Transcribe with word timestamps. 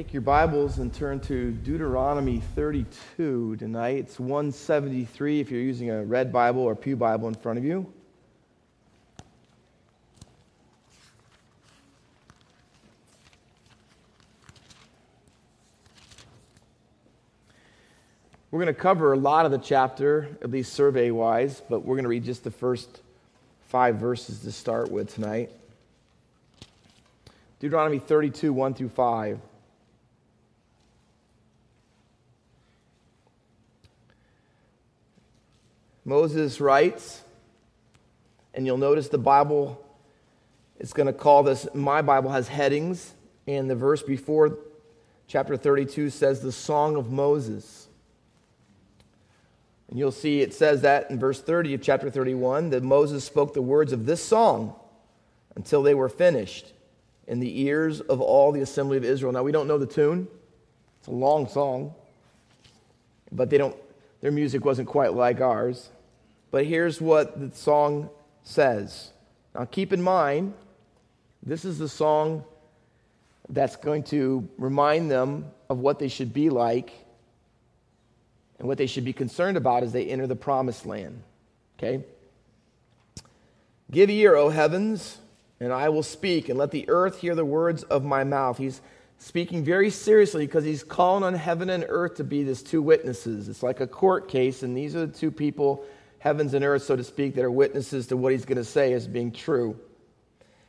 Take 0.00 0.14
your 0.14 0.22
Bibles 0.22 0.78
and 0.78 0.90
turn 0.94 1.20
to 1.20 1.50
Deuteronomy 1.50 2.40
32 2.54 3.56
tonight. 3.56 3.98
It's 3.98 4.18
173 4.18 5.40
if 5.40 5.50
you're 5.50 5.60
using 5.60 5.90
a 5.90 6.02
red 6.02 6.32
Bible 6.32 6.62
or 6.62 6.74
Pew 6.74 6.96
Bible 6.96 7.28
in 7.28 7.34
front 7.34 7.58
of 7.58 7.66
you. 7.66 7.92
We're 18.50 18.60
going 18.60 18.74
to 18.74 18.80
cover 18.80 19.12
a 19.12 19.18
lot 19.18 19.44
of 19.44 19.52
the 19.52 19.58
chapter, 19.58 20.34
at 20.40 20.50
least 20.50 20.72
survey 20.72 21.10
wise, 21.10 21.60
but 21.68 21.80
we're 21.80 21.96
going 21.96 22.04
to 22.04 22.08
read 22.08 22.24
just 22.24 22.42
the 22.42 22.50
first 22.50 23.02
five 23.68 23.96
verses 23.96 24.40
to 24.44 24.50
start 24.50 24.90
with 24.90 25.14
tonight. 25.14 25.50
Deuteronomy 27.58 27.98
32, 27.98 28.50
1 28.50 28.72
through 28.72 28.88
5. 28.88 29.38
Moses 36.10 36.60
writes, 36.60 37.22
and 38.52 38.66
you'll 38.66 38.78
notice 38.78 39.06
the 39.06 39.16
Bible 39.16 39.80
is 40.80 40.92
going 40.92 41.06
to 41.06 41.12
call 41.12 41.44
this, 41.44 41.68
my 41.72 42.02
Bible 42.02 42.32
has 42.32 42.48
headings, 42.48 43.14
and 43.46 43.70
the 43.70 43.76
verse 43.76 44.02
before 44.02 44.58
chapter 45.28 45.56
32 45.56 46.10
says 46.10 46.40
the 46.40 46.50
Song 46.50 46.96
of 46.96 47.12
Moses. 47.12 47.86
And 49.88 50.00
you'll 50.00 50.10
see 50.10 50.40
it 50.40 50.52
says 50.52 50.82
that 50.82 51.12
in 51.12 51.20
verse 51.20 51.40
30 51.40 51.74
of 51.74 51.82
chapter 51.82 52.10
31 52.10 52.70
that 52.70 52.82
Moses 52.82 53.22
spoke 53.22 53.54
the 53.54 53.62
words 53.62 53.92
of 53.92 54.04
this 54.04 54.20
song 54.20 54.74
until 55.54 55.80
they 55.80 55.94
were 55.94 56.08
finished 56.08 56.72
in 57.28 57.38
the 57.38 57.60
ears 57.60 58.00
of 58.00 58.20
all 58.20 58.50
the 58.50 58.62
assembly 58.62 58.96
of 58.96 59.04
Israel. 59.04 59.30
Now, 59.30 59.44
we 59.44 59.52
don't 59.52 59.68
know 59.68 59.78
the 59.78 59.86
tune, 59.86 60.26
it's 60.98 61.06
a 61.06 61.12
long 61.12 61.46
song, 61.46 61.94
but 63.30 63.48
they 63.48 63.58
don't 63.58 63.76
their 64.20 64.32
music 64.32 64.64
wasn't 64.64 64.88
quite 64.88 65.14
like 65.14 65.40
ours. 65.40 65.88
But 66.50 66.66
here's 66.66 67.00
what 67.00 67.38
the 67.38 67.56
song 67.56 68.10
says. 68.42 69.10
Now, 69.54 69.64
keep 69.64 69.92
in 69.92 70.02
mind, 70.02 70.54
this 71.42 71.64
is 71.64 71.78
the 71.78 71.88
song 71.88 72.44
that's 73.48 73.76
going 73.76 74.04
to 74.04 74.48
remind 74.58 75.10
them 75.10 75.46
of 75.68 75.78
what 75.78 75.98
they 75.98 76.08
should 76.08 76.32
be 76.32 76.50
like 76.50 76.92
and 78.58 78.68
what 78.68 78.78
they 78.78 78.86
should 78.86 79.04
be 79.04 79.12
concerned 79.12 79.56
about 79.56 79.82
as 79.82 79.92
they 79.92 80.06
enter 80.06 80.26
the 80.26 80.36
promised 80.36 80.86
land. 80.86 81.22
Okay? 81.78 82.04
Give 83.90 84.10
ear, 84.10 84.36
O 84.36 84.50
heavens, 84.50 85.18
and 85.58 85.72
I 85.72 85.88
will 85.88 86.02
speak, 86.02 86.48
and 86.48 86.58
let 86.58 86.70
the 86.70 86.88
earth 86.88 87.18
hear 87.18 87.34
the 87.34 87.44
words 87.44 87.82
of 87.84 88.04
my 88.04 88.22
mouth. 88.22 88.58
He's 88.58 88.80
speaking 89.18 89.64
very 89.64 89.90
seriously 89.90 90.46
because 90.46 90.64
he's 90.64 90.84
calling 90.84 91.24
on 91.24 91.34
heaven 91.34 91.70
and 91.70 91.84
earth 91.88 92.16
to 92.16 92.24
be 92.24 92.44
his 92.44 92.62
two 92.62 92.82
witnesses. 92.82 93.48
It's 93.48 93.62
like 93.62 93.80
a 93.80 93.86
court 93.86 94.28
case, 94.28 94.62
and 94.62 94.76
these 94.76 94.94
are 94.94 95.06
the 95.06 95.12
two 95.12 95.30
people, 95.30 95.84
heavens 96.20 96.54
and 96.54 96.64
earth, 96.64 96.84
so 96.84 96.94
to 96.94 97.02
speak, 97.02 97.34
that 97.34 97.44
are 97.44 97.50
witnesses 97.50 98.06
to 98.06 98.16
what 98.16 98.32
he's 98.32 98.44
going 98.44 98.58
to 98.58 98.64
say 98.64 98.92
as 98.92 99.08
being 99.08 99.32
true. 99.32 99.76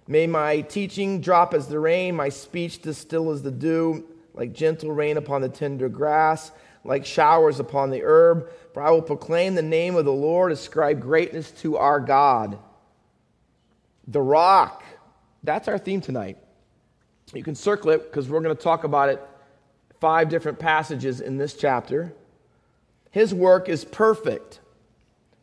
May 0.08 0.26
my 0.26 0.62
teaching 0.62 1.22
drop 1.22 1.54
as 1.54 1.68
the 1.68 1.80
rain, 1.80 2.16
my 2.16 2.30
speech 2.30 2.82
distill 2.82 3.30
as 3.30 3.44
the 3.44 3.52
dew, 3.52 4.06
like 4.34 4.54
gentle 4.54 4.92
rain 4.92 5.18
upon 5.18 5.42
the 5.42 5.50
tender 5.50 5.90
grass, 5.90 6.52
like 6.84 7.06
showers 7.06 7.60
upon 7.60 7.92
the 7.92 8.02
herb. 8.04 8.50
For 8.74 8.82
I 8.82 8.90
will 8.92 9.02
proclaim 9.02 9.56
the 9.56 9.62
name 9.62 9.96
of 9.96 10.06
the 10.06 10.12
Lord, 10.12 10.52
ascribe 10.52 11.00
greatness 11.00 11.52
to 11.62 11.78
our 11.78 12.00
God. 12.00 12.58
The 14.08 14.22
rock. 14.22 14.84
That's 15.44 15.68
our 15.68 15.78
theme 15.78 16.02
tonight. 16.02 16.38
You 17.34 17.44
can 17.44 17.56
circle 17.56 17.92
it 17.92 18.04
because 18.04 18.30
we're 18.30 18.42
going 18.42 18.56
to 18.56 18.62
talk 18.62 18.84
about 18.84 19.10
it 19.10 19.22
five 20.00 20.30
different 20.30 20.60
passages 20.60 21.22
in 21.22 21.38
this 21.38 21.54
chapter. 21.54 22.14
His 23.12 23.34
work 23.34 23.70
is 23.70 23.86
perfect, 23.86 24.60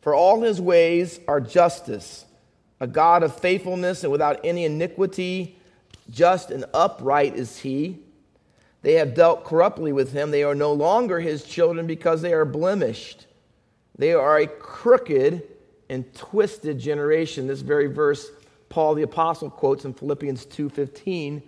for 0.01 0.15
all 0.15 0.41
his 0.41 0.61
ways 0.61 1.19
are 1.27 1.41
justice, 1.41 2.25
a 2.79 2.87
God 2.87 3.23
of 3.23 3.37
faithfulness 3.37 4.03
and 4.03 4.11
without 4.11 4.39
any 4.43 4.65
iniquity, 4.65 5.57
just 6.09 6.51
and 6.51 6.65
upright 6.73 7.35
is 7.35 7.57
he. 7.57 7.99
They 8.81 8.93
have 8.93 9.13
dealt 9.13 9.43
corruptly 9.43 9.91
with 9.91 10.13
him. 10.13 10.31
They 10.31 10.43
are 10.43 10.55
no 10.55 10.71
longer 10.71 11.19
his 11.19 11.43
children 11.43 11.85
because 11.85 12.21
they 12.21 12.33
are 12.33 12.45
blemished. 12.45 13.27
They 13.97 14.13
are 14.13 14.37
a 14.37 14.47
crooked 14.47 15.43
and 15.89 16.13
twisted 16.13 16.79
generation. 16.79 17.47
This 17.47 17.59
very 17.59 17.87
verse 17.87 18.29
Paul 18.69 18.93
the 18.93 19.03
apostle 19.03 19.49
quotes 19.49 19.83
in 19.83 19.93
Philippians 19.93 20.45
2:15 20.45 21.41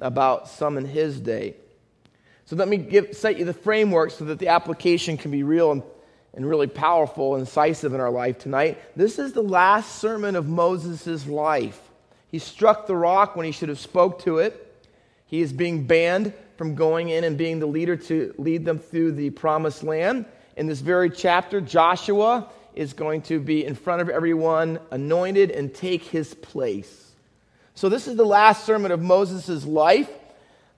about 0.00 0.48
some 0.48 0.76
in 0.76 0.84
his 0.84 1.20
day. 1.20 1.54
So 2.44 2.54
let 2.54 2.68
me 2.68 2.76
give, 2.76 3.16
set 3.16 3.38
you 3.38 3.44
the 3.44 3.54
framework 3.54 4.10
so 4.10 4.24
that 4.26 4.38
the 4.38 4.48
application 4.48 5.16
can 5.16 5.30
be 5.30 5.42
real 5.42 5.72
and, 5.72 5.82
and 6.36 6.48
really 6.48 6.66
powerful 6.66 7.36
incisive 7.36 7.94
in 7.94 8.00
our 8.00 8.10
life 8.10 8.38
tonight. 8.38 8.78
This 8.94 9.18
is 9.18 9.32
the 9.32 9.42
last 9.42 9.96
sermon 9.96 10.36
of 10.36 10.46
Moses' 10.46 11.26
life. 11.26 11.80
He 12.30 12.38
struck 12.38 12.86
the 12.86 12.94
rock 12.94 13.34
when 13.34 13.46
he 13.46 13.52
should 13.52 13.70
have 13.70 13.80
spoke 13.80 14.22
to 14.24 14.38
it. 14.38 14.62
He 15.26 15.40
is 15.40 15.52
being 15.52 15.86
banned 15.86 16.34
from 16.56 16.74
going 16.74 17.08
in 17.08 17.24
and 17.24 17.38
being 17.38 17.58
the 17.58 17.66
leader 17.66 17.96
to 17.96 18.34
lead 18.36 18.64
them 18.64 18.78
through 18.78 19.12
the 19.12 19.30
promised 19.30 19.82
land. 19.82 20.26
In 20.56 20.66
this 20.66 20.80
very 20.80 21.10
chapter, 21.10 21.60
Joshua 21.60 22.50
is 22.74 22.92
going 22.92 23.22
to 23.22 23.40
be 23.40 23.64
in 23.64 23.74
front 23.74 24.02
of 24.02 24.10
everyone, 24.10 24.78
anointed, 24.90 25.50
and 25.50 25.74
take 25.74 26.02
his 26.02 26.34
place. 26.34 27.12
So, 27.74 27.88
this 27.88 28.06
is 28.06 28.16
the 28.16 28.24
last 28.24 28.64
sermon 28.64 28.92
of 28.92 29.02
Moses' 29.02 29.64
life. 29.64 30.10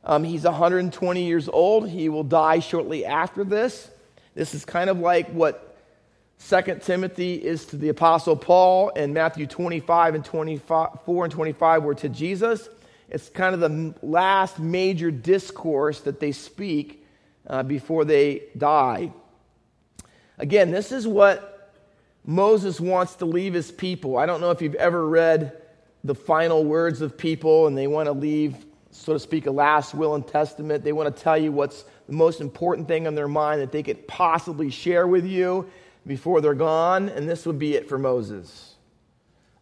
Um, 0.04 0.24
he's 0.24 0.44
120 0.44 1.24
years 1.24 1.48
old. 1.48 1.88
He 1.88 2.08
will 2.08 2.24
die 2.24 2.60
shortly 2.60 3.04
after 3.04 3.44
this. 3.44 3.90
This 4.38 4.54
is 4.54 4.64
kind 4.64 4.88
of 4.88 5.00
like 5.00 5.28
what 5.30 5.76
2 6.48 6.78
Timothy 6.82 7.34
is 7.34 7.64
to 7.66 7.76
the 7.76 7.88
Apostle 7.88 8.36
Paul, 8.36 8.92
and 8.94 9.12
Matthew 9.12 9.48
25 9.48 10.14
and 10.14 10.24
24 10.24 11.24
and 11.24 11.32
25 11.32 11.82
were 11.82 11.96
to 11.96 12.08
Jesus. 12.08 12.68
It's 13.08 13.30
kind 13.30 13.52
of 13.52 13.58
the 13.58 13.94
last 14.00 14.60
major 14.60 15.10
discourse 15.10 16.02
that 16.02 16.20
they 16.20 16.30
speak 16.30 17.04
uh, 17.48 17.64
before 17.64 18.04
they 18.04 18.44
die. 18.56 19.10
Again, 20.38 20.70
this 20.70 20.92
is 20.92 21.04
what 21.04 21.72
Moses 22.24 22.80
wants 22.80 23.16
to 23.16 23.24
leave 23.24 23.54
his 23.54 23.72
people. 23.72 24.18
I 24.18 24.26
don't 24.26 24.40
know 24.40 24.52
if 24.52 24.62
you've 24.62 24.76
ever 24.76 25.04
read 25.04 25.60
the 26.04 26.14
final 26.14 26.64
words 26.64 27.00
of 27.00 27.18
people 27.18 27.66
and 27.66 27.76
they 27.76 27.88
want 27.88 28.06
to 28.06 28.12
leave, 28.12 28.54
so 28.92 29.14
to 29.14 29.18
speak, 29.18 29.46
a 29.46 29.50
last 29.50 29.96
will 29.96 30.14
and 30.14 30.24
testament. 30.24 30.84
They 30.84 30.92
want 30.92 31.12
to 31.12 31.22
tell 31.24 31.36
you 31.36 31.50
what's 31.50 31.84
the 32.08 32.14
most 32.14 32.40
important 32.40 32.88
thing 32.88 33.06
on 33.06 33.14
their 33.14 33.28
mind 33.28 33.60
that 33.60 33.70
they 33.70 33.82
could 33.82 34.08
possibly 34.08 34.70
share 34.70 35.06
with 35.06 35.26
you 35.26 35.68
before 36.06 36.40
they're 36.40 36.54
gone. 36.54 37.10
And 37.10 37.28
this 37.28 37.44
would 37.46 37.58
be 37.58 37.74
it 37.74 37.88
for 37.88 37.98
Moses. 37.98 38.74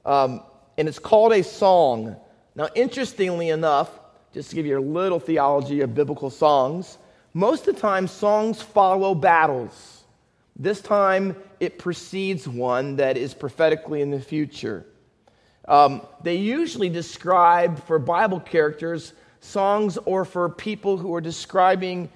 Um, 0.04 0.42
and 0.78 0.88
it's 0.88 1.00
called 1.00 1.32
a 1.32 1.42
song. 1.42 2.16
Now, 2.54 2.68
interestingly 2.74 3.48
enough, 3.48 3.90
just 4.32 4.50
to 4.50 4.56
give 4.56 4.64
you 4.64 4.78
a 4.78 4.80
little 4.80 5.18
theology 5.18 5.80
of 5.80 5.94
biblical 5.94 6.30
songs, 6.30 6.98
most 7.34 7.66
of 7.66 7.74
the 7.74 7.80
time 7.80 8.06
songs 8.06 8.62
follow 8.62 9.14
battles. 9.14 10.04
This 10.54 10.80
time 10.80 11.36
it 11.58 11.78
precedes 11.78 12.46
one 12.46 12.96
that 12.96 13.16
is 13.16 13.34
prophetically 13.34 14.02
in 14.02 14.10
the 14.10 14.20
future. 14.20 14.86
Um, 15.66 16.06
they 16.22 16.36
usually 16.36 16.88
describe 16.88 17.84
for 17.86 17.98
Bible 17.98 18.38
characters 18.38 19.14
songs 19.40 19.98
or 20.04 20.24
for 20.24 20.48
people 20.48 20.96
who 20.96 21.12
are 21.14 21.20
describing 21.20 22.08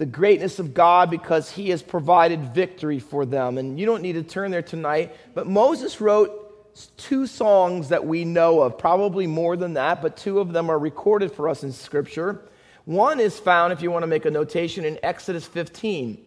the 0.00 0.06
greatness 0.06 0.58
of 0.58 0.72
God 0.72 1.10
because 1.10 1.50
he 1.50 1.68
has 1.68 1.82
provided 1.82 2.54
victory 2.54 2.98
for 2.98 3.26
them. 3.26 3.58
And 3.58 3.78
you 3.78 3.84
don't 3.84 4.00
need 4.00 4.14
to 4.14 4.22
turn 4.22 4.50
there 4.50 4.62
tonight, 4.62 5.14
but 5.34 5.46
Moses 5.46 6.00
wrote 6.00 6.96
two 6.96 7.26
songs 7.26 7.90
that 7.90 8.06
we 8.06 8.24
know 8.24 8.62
of, 8.62 8.78
probably 8.78 9.26
more 9.26 9.58
than 9.58 9.74
that, 9.74 10.00
but 10.00 10.16
two 10.16 10.40
of 10.40 10.54
them 10.54 10.70
are 10.70 10.78
recorded 10.78 11.32
for 11.32 11.50
us 11.50 11.64
in 11.64 11.70
Scripture. 11.70 12.40
One 12.86 13.20
is 13.20 13.38
found, 13.38 13.74
if 13.74 13.82
you 13.82 13.90
want 13.90 14.04
to 14.04 14.06
make 14.06 14.24
a 14.24 14.30
notation, 14.30 14.86
in 14.86 14.98
Exodus 15.02 15.46
15. 15.46 16.24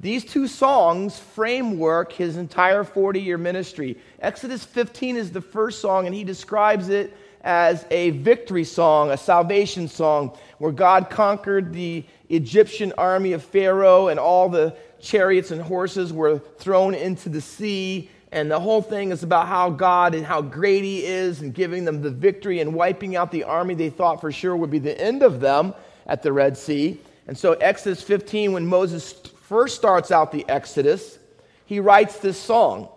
These 0.00 0.24
two 0.24 0.48
songs 0.48 1.20
framework 1.20 2.10
his 2.10 2.36
entire 2.36 2.82
40 2.82 3.20
year 3.20 3.38
ministry. 3.38 3.96
Exodus 4.18 4.64
15 4.64 5.16
is 5.16 5.30
the 5.30 5.40
first 5.40 5.80
song, 5.80 6.06
and 6.06 6.14
he 6.16 6.24
describes 6.24 6.88
it 6.88 7.16
as 7.42 7.86
a 7.90 8.10
victory 8.10 8.64
song, 8.64 9.10
a 9.10 9.16
salvation 9.16 9.88
song, 9.88 10.36
where 10.58 10.72
God 10.72 11.10
conquered 11.10 11.72
the 11.72 12.04
Egyptian 12.28 12.92
army 12.98 13.32
of 13.32 13.42
Pharaoh, 13.42 14.08
and 14.08 14.18
all 14.18 14.48
the 14.48 14.76
chariots 15.00 15.50
and 15.50 15.62
horses 15.62 16.12
were 16.12 16.38
thrown 16.58 16.94
into 16.94 17.28
the 17.28 17.40
sea. 17.40 18.10
And 18.30 18.50
the 18.50 18.60
whole 18.60 18.82
thing 18.82 19.10
is 19.10 19.22
about 19.22 19.46
how 19.46 19.70
God 19.70 20.14
and 20.14 20.26
how 20.26 20.42
great 20.42 20.84
He 20.84 21.04
is, 21.04 21.40
and 21.40 21.54
giving 21.54 21.84
them 21.84 22.02
the 22.02 22.10
victory 22.10 22.60
and 22.60 22.74
wiping 22.74 23.16
out 23.16 23.30
the 23.30 23.44
army 23.44 23.74
they 23.74 23.90
thought 23.90 24.20
for 24.20 24.32
sure 24.32 24.56
would 24.56 24.70
be 24.70 24.78
the 24.78 25.00
end 25.00 25.22
of 25.22 25.40
them 25.40 25.74
at 26.06 26.22
the 26.22 26.32
Red 26.32 26.56
Sea. 26.56 27.00
And 27.26 27.36
so, 27.36 27.52
Exodus 27.52 28.02
15, 28.02 28.52
when 28.52 28.66
Moses 28.66 29.12
first 29.12 29.76
starts 29.76 30.10
out 30.10 30.32
the 30.32 30.46
Exodus, 30.48 31.18
he 31.64 31.80
writes 31.80 32.18
this 32.18 32.38
song. 32.38 32.88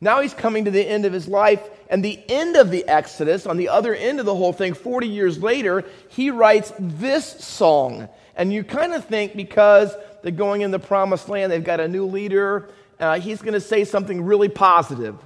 Now 0.00 0.20
he's 0.20 0.34
coming 0.34 0.66
to 0.66 0.70
the 0.70 0.86
end 0.86 1.06
of 1.06 1.12
his 1.12 1.26
life, 1.26 1.62
and 1.88 2.04
the 2.04 2.20
end 2.28 2.56
of 2.56 2.70
the 2.70 2.86
Exodus, 2.86 3.46
on 3.46 3.56
the 3.56 3.68
other 3.68 3.94
end 3.94 4.20
of 4.20 4.26
the 4.26 4.34
whole 4.34 4.52
thing, 4.52 4.74
40 4.74 5.08
years 5.08 5.38
later, 5.38 5.84
he 6.08 6.30
writes 6.30 6.72
this 6.78 7.26
song. 7.44 8.08
And 8.36 8.52
you 8.52 8.64
kind 8.64 8.92
of 8.92 9.06
think 9.06 9.34
because 9.34 9.94
they're 10.22 10.32
going 10.32 10.60
in 10.60 10.70
the 10.70 10.78
promised 10.78 11.28
land, 11.28 11.50
they've 11.50 11.64
got 11.64 11.80
a 11.80 11.88
new 11.88 12.04
leader, 12.06 12.68
uh, 12.98 13.20
he's 13.20 13.40
going 13.40 13.54
to 13.54 13.60
say 13.60 13.84
something 13.84 14.22
really 14.22 14.48
positive. 14.48 15.16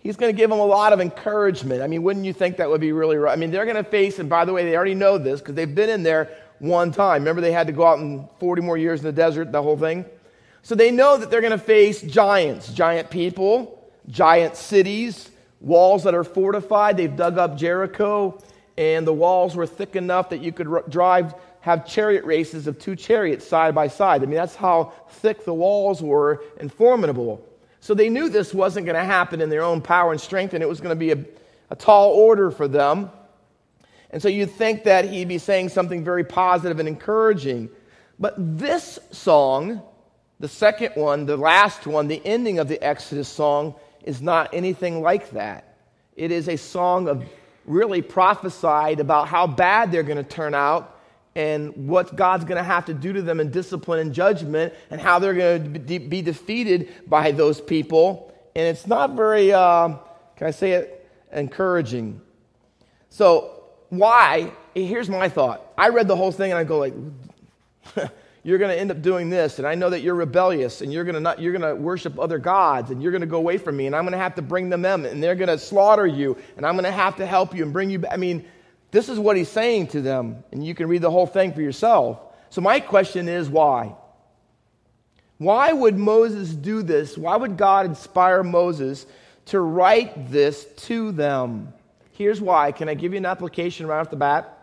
He's 0.00 0.16
going 0.16 0.34
to 0.34 0.36
give 0.36 0.48
them 0.48 0.60
a 0.60 0.66
lot 0.66 0.92
of 0.92 1.00
encouragement. 1.00 1.82
I 1.82 1.86
mean, 1.86 2.02
wouldn't 2.02 2.24
you 2.24 2.32
think 2.32 2.56
that 2.56 2.70
would 2.70 2.80
be 2.80 2.92
really 2.92 3.16
right? 3.16 3.32
I 3.32 3.36
mean, 3.36 3.50
they're 3.50 3.66
going 3.66 3.76
to 3.76 3.84
face, 3.84 4.18
and 4.18 4.30
by 4.30 4.44
the 4.44 4.52
way, 4.52 4.64
they 4.64 4.74
already 4.74 4.94
know 4.94 5.18
this 5.18 5.40
because 5.40 5.54
they've 5.54 5.74
been 5.74 5.90
in 5.90 6.02
there 6.02 6.30
one 6.58 6.90
time. 6.90 7.22
Remember, 7.22 7.40
they 7.40 7.52
had 7.52 7.66
to 7.66 7.72
go 7.72 7.86
out 7.86 7.98
in 7.98 8.26
40 8.38 8.62
more 8.62 8.78
years 8.78 9.00
in 9.00 9.06
the 9.06 9.12
desert, 9.12 9.52
the 9.52 9.62
whole 9.62 9.76
thing? 9.76 10.06
So 10.62 10.74
they 10.74 10.90
know 10.90 11.18
that 11.18 11.30
they're 11.30 11.40
going 11.40 11.52
to 11.52 11.58
face 11.58 12.00
giants, 12.00 12.72
giant 12.72 13.10
people, 13.10 13.79
giant 14.10 14.56
cities, 14.56 15.30
walls 15.60 16.04
that 16.04 16.14
are 16.14 16.24
fortified. 16.24 16.96
They've 16.96 17.14
dug 17.14 17.38
up 17.38 17.56
Jericho, 17.56 18.42
and 18.76 19.06
the 19.06 19.12
walls 19.12 19.56
were 19.56 19.66
thick 19.66 19.96
enough 19.96 20.30
that 20.30 20.42
you 20.42 20.52
could 20.52 20.68
r- 20.68 20.84
drive, 20.88 21.34
have 21.60 21.86
chariot 21.86 22.24
races 22.24 22.66
of 22.66 22.78
two 22.78 22.96
chariots 22.96 23.46
side 23.46 23.74
by 23.74 23.88
side. 23.88 24.22
I 24.22 24.26
mean, 24.26 24.36
that's 24.36 24.56
how 24.56 24.92
thick 25.08 25.44
the 25.44 25.54
walls 25.54 26.02
were 26.02 26.42
and 26.58 26.72
formidable. 26.72 27.46
So 27.80 27.94
they 27.94 28.08
knew 28.08 28.28
this 28.28 28.52
wasn't 28.52 28.86
going 28.86 28.96
to 28.96 29.04
happen 29.04 29.40
in 29.40 29.48
their 29.48 29.62
own 29.62 29.80
power 29.80 30.12
and 30.12 30.20
strength, 30.20 30.54
and 30.54 30.62
it 30.62 30.68
was 30.68 30.80
going 30.80 30.90
to 30.90 30.96
be 30.96 31.12
a, 31.12 31.24
a 31.70 31.76
tall 31.76 32.10
order 32.10 32.50
for 32.50 32.68
them. 32.68 33.10
And 34.10 34.20
so 34.20 34.28
you'd 34.28 34.50
think 34.50 34.84
that 34.84 35.04
he'd 35.04 35.28
be 35.28 35.38
saying 35.38 35.68
something 35.68 36.04
very 36.04 36.24
positive 36.24 36.78
and 36.78 36.88
encouraging. 36.88 37.70
But 38.18 38.34
this 38.36 38.98
song, 39.12 39.82
the 40.40 40.48
second 40.48 40.92
one, 40.94 41.26
the 41.26 41.36
last 41.36 41.86
one, 41.86 42.08
the 42.08 42.20
ending 42.24 42.58
of 42.58 42.68
the 42.68 42.82
Exodus 42.82 43.28
song, 43.28 43.74
is 44.04 44.20
not 44.20 44.54
anything 44.54 45.02
like 45.02 45.30
that. 45.30 45.76
It 46.16 46.30
is 46.30 46.48
a 46.48 46.56
song 46.56 47.08
of 47.08 47.24
really 47.64 48.02
prophesied 48.02 49.00
about 49.00 49.28
how 49.28 49.46
bad 49.46 49.92
they're 49.92 50.02
going 50.02 50.16
to 50.16 50.24
turn 50.24 50.54
out 50.54 50.98
and 51.34 51.88
what 51.88 52.16
God's 52.16 52.44
going 52.44 52.58
to 52.58 52.64
have 52.64 52.86
to 52.86 52.94
do 52.94 53.12
to 53.12 53.22
them 53.22 53.40
in 53.40 53.50
discipline 53.50 54.00
and 54.00 54.12
judgment 54.12 54.74
and 54.90 55.00
how 55.00 55.18
they're 55.18 55.34
going 55.34 55.72
to 55.72 55.98
be 55.98 56.22
defeated 56.22 56.88
by 57.08 57.30
those 57.30 57.60
people. 57.60 58.34
And 58.56 58.66
it's 58.66 58.86
not 58.86 59.12
very, 59.12 59.52
uh, 59.52 59.96
can 60.36 60.46
I 60.46 60.50
say 60.50 60.72
it, 60.72 61.08
encouraging. 61.32 62.20
So, 63.08 63.62
why? 63.90 64.52
Here's 64.74 65.08
my 65.08 65.28
thought. 65.28 65.72
I 65.78 65.88
read 65.88 66.08
the 66.08 66.16
whole 66.16 66.32
thing 66.32 66.50
and 66.50 66.58
I 66.58 66.64
go 66.64 66.78
like, 66.78 66.94
you're 68.42 68.58
going 68.58 68.70
to 68.70 68.78
end 68.78 68.90
up 68.90 69.02
doing 69.02 69.30
this 69.30 69.58
and 69.58 69.66
i 69.66 69.74
know 69.74 69.90
that 69.90 70.00
you're 70.00 70.14
rebellious 70.14 70.80
and 70.80 70.92
you're 70.92 71.04
going 71.04 71.14
to 71.14 71.20
not 71.20 71.40
you're 71.40 71.52
going 71.52 71.76
to 71.76 71.80
worship 71.80 72.18
other 72.18 72.38
gods 72.38 72.90
and 72.90 73.02
you're 73.02 73.12
going 73.12 73.20
to 73.20 73.26
go 73.26 73.38
away 73.38 73.58
from 73.58 73.76
me 73.76 73.86
and 73.86 73.94
i'm 73.94 74.04
going 74.04 74.12
to 74.12 74.18
have 74.18 74.34
to 74.34 74.42
bring 74.42 74.68
them 74.70 74.84
in 74.84 75.06
and 75.06 75.22
they're 75.22 75.34
going 75.34 75.48
to 75.48 75.58
slaughter 75.58 76.06
you 76.06 76.36
and 76.56 76.64
i'm 76.64 76.74
going 76.74 76.84
to 76.84 76.90
have 76.90 77.16
to 77.16 77.26
help 77.26 77.54
you 77.54 77.62
and 77.62 77.72
bring 77.72 77.90
you 77.90 77.98
back 77.98 78.12
i 78.12 78.16
mean 78.16 78.44
this 78.90 79.08
is 79.08 79.18
what 79.18 79.36
he's 79.36 79.48
saying 79.48 79.88
to 79.88 80.00
them 80.00 80.42
and 80.52 80.64
you 80.64 80.74
can 80.74 80.88
read 80.88 81.02
the 81.02 81.10
whole 81.10 81.26
thing 81.26 81.52
for 81.52 81.60
yourself. 81.60 82.20
So 82.50 82.60
my 82.60 82.80
question 82.80 83.28
is 83.28 83.48
why? 83.48 83.94
Why 85.38 85.72
would 85.72 85.96
moses 85.96 86.50
do 86.50 86.82
this? 86.82 87.16
Why 87.16 87.36
would 87.36 87.56
god 87.56 87.86
inspire 87.86 88.42
moses 88.42 89.06
to 89.46 89.60
write 89.60 90.30
this 90.30 90.64
to 90.88 91.12
them? 91.12 91.72
Here's 92.12 92.40
why. 92.40 92.72
Can 92.72 92.88
i 92.88 92.94
give 92.94 93.12
you 93.12 93.18
an 93.18 93.26
application 93.26 93.86
right 93.86 94.00
off 94.00 94.10
the 94.10 94.16
bat 94.16 94.59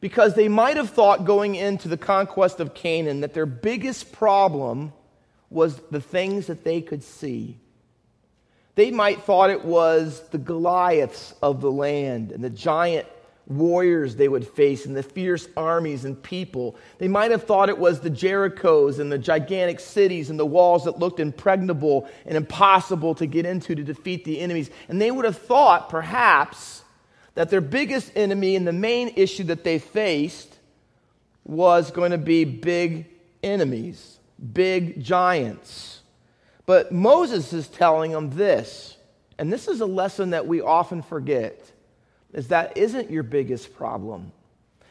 because 0.00 0.34
they 0.34 0.48
might 0.48 0.76
have 0.76 0.90
thought 0.90 1.24
going 1.24 1.54
into 1.54 1.88
the 1.88 1.96
conquest 1.96 2.60
of 2.60 2.74
Canaan 2.74 3.20
that 3.20 3.34
their 3.34 3.46
biggest 3.46 4.12
problem 4.12 4.92
was 5.50 5.76
the 5.90 6.00
things 6.00 6.46
that 6.46 6.64
they 6.64 6.80
could 6.80 7.02
see. 7.02 7.58
They 8.76 8.90
might 8.90 9.22
thought 9.22 9.50
it 9.50 9.64
was 9.64 10.20
the 10.30 10.38
Goliaths 10.38 11.34
of 11.42 11.60
the 11.60 11.70
land 11.70 12.32
and 12.32 12.42
the 12.42 12.50
giant 12.50 13.06
warriors 13.50 14.14
they 14.14 14.28
would 14.28 14.46
face 14.46 14.86
and 14.86 14.96
the 14.96 15.02
fierce 15.02 15.48
armies 15.56 16.04
and 16.04 16.22
people. 16.22 16.76
They 16.98 17.08
might 17.08 17.32
have 17.32 17.44
thought 17.44 17.68
it 17.68 17.78
was 17.78 18.00
the 18.00 18.10
Jerichos 18.10 19.00
and 19.00 19.10
the 19.10 19.18
gigantic 19.18 19.80
cities 19.80 20.30
and 20.30 20.38
the 20.38 20.46
walls 20.46 20.84
that 20.84 21.00
looked 21.00 21.18
impregnable 21.18 22.08
and 22.24 22.36
impossible 22.36 23.16
to 23.16 23.26
get 23.26 23.44
into 23.44 23.74
to 23.74 23.82
defeat 23.82 24.24
the 24.24 24.40
enemies. 24.40 24.70
And 24.88 25.00
they 25.00 25.10
would 25.10 25.24
have 25.24 25.38
thought, 25.38 25.88
perhaps, 25.88 26.79
that 27.34 27.50
their 27.50 27.60
biggest 27.60 28.12
enemy 28.16 28.56
and 28.56 28.66
the 28.66 28.72
main 28.72 29.12
issue 29.16 29.44
that 29.44 29.64
they 29.64 29.78
faced 29.78 30.58
was 31.44 31.90
going 31.90 32.10
to 32.10 32.18
be 32.18 32.44
big 32.44 33.06
enemies, 33.42 34.18
big 34.52 35.02
giants. 35.02 36.00
But 36.66 36.92
Moses 36.92 37.52
is 37.52 37.68
telling 37.68 38.12
them 38.12 38.30
this, 38.30 38.96
and 39.38 39.52
this 39.52 39.68
is 39.68 39.80
a 39.80 39.86
lesson 39.86 40.30
that 40.30 40.46
we 40.46 40.60
often 40.60 41.02
forget, 41.02 41.72
is 42.32 42.48
that 42.48 42.76
isn't 42.76 43.10
your 43.10 43.22
biggest 43.22 43.74
problem. 43.74 44.32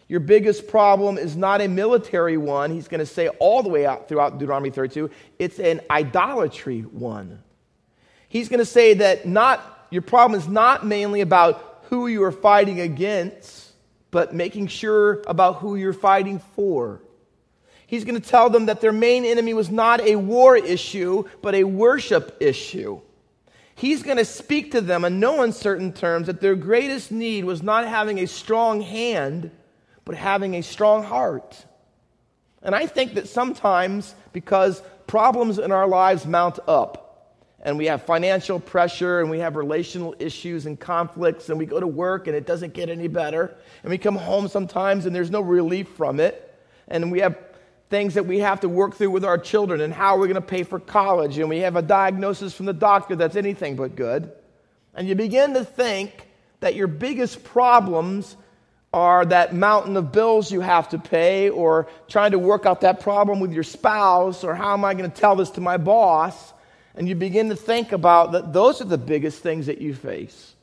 Your 0.08 0.20
biggest 0.20 0.68
problem 0.68 1.18
is 1.18 1.38
not 1.38 1.62
a 1.62 1.68
military 1.68 2.36
one, 2.36 2.72
he's 2.72 2.88
going 2.88 3.00
to 3.00 3.06
say 3.06 3.28
all 3.28 3.62
the 3.62 3.70
way 3.70 3.86
out 3.86 4.08
throughout 4.08 4.40
Deuteronomy 4.40 4.72
32. 4.72 5.10
It's 5.38 5.60
an 5.60 5.82
idolatry 5.90 6.82
one. 6.82 7.44
He's 8.28 8.50
going 8.50 8.60
to 8.60 8.66
say 8.66 8.96
that 8.96 9.28
not 9.28 9.88
your 9.92 10.02
problem 10.02 10.40
is 10.40 10.48
not 10.48 10.86
mainly 10.86 11.22
about 11.22 11.69
who 11.90 12.08
you 12.08 12.24
are 12.24 12.32
fighting 12.32 12.80
against, 12.80 13.72
but 14.12 14.34
making 14.34 14.68
sure 14.68 15.24
about 15.28 15.58
who 15.58 15.76
you're 15.76 15.92
fighting 15.92 16.40
for. 16.56 17.02
He's 17.88 18.06
going 18.06 18.22
to 18.22 18.28
tell 18.28 18.52
them 18.52 18.68
that 18.68 18.82
their 18.82 18.92
main 18.92 19.26
enemy 19.26 19.56
was 19.56 19.72
not 19.72 20.00
a 20.02 20.16
war 20.16 20.56
issue, 20.56 21.24
but 21.42 21.56
a 21.56 21.64
worship 21.64 22.38
issue. 22.40 23.02
He's 23.74 24.04
going 24.04 24.18
to 24.18 24.26
speak 24.26 24.74
to 24.74 24.82
them 24.82 25.04
in 25.04 25.20
no 25.20 25.42
uncertain 25.42 25.94
terms 25.94 26.28
that 26.28 26.42
their 26.42 26.56
greatest 26.56 27.12
need 27.12 27.46
was 27.46 27.64
not 27.64 27.88
having 27.88 28.20
a 28.20 28.28
strong 28.28 28.82
hand, 28.82 29.50
but 30.06 30.14
having 30.14 30.56
a 30.56 30.62
strong 30.62 31.04
heart. 31.04 31.66
And 32.62 32.76
I 32.76 32.86
think 32.86 33.16
that 33.16 33.28
sometimes, 33.28 34.14
because 34.34 34.84
problems 35.08 35.58
in 35.58 35.72
our 35.72 35.88
lives 35.88 36.28
mount 36.28 36.60
up, 36.68 37.09
and 37.62 37.78
we 37.78 37.88
have 37.88 38.04
financial 38.04 38.60
pressure 38.60 39.20
and 39.20 39.30
we 39.30 39.40
have 39.40 39.56
relational 39.56 40.16
issues 40.18 40.66
and 40.66 40.80
conflicts 40.80 41.50
and 41.50 41.60
we 41.60 41.66
go 41.66 41.80
to 41.80 41.88
work 41.88 42.28
and 42.28 42.36
it 42.36 42.46
doesn't 42.46 42.74
get 42.74 42.90
any 42.90 43.08
better. 43.08 43.54
And 43.84 43.90
we 43.90 43.98
come 43.98 44.16
home 44.16 44.48
sometimes 44.48 45.06
and 45.06 45.14
there's 45.14 45.32
no 45.32 45.42
relief 45.42 45.90
from 45.90 46.20
it. 46.20 46.46
And 46.88 47.12
we 47.12 47.20
have 47.20 47.38
things 47.90 48.14
that 48.14 48.26
we 48.26 48.40
have 48.40 48.62
to 48.62 48.70
work 48.70 48.96
through 48.96 49.10
with 49.10 49.26
our 49.26 49.38
children 49.38 49.82
and 49.82 49.94
how 49.94 50.16
are 50.16 50.20
we're 50.20 50.28
going 50.28 50.36
to 50.36 50.42
pay 50.42 50.64
for 50.64 50.80
college? 50.80 51.38
And 51.38 51.50
we 51.50 51.60
have 51.60 51.76
a 51.76 51.82
diagnosis 51.82 52.54
from 52.54 52.66
the 52.66 52.74
doctor 52.74 53.16
that's 53.16 53.36
anything 53.36 53.76
but 53.76 53.96
good. 53.96 54.32
And 54.94 55.08
you 55.08 55.16
begin 55.16 55.54
to 55.56 55.66
think 55.66 56.28
that 56.62 56.76
your 56.76 56.88
biggest 56.88 57.44
problems 57.44 58.38
are 58.94 59.26
that 59.26 59.54
mountain 59.54 59.98
of 59.98 60.12
bills 60.12 60.52
you 60.52 60.62
have 60.62 60.90
to 60.90 60.98
pay 60.98 61.50
or 61.50 61.88
trying 62.08 62.32
to 62.32 62.40
work 62.40 62.66
out 62.66 62.82
that 62.82 63.02
problem 63.02 63.40
with 63.40 63.52
your 63.52 63.64
spouse 63.64 64.44
or 64.44 64.56
how 64.56 64.74
am 64.74 64.84
i 64.84 64.96
going 64.96 65.10
to 65.10 65.16
tell 65.16 65.36
this 65.36 65.52
to 65.52 65.62
my 65.62 65.78
boss 65.78 66.54
and 67.00 67.08
you 67.08 67.16
begin 67.16 67.48
to 67.48 67.56
think 67.56 67.94
about 67.94 68.34
that 68.34 68.52
those 68.52 68.82
are 68.82 68.86
the 68.86 68.98
biggest 68.98 69.42
things 69.42 69.68
that 69.68 69.80
you 69.80 69.96
face. 69.96 70.54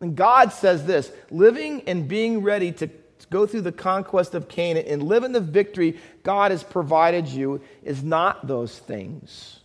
And 0.00 0.16
God 0.16 0.52
says 0.52 0.84
this 0.84 1.10
living 1.30 1.84
and 1.86 2.08
being 2.08 2.42
ready 2.42 2.72
to 2.72 2.90
go 3.30 3.46
through 3.46 3.60
the 3.60 3.72
conquest 3.72 4.34
of 4.34 4.48
Canaan 4.48 4.86
and 4.88 5.04
live 5.04 5.22
in 5.22 5.30
the 5.30 5.40
victory 5.40 5.96
God 6.24 6.50
has 6.50 6.64
provided 6.64 7.28
you 7.28 7.60
is 7.84 8.02
not 8.02 8.46
those 8.48 8.76
things. 8.76 9.60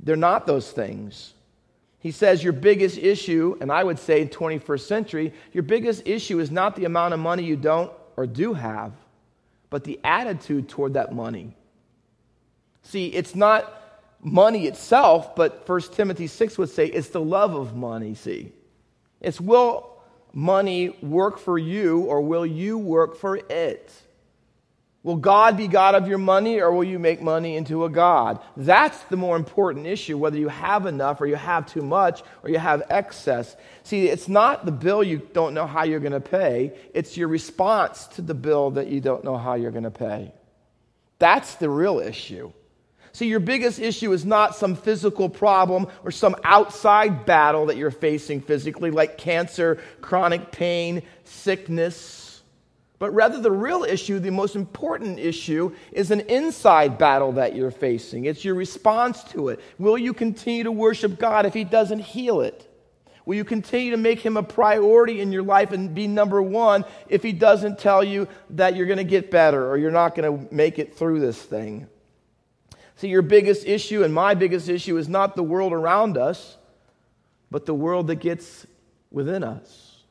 They're 0.00 0.16
not 0.16 0.46
those 0.46 0.70
things. 0.70 1.34
He 2.00 2.12
says 2.12 2.42
your 2.42 2.54
biggest 2.54 2.96
issue, 2.96 3.58
and 3.60 3.70
I 3.70 3.84
would 3.84 3.98
say 3.98 4.22
in 4.22 4.30
21st 4.30 4.86
century, 4.86 5.34
your 5.52 5.64
biggest 5.64 6.06
issue 6.06 6.40
is 6.40 6.50
not 6.50 6.76
the 6.76 6.86
amount 6.86 7.12
of 7.12 7.20
money 7.20 7.42
you 7.42 7.56
don't 7.56 7.92
or 8.16 8.26
do 8.26 8.54
have, 8.54 8.92
but 9.68 9.84
the 9.84 10.00
attitude 10.02 10.70
toward 10.70 10.94
that 10.94 11.14
money. 11.14 11.54
See, 12.84 13.08
it's 13.08 13.34
not 13.34 13.74
money 14.22 14.66
itself, 14.66 15.34
but 15.36 15.68
1 15.68 15.80
Timothy 15.92 16.26
6 16.26 16.58
would 16.58 16.70
say 16.70 16.86
it's 16.86 17.10
the 17.10 17.20
love 17.20 17.54
of 17.54 17.76
money, 17.76 18.14
see. 18.14 18.52
It's 19.20 19.40
will 19.40 19.98
money 20.32 20.90
work 21.02 21.38
for 21.38 21.58
you 21.58 22.00
or 22.00 22.20
will 22.20 22.46
you 22.46 22.78
work 22.78 23.16
for 23.16 23.36
it? 23.36 23.92
Will 25.04 25.16
God 25.16 25.56
be 25.56 25.68
God 25.68 25.94
of 25.94 26.08
your 26.08 26.18
money 26.18 26.60
or 26.60 26.72
will 26.72 26.84
you 26.84 26.98
make 26.98 27.22
money 27.22 27.56
into 27.56 27.84
a 27.84 27.88
God? 27.88 28.40
That's 28.56 29.00
the 29.04 29.16
more 29.16 29.36
important 29.36 29.86
issue, 29.86 30.18
whether 30.18 30.36
you 30.36 30.48
have 30.48 30.86
enough 30.86 31.20
or 31.20 31.26
you 31.26 31.36
have 31.36 31.66
too 31.66 31.82
much 31.82 32.22
or 32.42 32.50
you 32.50 32.58
have 32.58 32.82
excess. 32.90 33.56
See, 33.84 34.08
it's 34.08 34.28
not 34.28 34.66
the 34.66 34.72
bill 34.72 35.02
you 35.02 35.26
don't 35.32 35.54
know 35.54 35.66
how 35.66 35.84
you're 35.84 36.00
going 36.00 36.12
to 36.12 36.20
pay, 36.20 36.76
it's 36.94 37.16
your 37.16 37.28
response 37.28 38.06
to 38.08 38.22
the 38.22 38.34
bill 38.34 38.72
that 38.72 38.88
you 38.88 39.00
don't 39.00 39.24
know 39.24 39.36
how 39.36 39.54
you're 39.54 39.70
going 39.70 39.84
to 39.84 39.90
pay. 39.90 40.32
That's 41.18 41.54
the 41.54 41.70
real 41.70 42.00
issue. 42.00 42.52
See, 43.18 43.26
your 43.26 43.40
biggest 43.40 43.80
issue 43.80 44.12
is 44.12 44.24
not 44.24 44.54
some 44.54 44.76
physical 44.76 45.28
problem 45.28 45.88
or 46.04 46.12
some 46.12 46.36
outside 46.44 47.26
battle 47.26 47.66
that 47.66 47.76
you're 47.76 47.90
facing 47.90 48.40
physically, 48.40 48.92
like 48.92 49.18
cancer, 49.18 49.80
chronic 50.00 50.52
pain, 50.52 51.02
sickness. 51.24 52.44
But 53.00 53.12
rather, 53.12 53.40
the 53.40 53.50
real 53.50 53.82
issue, 53.82 54.20
the 54.20 54.30
most 54.30 54.54
important 54.54 55.18
issue, 55.18 55.74
is 55.90 56.12
an 56.12 56.20
inside 56.20 56.96
battle 56.96 57.32
that 57.32 57.56
you're 57.56 57.72
facing. 57.72 58.26
It's 58.26 58.44
your 58.44 58.54
response 58.54 59.24
to 59.32 59.48
it. 59.48 59.58
Will 59.80 59.98
you 59.98 60.14
continue 60.14 60.62
to 60.62 60.70
worship 60.70 61.18
God 61.18 61.44
if 61.44 61.54
He 61.54 61.64
doesn't 61.64 61.98
heal 61.98 62.40
it? 62.42 62.72
Will 63.26 63.34
you 63.34 63.44
continue 63.44 63.90
to 63.90 63.96
make 63.96 64.20
Him 64.20 64.36
a 64.36 64.44
priority 64.44 65.20
in 65.20 65.32
your 65.32 65.42
life 65.42 65.72
and 65.72 65.92
be 65.92 66.06
number 66.06 66.40
one 66.40 66.84
if 67.08 67.24
He 67.24 67.32
doesn't 67.32 67.80
tell 67.80 68.04
you 68.04 68.28
that 68.50 68.76
you're 68.76 68.86
going 68.86 68.98
to 68.98 69.02
get 69.02 69.32
better 69.32 69.68
or 69.68 69.76
you're 69.76 69.90
not 69.90 70.14
going 70.14 70.46
to 70.46 70.54
make 70.54 70.78
it 70.78 70.94
through 70.94 71.18
this 71.18 71.42
thing? 71.42 71.88
See, 72.98 73.06
your 73.06 73.22
biggest 73.22 73.64
issue 73.64 74.02
and 74.02 74.12
my 74.12 74.34
biggest 74.34 74.68
issue 74.68 74.96
is 74.96 75.08
not 75.08 75.36
the 75.36 75.42
world 75.44 75.72
around 75.72 76.18
us, 76.18 76.56
but 77.48 77.64
the 77.64 77.74
world 77.74 78.08
that 78.08 78.16
gets 78.16 78.66
within 79.12 79.44
us. 79.44 80.02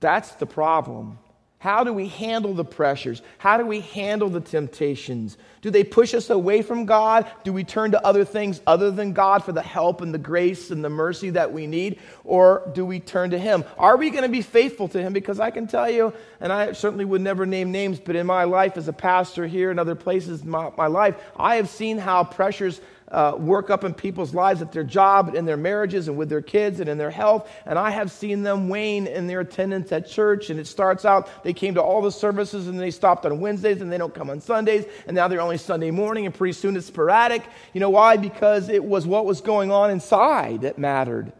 That's 0.00 0.32
the 0.32 0.46
problem. 0.46 1.20
How 1.62 1.84
do 1.84 1.92
we 1.92 2.08
handle 2.08 2.54
the 2.54 2.64
pressures? 2.64 3.22
How 3.38 3.56
do 3.56 3.64
we 3.64 3.82
handle 3.82 4.28
the 4.28 4.40
temptations? 4.40 5.38
Do 5.60 5.70
they 5.70 5.84
push 5.84 6.12
us 6.12 6.28
away 6.28 6.62
from 6.62 6.86
God? 6.86 7.30
Do 7.44 7.52
we 7.52 7.62
turn 7.62 7.92
to 7.92 8.04
other 8.04 8.24
things 8.24 8.60
other 8.66 8.90
than 8.90 9.12
God 9.12 9.44
for 9.44 9.52
the 9.52 9.62
help 9.62 10.00
and 10.00 10.12
the 10.12 10.18
grace 10.18 10.72
and 10.72 10.84
the 10.84 10.90
mercy 10.90 11.30
that 11.30 11.52
we 11.52 11.68
need? 11.68 12.00
Or 12.24 12.68
do 12.74 12.84
we 12.84 12.98
turn 12.98 13.30
to 13.30 13.38
Him? 13.38 13.62
Are 13.78 13.96
we 13.96 14.10
going 14.10 14.24
to 14.24 14.28
be 14.28 14.42
faithful 14.42 14.88
to 14.88 15.00
Him? 15.00 15.12
Because 15.12 15.38
I 15.38 15.52
can 15.52 15.68
tell 15.68 15.88
you, 15.88 16.12
and 16.40 16.52
I 16.52 16.72
certainly 16.72 17.04
would 17.04 17.20
never 17.20 17.46
name 17.46 17.70
names, 17.70 18.00
but 18.00 18.16
in 18.16 18.26
my 18.26 18.42
life 18.42 18.76
as 18.76 18.88
a 18.88 18.92
pastor 18.92 19.46
here 19.46 19.70
and 19.70 19.78
other 19.78 19.94
places 19.94 20.42
in 20.42 20.50
my, 20.50 20.72
my 20.76 20.88
life, 20.88 21.14
I 21.36 21.54
have 21.56 21.68
seen 21.68 21.96
how 21.96 22.24
pressures 22.24 22.80
uh, 23.12 23.36
work 23.38 23.70
up 23.70 23.84
in 23.84 23.94
people's 23.94 24.34
lives 24.34 24.62
at 24.62 24.72
their 24.72 24.82
job, 24.82 25.28
and 25.28 25.36
in 25.36 25.44
their 25.44 25.56
marriages, 25.56 26.08
and 26.08 26.16
with 26.16 26.28
their 26.28 26.42
kids, 26.42 26.80
and 26.80 26.88
in 26.88 26.98
their 26.98 27.10
health. 27.10 27.48
And 27.66 27.78
I 27.78 27.90
have 27.90 28.10
seen 28.10 28.42
them 28.42 28.68
wane 28.68 29.06
in 29.06 29.26
their 29.26 29.40
attendance 29.40 29.92
at 29.92 30.08
church. 30.08 30.50
And 30.50 30.58
it 30.58 30.66
starts 30.66 31.04
out, 31.04 31.28
they 31.44 31.52
came 31.52 31.74
to 31.74 31.82
all 31.82 32.02
the 32.02 32.10
services 32.10 32.66
and 32.66 32.80
they 32.80 32.90
stopped 32.90 33.26
on 33.26 33.38
Wednesdays 33.40 33.80
and 33.80 33.92
they 33.92 33.98
don't 33.98 34.14
come 34.14 34.30
on 34.30 34.40
Sundays. 34.40 34.86
And 35.06 35.14
now 35.14 35.28
they're 35.28 35.40
only 35.40 35.58
Sunday 35.58 35.90
morning, 35.90 36.26
and 36.26 36.34
pretty 36.34 36.54
soon 36.54 36.76
it's 36.76 36.86
sporadic. 36.86 37.42
You 37.74 37.80
know 37.80 37.90
why? 37.90 38.16
Because 38.16 38.68
it 38.68 38.82
was 38.82 39.06
what 39.06 39.26
was 39.26 39.40
going 39.40 39.70
on 39.70 39.90
inside 39.90 40.62
that 40.62 40.78
mattered. 40.78 41.32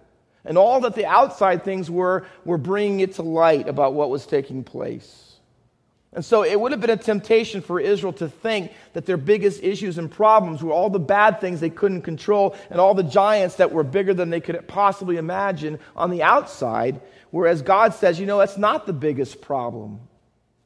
And 0.45 0.59
all 0.59 0.81
that 0.81 0.95
the 0.95 1.07
outside 1.07 1.65
things 1.65 1.91
were, 1.91 2.27
were 2.45 2.59
bringing 2.59 3.01
it 3.01 3.15
to 3.15 3.23
light 3.23 3.69
about 3.69 3.95
what 3.95 4.11
was 4.11 4.27
taking 4.27 4.65
place. 4.65 5.32
And 6.15 6.25
so 6.25 6.45
it 6.45 6.61
would 6.61 6.73
have 6.73 6.81
been 6.81 6.91
a 6.91 6.97
temptation 6.97 7.63
for 7.63 7.81
Israel 7.81 8.13
to 8.15 8.29
think 8.29 8.73
that 8.93 9.07
their 9.07 9.17
biggest 9.17 9.63
issues 9.63 9.97
and 9.97 10.11
problems 10.11 10.63
were 10.63 10.73
all 10.73 10.91
the 10.91 10.99
bad 10.99 11.41
things 11.41 11.61
they 11.61 11.71
couldn't 11.71 12.03
control 12.03 12.55
and 12.69 12.79
all 12.79 12.93
the 12.93 13.03
giants 13.03 13.57
that 13.57 13.73
were 13.73 13.83
bigger 13.83 14.13
than 14.13 14.29
they 14.29 14.41
could 14.41 14.69
possibly 14.69 15.17
imagine 15.17 15.79
on 15.97 16.11
the 16.11 16.23
outside. 16.23 17.01
Whereas 17.31 17.63
God 17.63 17.95
says, 17.95 18.21
you 18.21 18.27
know, 18.27 18.39
that's 18.39 18.59
not 18.59 18.87
the 18.87 18.93
biggest 18.93 19.41
problem. 19.41 20.01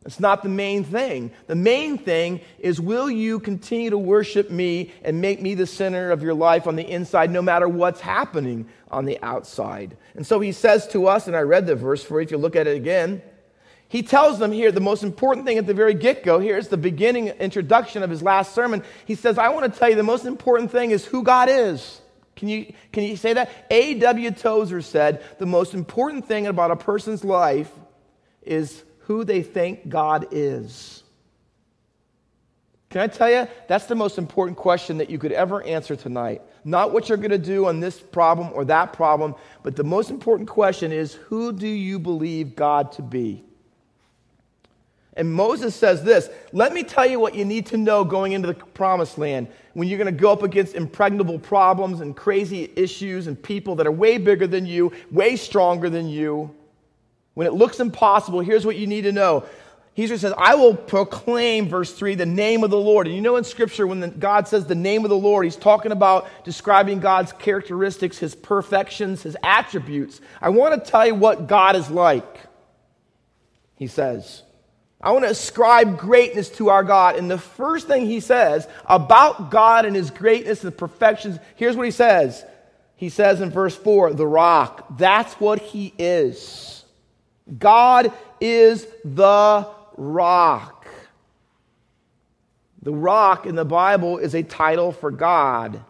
It's 0.05 0.21
not 0.21 0.43
the 0.43 0.49
main 0.49 0.83
thing. 0.83 1.33
The 1.47 1.57
main 1.57 1.99
thing 1.99 2.41
is 2.59 2.81
will 2.81 3.11
you 3.11 3.39
continue 3.39 3.91
to 3.91 3.99
worship 3.99 4.51
me 4.51 4.93
and 5.03 5.21
make 5.21 5.41
me 5.41 5.55
the 5.55 5.67
center 5.67 6.11
of 6.11 6.23
your 6.23 6.35
life 6.35 6.67
on 6.67 6.77
the 6.77 6.89
inside, 6.89 7.31
no 7.31 7.43
matter 7.43 7.69
what's 7.69 8.01
happening 8.01 8.69
on 8.91 9.05
the 9.05 9.21
outside? 9.23 9.97
And 10.15 10.27
so 10.27 10.41
he 10.41 10.51
says 10.53 10.89
to 10.89 11.07
us, 11.07 11.27
and 11.27 11.37
I 11.37 11.41
read 11.41 11.67
the 11.67 11.75
verse 11.77 12.03
for 12.03 12.21
you 12.21 12.25
if 12.25 12.31
you 12.33 12.39
look 12.39 12.57
at 12.57 12.67
it 12.67 12.77
again. 12.77 13.23
He 13.89 14.03
tells 14.03 14.39
them 14.39 14.51
here 14.51 14.73
the 14.73 14.81
most 14.81 15.05
important 15.05 15.47
thing 15.47 15.59
at 15.59 15.67
the 15.67 15.75
very 15.75 15.95
get 15.95 16.25
go. 16.25 16.39
Here's 16.41 16.69
the 16.69 16.77
beginning 16.77 17.29
introduction 17.29 18.03
of 18.03 18.11
his 18.11 18.23
last 18.23 18.55
sermon. 18.55 18.83
He 19.05 19.15
says, 19.15 19.39
I 19.39 19.49
want 19.51 19.73
to 19.73 19.79
tell 19.79 19.89
you 19.89 19.95
the 19.95 20.03
most 20.03 20.25
important 20.25 20.73
thing 20.73 20.91
is 20.91 21.05
who 21.05 21.23
God 21.23 21.49
is. 21.49 22.01
Can 22.35 22.49
you, 22.49 22.73
can 22.93 23.05
you 23.05 23.17
say 23.17 23.33
that? 23.33 23.51
A.W. 23.71 24.31
Tozer 24.33 24.83
said, 24.83 25.25
the 25.39 25.47
most 25.47 25.73
important 25.73 26.27
thing 26.27 26.47
about 26.47 26.71
a 26.71 26.77
person's 26.77 27.25
life 27.25 27.71
is 28.43 28.83
who 29.01 29.25
they 29.25 29.43
think 29.43 29.89
God 29.89 30.27
is. 30.33 31.03
Can 32.91 33.01
I 33.01 33.07
tell 33.07 33.31
you? 33.31 33.49
That's 33.69 33.87
the 33.87 33.95
most 33.95 34.19
important 34.19 34.59
question 34.59 34.99
that 34.99 35.11
you 35.11 35.19
could 35.19 35.33
ever 35.33 35.63
answer 35.63 35.97
tonight. 35.97 36.43
Not 36.65 36.93
what 36.93 37.09
you're 37.09 37.19
going 37.19 37.31
to 37.31 37.39
do 37.39 37.67
on 37.67 37.81
this 37.81 38.01
problem 38.01 38.51
or 38.53 38.65
that 38.67 38.93
problem, 38.93 39.35
but 39.63 39.77
the 39.77 39.85
most 39.85 40.11
important 40.11 40.49
question 40.49 40.93
is 40.93 41.15
who 41.15 41.53
do 41.53 41.69
you 41.69 41.99
believe 41.99 42.57
God 42.57 42.93
to 42.93 43.03
be? 43.03 43.45
And 45.17 45.33
Moses 45.33 45.75
says 45.75 46.05
this 46.05 46.29
Let 46.53 46.73
me 46.73 46.85
tell 46.85 47.07
you 47.07 47.19
what 47.19 47.35
you 47.35 47.45
need 47.45 47.67
to 47.67 47.77
know 47.77 48.05
going 48.05 48.33
into 48.33 48.49
the 48.49 48.55
promised 48.55 49.19
land 49.19 49.49
when 49.73 49.89
you're 49.89 49.99
going 49.99 50.15
to 50.15 50.21
go 50.21 50.31
up 50.31 50.43
against 50.43 50.75
impregnable 50.75 51.39
problems 51.39 52.01
and 52.01 52.15
crazy 52.15 52.71
issues 52.77 53.27
and 53.27 53.43
people 53.43 53.77
that 53.77 53.87
are 53.87 53.93
way 53.93 54.19
bigger 54.19 54.47
than 54.47 54.67
you, 54.67 54.93
way 55.11 55.37
stronger 55.37 55.91
than 55.91 56.09
you. 56.09 56.55
When 57.35 57.47
it 57.47 57.53
looks 57.53 57.81
impossible, 57.81 58.41
here's 58.41 58.65
what 58.65 58.77
you 58.77 58.87
need 58.87 59.03
to 59.03 59.13
know. 59.13 59.45
He 59.93 60.07
says, 60.07 60.35
I 60.37 60.57
will 60.57 60.75
proclaim, 60.75 61.71
verse 61.71 61.91
3, 61.91 62.17
the 62.17 62.27
name 62.27 62.65
of 62.65 62.69
the 62.71 62.79
Lord. 62.79 63.07
And 63.07 63.17
you 63.17 63.23
know 63.23 63.37
in 63.37 63.45
Scripture, 63.45 63.87
when 63.87 64.01
the, 64.01 64.09
God 64.09 64.47
says 64.47 64.67
the 64.67 64.75
name 64.75 65.05
of 65.05 65.09
the 65.09 65.17
Lord, 65.17 65.47
he's 65.47 65.57
talking 65.57 65.91
about 65.91 66.29
describing 66.45 67.01
God's 67.01 67.33
characteristics, 67.33 68.19
his 68.19 68.35
perfections, 68.35 69.23
his 69.23 69.39
attributes. 69.43 70.21
I 70.43 70.51
want 70.51 70.85
to 70.85 70.91
tell 70.91 71.07
you 71.07 71.15
what 71.15 71.47
God 71.47 71.77
is 71.77 71.91
like. 71.91 72.41
He 73.77 73.87
says, 73.87 74.43
I 75.01 75.13
want 75.13 75.25
to 75.25 75.31
ascribe 75.31 75.99
greatness 75.99 76.49
to 76.51 76.71
our 76.71 76.83
God. 76.83 77.17
And 77.17 77.31
the 77.31 77.39
first 77.39 77.87
thing 77.87 78.07
he 78.07 78.21
says 78.21 78.67
about 78.87 79.51
God 79.51 79.85
and 79.85 79.95
his 79.95 80.11
greatness 80.11 80.65
and 80.65 80.77
perfections, 80.77 81.39
here's 81.57 81.77
what 81.77 81.85
he 81.85 81.93
says. 81.93 82.45
He 82.97 83.11
says 83.11 83.41
in 83.41 83.51
verse 83.51 83.77
4, 83.77 84.15
the 84.15 84.27
rock. 84.27 84.87
That's 84.97 85.35
what 85.35 85.61
he 85.61 85.93
is. 85.99 86.85
God 87.59 88.11
is 88.41 88.87
the 89.05 89.69
rock. 89.97 90.89
The 92.83 92.93
rock 92.93 93.47
in 93.47 93.55
the 93.55 93.65
Bible 93.65 94.19
is 94.19 94.35
a 94.35 94.43
title 94.43 94.93
for 94.93 95.11
God. 95.11 95.83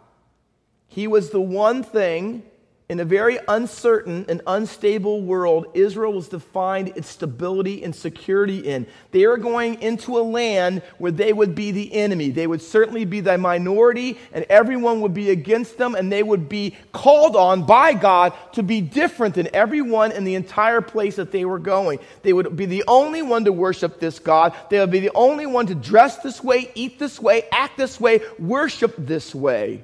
He 0.88 1.06
was 1.06 1.30
the 1.30 1.40
one 1.40 1.82
thing 1.82 2.42
in 2.88 3.00
a 3.00 3.04
very 3.04 3.40
uncertain 3.48 4.24
and 4.28 4.40
unstable 4.46 5.20
world, 5.20 5.66
Israel 5.74 6.12
was 6.12 6.28
to 6.28 6.38
find 6.38 6.88
its 6.96 7.08
stability 7.08 7.82
and 7.82 7.92
security 7.92 8.60
in. 8.60 8.86
They 9.10 9.26
were 9.26 9.38
going 9.38 9.82
into 9.82 10.18
a 10.18 10.22
land 10.22 10.82
where 10.98 11.10
they 11.10 11.32
would 11.32 11.56
be 11.56 11.72
the 11.72 11.92
enemy. 11.92 12.30
They 12.30 12.46
would 12.46 12.62
certainly 12.62 13.04
be 13.04 13.18
the 13.18 13.38
minority, 13.38 14.18
and 14.32 14.46
everyone 14.48 15.00
would 15.00 15.14
be 15.14 15.30
against 15.30 15.78
them, 15.78 15.96
and 15.96 16.12
they 16.12 16.22
would 16.22 16.48
be 16.48 16.76
called 16.92 17.34
on 17.34 17.66
by 17.66 17.92
God 17.92 18.32
to 18.52 18.62
be 18.62 18.80
different 18.80 19.34
than 19.34 19.52
everyone 19.52 20.12
in 20.12 20.22
the 20.22 20.36
entire 20.36 20.80
place 20.80 21.16
that 21.16 21.32
they 21.32 21.44
were 21.44 21.58
going. 21.58 21.98
They 22.22 22.32
would 22.32 22.54
be 22.54 22.66
the 22.66 22.84
only 22.86 23.20
one 23.20 23.46
to 23.46 23.52
worship 23.52 23.98
this 23.98 24.20
God. 24.20 24.54
They 24.70 24.78
would 24.78 24.92
be 24.92 25.00
the 25.00 25.10
only 25.12 25.46
one 25.46 25.66
to 25.66 25.74
dress 25.74 26.18
this 26.18 26.42
way, 26.42 26.70
eat 26.76 27.00
this 27.00 27.18
way, 27.18 27.48
act 27.50 27.78
this 27.78 27.98
way, 27.98 28.20
worship 28.38 28.94
this 28.96 29.34
way. 29.34 29.82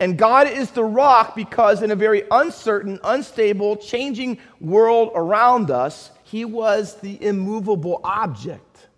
And 0.00 0.16
God 0.16 0.48
is 0.48 0.70
the 0.70 0.82
rock 0.82 1.36
because, 1.36 1.82
in 1.82 1.90
a 1.90 1.96
very 1.96 2.22
uncertain, 2.30 2.98
unstable, 3.04 3.76
changing 3.76 4.38
world 4.58 5.12
around 5.14 5.70
us, 5.70 6.10
He 6.24 6.46
was 6.46 6.96
the 6.96 7.22
immovable 7.22 8.00
object. 8.02 8.88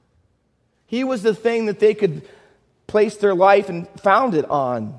He 0.87 1.03
was 1.03 1.23
the 1.23 1.35
thing 1.35 1.67
that 1.67 1.81
they 1.81 1.95
could 1.95 2.23
place 2.87 3.17
their 3.17 3.35
life 3.35 3.69
and 3.69 3.89
found 4.01 4.35
it 4.35 4.49
on. 4.49 4.95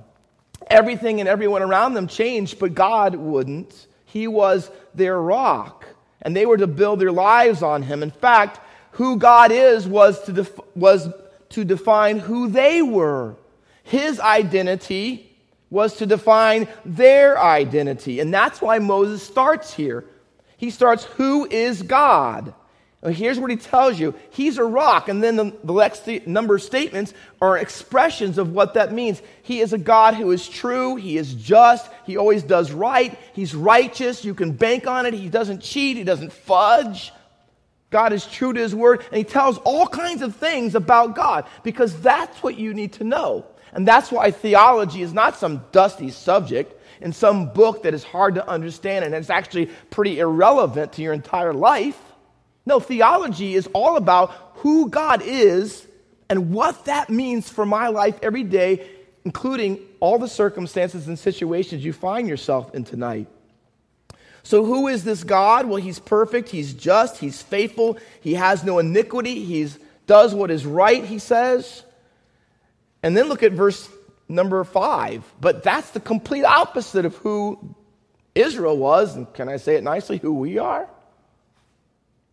Everything 0.67 1.21
and 1.21 1.29
everyone 1.29 1.61
around 1.61 1.93
them 1.93 2.07
changed, 2.07 2.59
but 2.59 2.73
God 2.73 3.15
wouldn't. 3.15 3.87
He 4.05 4.27
was 4.27 4.69
their 4.93 5.19
rock, 5.19 5.85
and 6.21 6.35
they 6.35 6.45
were 6.45 6.57
to 6.57 6.67
build 6.67 6.99
their 6.99 7.11
lives 7.11 7.63
on 7.63 7.81
Him. 7.81 8.03
In 8.03 8.11
fact, 8.11 8.59
who 8.91 9.17
God 9.17 9.51
is 9.51 9.87
was 9.87 10.21
to, 10.23 10.33
def- 10.33 10.59
was 10.75 11.07
to 11.49 11.63
define 11.63 12.19
who 12.19 12.49
they 12.49 12.81
were. 12.81 13.35
His 13.83 14.19
identity 14.19 15.32
was 15.73 15.97
to 15.97 16.05
define 16.05 16.67
their 16.85 17.37
identity. 17.37 18.19
And 18.19 18.31
that's 18.31 18.61
why 18.61 18.77
Moses 18.77 19.23
starts 19.23 19.73
here. 19.73 20.05
He 20.55 20.69
starts, 20.69 21.03
Who 21.03 21.45
is 21.45 21.81
God? 21.81 22.53
here's 23.11 23.37
what 23.37 23.51
he 23.51 23.57
tells 23.57 23.99
you 23.99 24.13
He's 24.29 24.59
a 24.59 24.63
rock. 24.63 25.09
And 25.09 25.21
then 25.21 25.35
the, 25.35 25.51
the 25.63 25.73
next 25.73 26.07
number 26.27 26.55
of 26.55 26.61
statements 26.61 27.13
are 27.41 27.57
expressions 27.57 28.37
of 28.37 28.53
what 28.53 28.75
that 28.75 28.93
means. 28.93 29.21
He 29.41 29.59
is 29.59 29.73
a 29.73 29.77
God 29.77 30.13
who 30.13 30.31
is 30.31 30.47
true, 30.47 30.95
He 30.95 31.17
is 31.17 31.33
just, 31.33 31.89
He 32.05 32.17
always 32.17 32.43
does 32.43 32.71
right, 32.71 33.17
He's 33.33 33.55
righteous, 33.55 34.23
you 34.23 34.35
can 34.35 34.51
bank 34.51 34.85
on 34.85 35.07
it, 35.07 35.15
He 35.15 35.27
doesn't 35.27 35.63
cheat, 35.63 35.97
He 35.97 36.03
doesn't 36.03 36.31
fudge. 36.31 37.11
God 37.89 38.13
is 38.13 38.25
true 38.25 38.53
to 38.53 38.59
His 38.59 38.75
word, 38.75 39.03
and 39.09 39.17
He 39.17 39.23
tells 39.23 39.57
all 39.59 39.87
kinds 39.87 40.21
of 40.21 40.35
things 40.35 40.75
about 40.75 41.15
God 41.15 41.45
because 41.63 41.99
that's 41.99 42.43
what 42.43 42.57
you 42.57 42.75
need 42.75 42.93
to 42.93 43.03
know. 43.03 43.47
And 43.73 43.87
that's 43.87 44.11
why 44.11 44.31
theology 44.31 45.01
is 45.01 45.13
not 45.13 45.35
some 45.35 45.63
dusty 45.71 46.09
subject 46.09 46.79
in 47.01 47.11
some 47.11 47.51
book 47.51 47.83
that 47.83 47.93
is 47.93 48.03
hard 48.03 48.35
to 48.35 48.47
understand 48.47 49.03
and 49.03 49.13
it's 49.13 49.29
actually 49.29 49.65
pretty 49.89 50.19
irrelevant 50.19 50.93
to 50.93 51.01
your 51.01 51.13
entire 51.13 51.53
life. 51.53 51.99
No, 52.65 52.79
theology 52.79 53.55
is 53.55 53.67
all 53.73 53.97
about 53.97 54.31
who 54.55 54.89
God 54.89 55.21
is 55.21 55.85
and 56.29 56.51
what 56.51 56.85
that 56.85 57.09
means 57.09 57.49
for 57.49 57.65
my 57.65 57.89
life 57.89 58.17
every 58.21 58.43
day, 58.43 58.87
including 59.25 59.79
all 59.99 60.17
the 60.17 60.27
circumstances 60.27 61.07
and 61.07 61.19
situations 61.19 61.83
you 61.83 61.93
find 61.93 62.27
yourself 62.27 62.73
in 62.73 62.85
tonight. 62.85 63.27
So, 64.43 64.65
who 64.65 64.87
is 64.89 65.05
this 65.05 65.23
God? 65.23 65.67
Well, 65.67 65.77
he's 65.77 65.99
perfect, 65.99 66.49
he's 66.49 66.73
just, 66.73 67.17
he's 67.17 67.41
faithful, 67.41 67.97
he 68.21 68.33
has 68.33 68.63
no 68.63 68.79
iniquity, 68.79 69.43
he 69.43 69.69
does 70.05 70.33
what 70.33 70.51
is 70.51 70.65
right, 70.65 71.03
he 71.03 71.19
says. 71.19 71.83
And 73.03 73.15
then 73.15 73.27
look 73.27 73.43
at 73.43 73.51
verse 73.51 73.89
number 74.29 74.63
five. 74.63 75.23
But 75.39 75.61
that's 75.61 75.91
the 75.91 75.99
complete 75.99 76.45
opposite 76.45 77.05
of 77.05 77.15
who 77.17 77.75
Israel 78.33 78.77
was, 78.77 79.15
and 79.15 79.31
can 79.33 79.49
I 79.49 79.57
say 79.57 79.75
it 79.75 79.83
nicely, 79.83 80.17
who 80.17 80.33
we 80.33 80.57
are? 80.57 80.89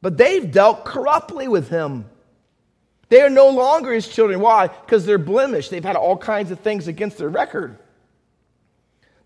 But 0.00 0.16
they've 0.16 0.50
dealt 0.50 0.84
corruptly 0.84 1.48
with 1.48 1.68
him. 1.68 2.06
They 3.10 3.20
are 3.20 3.28
no 3.28 3.50
longer 3.50 3.92
his 3.92 4.08
children. 4.08 4.40
Why? 4.40 4.68
Because 4.68 5.04
they're 5.04 5.18
blemished. 5.18 5.70
They've 5.70 5.84
had 5.84 5.96
all 5.96 6.16
kinds 6.16 6.50
of 6.52 6.60
things 6.60 6.86
against 6.86 7.18
their 7.18 7.28
record. 7.28 7.76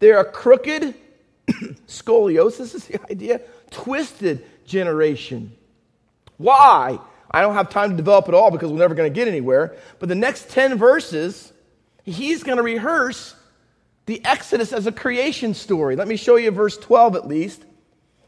They're 0.01 0.21
a 0.21 0.31
crooked, 0.31 0.95
scoliosis 1.87 2.75
is 2.75 2.87
the 2.87 3.01
idea, 3.11 3.41
twisted 3.71 4.45
generation. 4.67 5.55
Why? 6.39 6.99
I 7.35 7.41
don't 7.41 7.55
have 7.55 7.69
time 7.69 7.91
to 7.91 7.97
develop 7.97 8.29
it 8.29 8.35
all 8.35 8.53
because 8.53 8.71
we're 8.71 8.79
never 8.79 8.95
going 8.95 9.13
to 9.13 9.15
get 9.15 9.27
anywhere. 9.27 9.75
But 9.99 10.09
the 10.09 10.15
next 10.15 10.51
10 10.51 10.79
verses, 10.79 11.53
he's 12.05 12.45
going 12.45 12.59
to 12.59 12.63
rehearse 12.63 13.35
the 14.07 14.25
Exodus 14.25 14.73
as 14.73 14.87
a 14.87 14.93
creation 14.93 15.53
story. 15.53 15.97
Let 15.97 16.07
me 16.07 16.15
show 16.15 16.37
you 16.37 16.53
verse 16.53 16.77
12 16.77 17.17
at 17.17 17.27
least. 17.27 17.65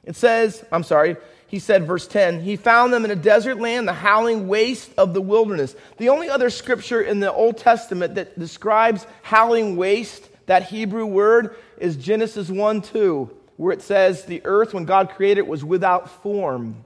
It 0.02 0.16
says, 0.16 0.64
I'm 0.72 0.82
sorry, 0.82 1.16
he 1.46 1.60
said, 1.60 1.86
verse 1.86 2.08
10, 2.08 2.40
he 2.40 2.56
found 2.56 2.92
them 2.92 3.04
in 3.04 3.12
a 3.12 3.16
desert 3.16 3.60
land, 3.60 3.86
the 3.86 3.92
howling 3.92 4.48
waste 4.48 4.90
of 4.98 5.14
the 5.14 5.22
wilderness. 5.22 5.76
The 5.98 6.08
only 6.08 6.28
other 6.28 6.50
scripture 6.50 7.00
in 7.00 7.20
the 7.20 7.32
Old 7.32 7.58
Testament 7.58 8.16
that 8.16 8.36
describes 8.36 9.06
howling 9.22 9.76
waste, 9.76 10.28
that 10.46 10.64
Hebrew 10.64 11.06
word, 11.06 11.54
is 11.78 11.94
Genesis 11.94 12.50
1 12.50 12.82
2, 12.82 13.30
where 13.56 13.72
it 13.72 13.82
says, 13.82 14.24
the 14.24 14.42
earth, 14.44 14.74
when 14.74 14.84
God 14.84 15.10
created 15.10 15.42
it, 15.42 15.46
was 15.46 15.64
without 15.64 16.10
form. 16.24 16.84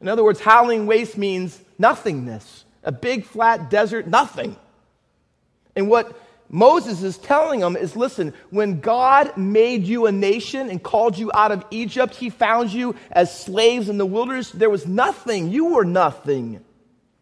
In 0.00 0.08
other 0.08 0.24
words, 0.24 0.40
howling 0.40 0.86
waste 0.86 1.16
means 1.16 1.60
nothingness, 1.78 2.64
a 2.82 2.92
big 2.92 3.24
flat 3.24 3.70
desert, 3.70 4.06
nothing. 4.06 4.56
And 5.76 5.88
what 5.88 6.16
Moses 6.48 7.02
is 7.02 7.18
telling 7.18 7.60
them 7.60 7.76
is 7.76 7.96
listen, 7.96 8.34
when 8.50 8.80
God 8.80 9.36
made 9.36 9.84
you 9.84 10.06
a 10.06 10.12
nation 10.12 10.70
and 10.70 10.82
called 10.82 11.18
you 11.18 11.30
out 11.34 11.52
of 11.52 11.64
Egypt, 11.70 12.14
he 12.14 12.30
found 12.30 12.72
you 12.72 12.94
as 13.10 13.36
slaves 13.36 13.88
in 13.88 13.98
the 13.98 14.06
wilderness. 14.06 14.50
There 14.50 14.70
was 14.70 14.86
nothing. 14.86 15.50
You 15.50 15.66
were 15.74 15.84
nothing, 15.84 16.62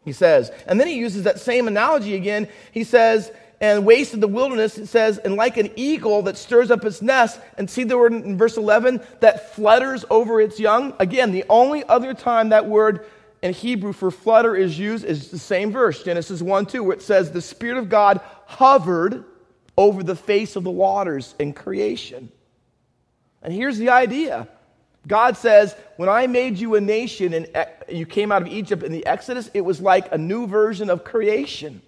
he 0.05 0.13
says. 0.13 0.51
And 0.67 0.79
then 0.79 0.89
he 0.89 0.99
uses 0.99 1.25
that 1.25 1.41
same 1.41 1.69
analogy 1.69 2.15
again. 2.15 2.49
He 2.73 2.85
says, 2.85 3.31
and 3.63 3.87
wasted 3.87 4.21
the 4.21 4.29
wilderness, 4.29 4.77
it 4.77 4.89
says, 4.89 5.19
and 5.19 5.37
like 5.37 5.57
an 5.57 5.71
eagle 5.77 6.23
that 6.23 6.37
stirs 6.37 6.73
up 6.73 6.85
its 6.85 7.01
nest, 7.01 7.39
and 7.57 7.71
see 7.71 7.85
the 7.85 7.97
word 7.97 8.13
in 8.13 8.37
verse 8.37 8.57
11, 8.57 9.01
that 9.21 9.55
flutters 9.55 10.05
over 10.11 10.41
its 10.41 10.59
young. 10.59 10.93
Again, 10.99 11.31
the 11.31 11.45
only 11.49 11.85
other 11.85 12.13
time 12.13 12.49
that 12.49 12.67
word 12.67 13.07
in 13.41 13.53
Hebrew 13.55 13.93
for 13.93 14.11
flutter 14.11 14.57
is 14.57 14.77
used 14.77 15.05
is 15.05 15.31
the 15.31 15.39
same 15.39 15.71
verse, 15.71 16.03
Genesis 16.03 16.43
1 16.43 16.67
2, 16.67 16.83
where 16.83 16.97
it 16.97 17.03
says, 17.03 17.31
The 17.31 17.41
Spirit 17.41 17.79
of 17.79 17.89
God 17.89 18.21
hovered 18.47 19.25
over 19.79 20.03
the 20.03 20.17
face 20.17 20.57
of 20.57 20.65
the 20.65 20.71
waters 20.71 21.37
in 21.39 21.53
creation. 21.53 22.33
And 23.43 23.53
here's 23.53 23.79
the 23.79 23.91
idea 23.91 24.49
God 25.07 25.37
says, 25.37 25.77
When 25.99 26.09
I 26.09 26.27
made 26.27 26.59
you 26.59 26.75
a 26.75 26.81
nation 26.81 27.33
and 27.33 27.49
eh, 27.55 27.67
you 27.89 28.07
came 28.07 28.33
out 28.33 28.43
of 28.43 28.49
Egypt 28.49 28.83
in 28.83 28.91
the 28.91 29.07
Exodus, 29.07 29.51
it 29.55 29.61
was 29.61 29.81
like 29.81 30.13
a 30.13 30.19
new 30.19 30.49
version 30.49 30.91
of 30.91 31.05
creation. 31.05 31.81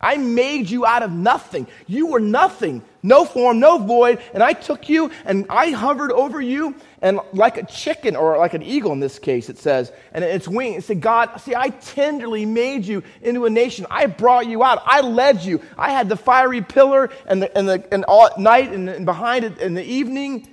I 0.00 0.16
made 0.16 0.70
you 0.70 0.86
out 0.86 1.02
of 1.02 1.10
nothing. 1.10 1.66
You 1.86 2.06
were 2.06 2.20
nothing, 2.20 2.82
no 3.02 3.24
form, 3.24 3.60
no 3.60 3.78
void, 3.78 4.20
and 4.32 4.42
I 4.42 4.52
took 4.52 4.88
you 4.88 5.10
and 5.24 5.46
I 5.50 5.70
hovered 5.70 6.12
over 6.12 6.40
you 6.40 6.74
and 7.00 7.20
like 7.32 7.56
a 7.56 7.66
chicken 7.66 8.16
or 8.16 8.38
like 8.38 8.54
an 8.54 8.62
eagle 8.62 8.92
in 8.92 9.00
this 9.00 9.18
case, 9.18 9.48
it 9.48 9.58
says, 9.58 9.92
and 10.12 10.24
its 10.24 10.48
wing. 10.48 10.74
It 10.74 10.84
said, 10.84 11.00
God, 11.00 11.40
see, 11.40 11.54
I 11.54 11.70
tenderly 11.70 12.44
made 12.44 12.84
you 12.84 13.02
into 13.22 13.46
a 13.46 13.50
nation. 13.50 13.86
I 13.90 14.06
brought 14.06 14.46
you 14.46 14.62
out. 14.62 14.82
I 14.84 15.00
led 15.00 15.42
you. 15.42 15.60
I 15.76 15.90
had 15.90 16.08
the 16.08 16.16
fiery 16.16 16.62
pillar 16.62 17.10
and 17.26 17.42
the 17.42 17.56
and 17.56 17.68
the 17.68 17.86
and 17.92 18.04
all 18.04 18.26
at 18.26 18.38
night 18.38 18.72
and, 18.72 18.88
and 18.88 19.06
behind 19.06 19.44
it 19.44 19.58
in 19.58 19.74
the 19.74 19.84
evening. 19.84 20.46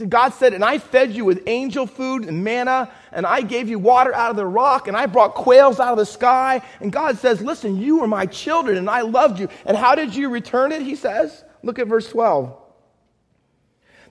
So 0.00 0.06
God 0.06 0.32
said, 0.32 0.54
and 0.54 0.64
I 0.64 0.78
fed 0.78 1.12
you 1.12 1.26
with 1.26 1.42
angel 1.46 1.86
food 1.86 2.24
and 2.24 2.42
manna, 2.42 2.90
and 3.12 3.26
I 3.26 3.42
gave 3.42 3.68
you 3.68 3.78
water 3.78 4.14
out 4.14 4.30
of 4.30 4.36
the 4.36 4.46
rock, 4.46 4.88
and 4.88 4.96
I 4.96 5.04
brought 5.04 5.34
quails 5.34 5.78
out 5.78 5.92
of 5.92 5.98
the 5.98 6.06
sky. 6.06 6.62
And 6.80 6.90
God 6.90 7.18
says, 7.18 7.42
Listen, 7.42 7.76
you 7.76 7.98
were 7.98 8.06
my 8.06 8.24
children, 8.24 8.78
and 8.78 8.88
I 8.88 9.02
loved 9.02 9.38
you. 9.38 9.50
And 9.66 9.76
how 9.76 9.94
did 9.94 10.16
you 10.16 10.30
return 10.30 10.72
it? 10.72 10.80
He 10.80 10.96
says. 10.96 11.44
Look 11.62 11.78
at 11.78 11.86
verse 11.86 12.08
12. 12.08 12.56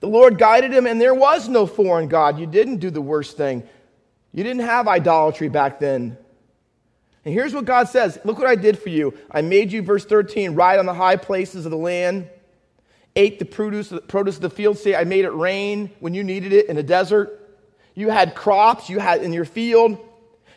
The 0.02 0.08
Lord 0.08 0.38
guided 0.38 0.72
him, 0.72 0.86
and 0.86 1.02
there 1.02 1.16
was 1.16 1.50
no 1.50 1.66
foreign 1.66 2.08
God. 2.08 2.38
You 2.38 2.46
didn't 2.46 2.78
do 2.78 2.92
the 2.92 3.02
worst 3.02 3.36
thing. 3.36 3.68
You 4.32 4.44
didn't 4.44 4.68
have 4.68 4.88
idolatry 4.88 5.50
back 5.50 5.80
then. 5.80 6.20
And 7.26 7.34
here's 7.34 7.56
what 7.56 7.66
God 7.66 7.90
says 7.90 8.20
Look 8.24 8.38
what 8.38 8.46
I 8.46 8.54
did 8.54 8.78
for 8.78 8.90
you. 8.90 9.18
I 9.32 9.42
made 9.42 9.72
you, 9.72 9.82
verse 9.82 10.06
13, 10.06 10.54
ride 10.54 10.78
on 10.78 10.86
the 10.86 10.94
high 10.94 11.16
places 11.16 11.66
of 11.66 11.72
the 11.72 11.78
land 11.78 12.30
ate 13.20 13.38
the 13.38 13.46
produce, 13.46 13.94
produce 14.08 14.38
of 14.38 14.42
the 14.42 14.50
field. 14.50 14.78
Say, 14.78 14.96
I 14.96 15.04
made 15.04 15.26
it 15.26 15.32
rain 15.32 15.92
when 16.00 16.14
you 16.14 16.24
needed 16.24 16.54
it 16.54 16.68
in 16.68 16.76
the 16.78 16.84
desert. 16.84 17.36
You 17.94 18.10
had 18.10 18.34
crops 18.34 18.90
you 18.90 19.00
had 19.00 19.22
in 19.22 19.34
your 19.34 19.46
field. 19.46 19.98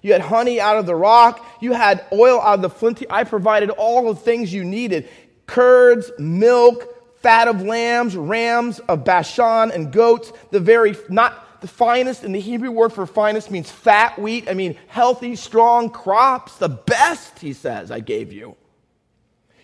You 0.01 0.13
had 0.13 0.21
honey 0.21 0.61
out 0.61 0.79
of 0.79 0.87
the 0.87 0.95
rock. 0.95 1.45
You 1.61 1.73
had 1.73 2.05
oil 2.13 2.41
out 2.41 2.55
of 2.55 2.63
the 2.63 2.71
flinty. 2.71 3.07
I 3.11 3.25
provided 3.25 3.71
all 3.71 4.13
the 4.13 4.19
things 4.19 4.53
you 4.53 4.65
needed 4.65 5.09
curds, 5.47 6.11
milk, 6.19 6.89
fat 7.21 7.47
of 7.47 7.61
lambs, 7.63 8.17
rams 8.17 8.79
of 8.81 9.05
Bashan, 9.05 9.71
and 9.71 9.93
goats. 9.93 10.33
The 10.51 10.61
very, 10.61 10.97
not 11.09 11.61
the 11.61 11.69
finest, 11.69 12.25
in 12.25 12.33
the 12.33 12.41
Hebrew 12.41 12.71
word 12.71 12.93
for 12.93 13.07
finest 13.07 13.51
means 13.51 13.71
fat 13.71 14.19
wheat. 14.19 14.49
I 14.49 14.55
mean, 14.55 14.79
healthy, 14.87 15.37
strong 15.37 15.91
crops. 15.91 16.57
The 16.57 16.69
best, 16.69 17.39
he 17.39 17.53
says, 17.53 17.91
I 17.91 18.01
gave 18.01 18.33
you. 18.33 18.57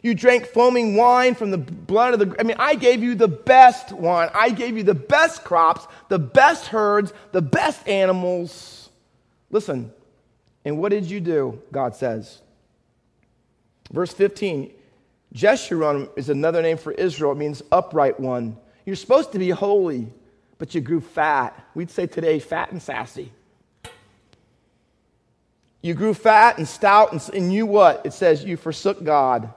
You 0.02 0.14
drank 0.14 0.46
foaming 0.46 0.94
wine 0.94 1.34
from 1.34 1.50
the 1.50 1.58
blood 1.58 2.14
of 2.14 2.20
the. 2.20 2.36
I 2.38 2.44
mean, 2.44 2.56
I 2.58 2.74
gave 2.74 3.02
you 3.02 3.14
the 3.14 3.28
best 3.28 3.92
wine. 3.92 4.30
I 4.32 4.50
gave 4.50 4.76
you 4.76 4.84
the 4.84 4.94
best 4.94 5.44
crops, 5.44 5.86
the 6.08 6.18
best 6.18 6.66
herds, 6.68 7.12
the 7.32 7.42
best 7.42 7.86
animals. 7.88 8.90
Listen, 9.50 9.92
and 10.64 10.78
what 10.78 10.90
did 10.90 11.06
you 11.06 11.20
do? 11.20 11.60
God 11.72 11.96
says. 11.96 12.40
Verse 13.90 14.12
15 14.12 14.72
Jeshurun 15.34 16.08
is 16.16 16.28
another 16.28 16.62
name 16.62 16.78
for 16.78 16.92
Israel. 16.92 17.32
It 17.32 17.38
means 17.38 17.62
upright 17.70 18.18
one. 18.18 18.56
You're 18.86 18.96
supposed 18.96 19.32
to 19.32 19.38
be 19.38 19.50
holy, 19.50 20.08
but 20.58 20.74
you 20.74 20.80
grew 20.80 21.00
fat. 21.00 21.58
We'd 21.74 21.90
say 21.90 22.06
today, 22.06 22.38
fat 22.38 22.72
and 22.72 22.80
sassy. 22.80 23.32
You 25.82 25.94
grew 25.94 26.14
fat 26.14 26.58
and 26.58 26.66
stout, 26.66 27.12
and, 27.12 27.30
and 27.34 27.52
you 27.52 27.66
what? 27.66 28.04
It 28.04 28.12
says 28.12 28.44
you 28.44 28.56
forsook 28.56 29.04
God. 29.04 29.52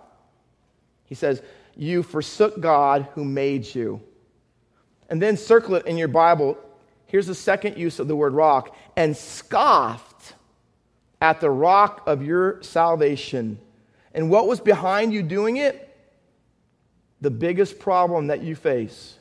He 1.11 1.15
says, 1.15 1.41
You 1.75 2.03
forsook 2.03 2.61
God 2.61 3.05
who 3.15 3.25
made 3.25 3.75
you. 3.75 4.01
And 5.09 5.21
then 5.21 5.35
circle 5.35 5.75
it 5.75 5.85
in 5.85 5.97
your 5.97 6.07
Bible. 6.07 6.57
Here's 7.05 7.27
the 7.27 7.35
second 7.35 7.77
use 7.77 7.99
of 7.99 8.07
the 8.07 8.15
word 8.15 8.31
rock 8.31 8.73
and 8.95 9.17
scoffed 9.17 10.35
at 11.19 11.41
the 11.41 11.49
rock 11.49 12.03
of 12.07 12.23
your 12.23 12.63
salvation. 12.63 13.59
And 14.13 14.29
what 14.29 14.47
was 14.47 14.61
behind 14.61 15.11
you 15.11 15.21
doing 15.21 15.57
it? 15.57 15.93
The 17.19 17.29
biggest 17.29 17.77
problem 17.77 18.27
that 18.27 18.41
you 18.41 18.55
face. 18.55 19.15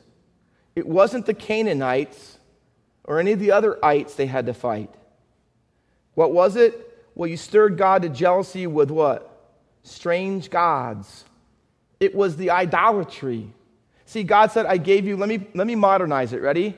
It 0.77 0.87
wasn't 0.87 1.25
the 1.25 1.33
Canaanites 1.33 2.37
or 3.03 3.19
any 3.19 3.33
of 3.33 3.39
the 3.39 3.51
other 3.51 3.83
ites 3.83 4.15
they 4.15 4.27
had 4.27 4.45
to 4.45 4.53
fight. 4.53 4.95
What 6.13 6.31
was 6.31 6.55
it? 6.55 7.05
Well, 7.15 7.29
you 7.29 7.35
stirred 7.35 7.77
God 7.77 8.03
to 8.03 8.07
jealousy 8.07 8.65
with 8.65 8.91
what? 8.91 9.27
Strange 9.83 10.49
gods. 10.49 11.25
It 12.01 12.13
was 12.13 12.35
the 12.35 12.49
idolatry. 12.49 13.53
See, 14.05 14.23
God 14.23 14.51
said, 14.51 14.65
I 14.65 14.75
gave 14.75 15.05
you, 15.05 15.15
let 15.15 15.29
me, 15.29 15.47
let 15.53 15.67
me 15.67 15.75
modernize 15.75 16.33
it. 16.33 16.41
Ready? 16.41 16.77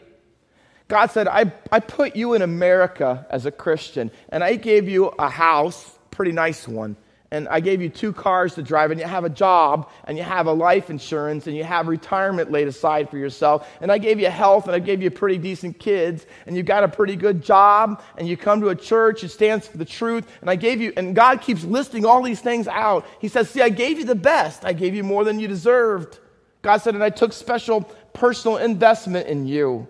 God 0.87 1.09
said, 1.09 1.27
I, 1.27 1.51
I 1.71 1.79
put 1.79 2.15
you 2.15 2.35
in 2.35 2.43
America 2.43 3.25
as 3.31 3.47
a 3.47 3.51
Christian, 3.51 4.11
and 4.29 4.43
I 4.43 4.57
gave 4.57 4.87
you 4.87 5.07
a 5.07 5.29
house, 5.29 5.97
pretty 6.11 6.33
nice 6.33 6.67
one 6.67 6.95
and 7.33 7.49
I 7.49 7.61
gave 7.61 7.81
you 7.81 7.89
two 7.89 8.13
cars 8.13 8.53
to 8.55 8.61
drive, 8.61 8.91
and 8.91 8.99
you 8.99 9.07
have 9.07 9.25
a 9.25 9.29
job, 9.29 9.89
and 10.03 10.15
you 10.19 10.23
have 10.23 10.45
a 10.45 10.53
life 10.53 10.91
insurance, 10.91 11.47
and 11.47 11.57
you 11.57 11.63
have 11.63 11.87
retirement 11.87 12.51
laid 12.51 12.67
aside 12.67 13.09
for 13.09 13.17
yourself, 13.17 13.67
and 13.81 13.91
I 13.91 13.97
gave 13.97 14.19
you 14.19 14.29
health, 14.29 14.67
and 14.67 14.75
I 14.75 14.77
gave 14.77 15.01
you 15.01 15.09
pretty 15.09 15.39
decent 15.39 15.79
kids, 15.79 16.27
and 16.45 16.55
you 16.55 16.61
got 16.61 16.83
a 16.83 16.87
pretty 16.87 17.15
good 17.15 17.43
job, 17.43 18.03
and 18.19 18.27
you 18.27 18.37
come 18.37 18.61
to 18.61 18.69
a 18.69 18.75
church 18.75 19.21
that 19.21 19.29
stands 19.29 19.67
for 19.67 19.79
the 19.79 19.85
truth, 19.85 20.27
and 20.41 20.49
I 20.49 20.55
gave 20.55 20.79
you, 20.79 20.93
and 20.95 21.15
God 21.15 21.41
keeps 21.41 21.63
listing 21.63 22.05
all 22.05 22.21
these 22.21 22.39
things 22.39 22.67
out. 22.67 23.03
He 23.19 23.29
says, 23.29 23.49
See, 23.49 23.63
I 23.63 23.69
gave 23.69 23.97
you 23.97 24.05
the 24.05 24.13
best, 24.13 24.63
I 24.63 24.73
gave 24.73 24.93
you 24.93 25.03
more 25.03 25.23
than 25.23 25.39
you 25.39 25.47
deserved. 25.47 26.19
God 26.61 26.77
said, 26.77 26.93
and 26.93 27.03
I 27.03 27.09
took 27.09 27.33
special 27.33 27.81
personal 28.13 28.57
investment 28.57 29.27
in 29.27 29.47
you. 29.47 29.87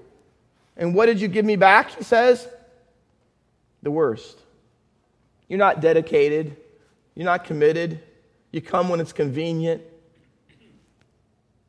And 0.78 0.96
what 0.96 1.08
did 1.08 1.20
you 1.20 1.28
give 1.28 1.46
me 1.46 1.58
back? 1.58 1.92
He 1.92 2.04
says, 2.04 2.48
the 3.84 3.92
worst. 3.92 4.40
You're 5.48 5.60
not 5.60 5.82
dedicated. 5.82 6.58
You're 7.16 7.26
not 7.26 7.44
committed. 7.44 8.02
You 8.52 8.62
come 8.62 8.90
when 8.90 9.00
it's 9.00 9.14
convenient. 9.14 9.82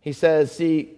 He 0.01 0.13
says, 0.13 0.53
See, 0.53 0.91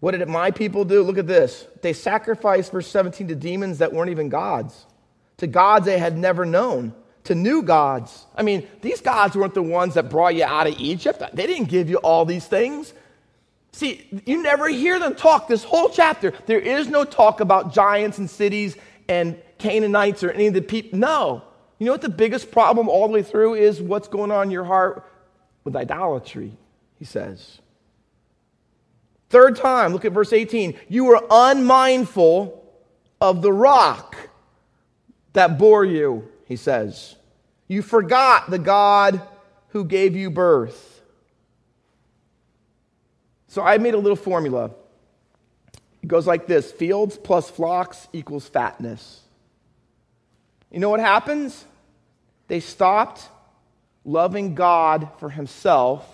What 0.00 0.12
did 0.12 0.28
my 0.28 0.50
people 0.50 0.84
do? 0.84 1.02
Look 1.02 1.18
at 1.18 1.26
this. 1.26 1.66
They 1.82 1.92
sacrificed, 1.92 2.72
verse 2.72 2.88
17, 2.88 3.28
to 3.28 3.34
demons 3.34 3.78
that 3.78 3.92
weren't 3.92 4.10
even 4.10 4.28
gods, 4.28 4.86
to 5.38 5.46
gods 5.46 5.86
they 5.86 5.98
had 5.98 6.18
never 6.18 6.44
known, 6.44 6.94
to 7.24 7.34
new 7.34 7.62
gods. 7.62 8.26
I 8.36 8.42
mean, 8.42 8.66
these 8.82 9.00
gods 9.00 9.34
weren't 9.34 9.54
the 9.54 9.62
ones 9.62 9.94
that 9.94 10.10
brought 10.10 10.34
you 10.34 10.44
out 10.44 10.66
of 10.66 10.78
Egypt. 10.78 11.22
They 11.32 11.46
didn't 11.46 11.70
give 11.70 11.88
you 11.88 11.96
all 11.96 12.24
these 12.24 12.46
things. 12.46 12.92
See, 13.72 14.06
you 14.26 14.42
never 14.42 14.68
hear 14.68 14.98
them 14.98 15.14
talk 15.14 15.48
this 15.48 15.64
whole 15.64 15.88
chapter. 15.88 16.32
There 16.46 16.60
is 16.60 16.88
no 16.88 17.04
talk 17.04 17.40
about 17.40 17.72
giants 17.72 18.18
and 18.18 18.28
cities 18.28 18.76
and 19.08 19.40
Canaanites 19.58 20.22
or 20.22 20.30
any 20.30 20.48
of 20.48 20.54
the 20.54 20.60
people. 20.60 20.98
No. 20.98 21.42
You 21.84 21.90
know 21.90 21.92
what 21.92 22.00
the 22.00 22.08
biggest 22.08 22.50
problem 22.50 22.88
all 22.88 23.08
the 23.08 23.12
way 23.12 23.22
through 23.22 23.56
is 23.56 23.78
what's 23.78 24.08
going 24.08 24.30
on 24.30 24.44
in 24.44 24.50
your 24.50 24.64
heart 24.64 25.06
with 25.64 25.76
idolatry, 25.76 26.56
he 26.98 27.04
says. 27.04 27.58
Third 29.28 29.56
time, 29.56 29.92
look 29.92 30.06
at 30.06 30.12
verse 30.12 30.32
18. 30.32 30.78
You 30.88 31.04
were 31.04 31.22
unmindful 31.30 32.64
of 33.20 33.42
the 33.42 33.52
rock 33.52 34.16
that 35.34 35.58
bore 35.58 35.84
you, 35.84 36.26
he 36.46 36.56
says. 36.56 37.16
You 37.68 37.82
forgot 37.82 38.48
the 38.48 38.58
God 38.58 39.20
who 39.68 39.84
gave 39.84 40.16
you 40.16 40.30
birth. 40.30 41.02
So 43.48 43.60
I 43.60 43.76
made 43.76 43.92
a 43.92 43.98
little 43.98 44.16
formula. 44.16 44.70
It 46.02 46.06
goes 46.06 46.26
like 46.26 46.46
this 46.46 46.72
fields 46.72 47.18
plus 47.18 47.50
flocks 47.50 48.08
equals 48.14 48.48
fatness. 48.48 49.20
You 50.70 50.80
know 50.80 50.88
what 50.88 51.00
happens? 51.00 51.66
They 52.54 52.60
stopped 52.60 53.28
loving 54.04 54.54
God 54.54 55.08
for 55.18 55.28
himself 55.28 56.08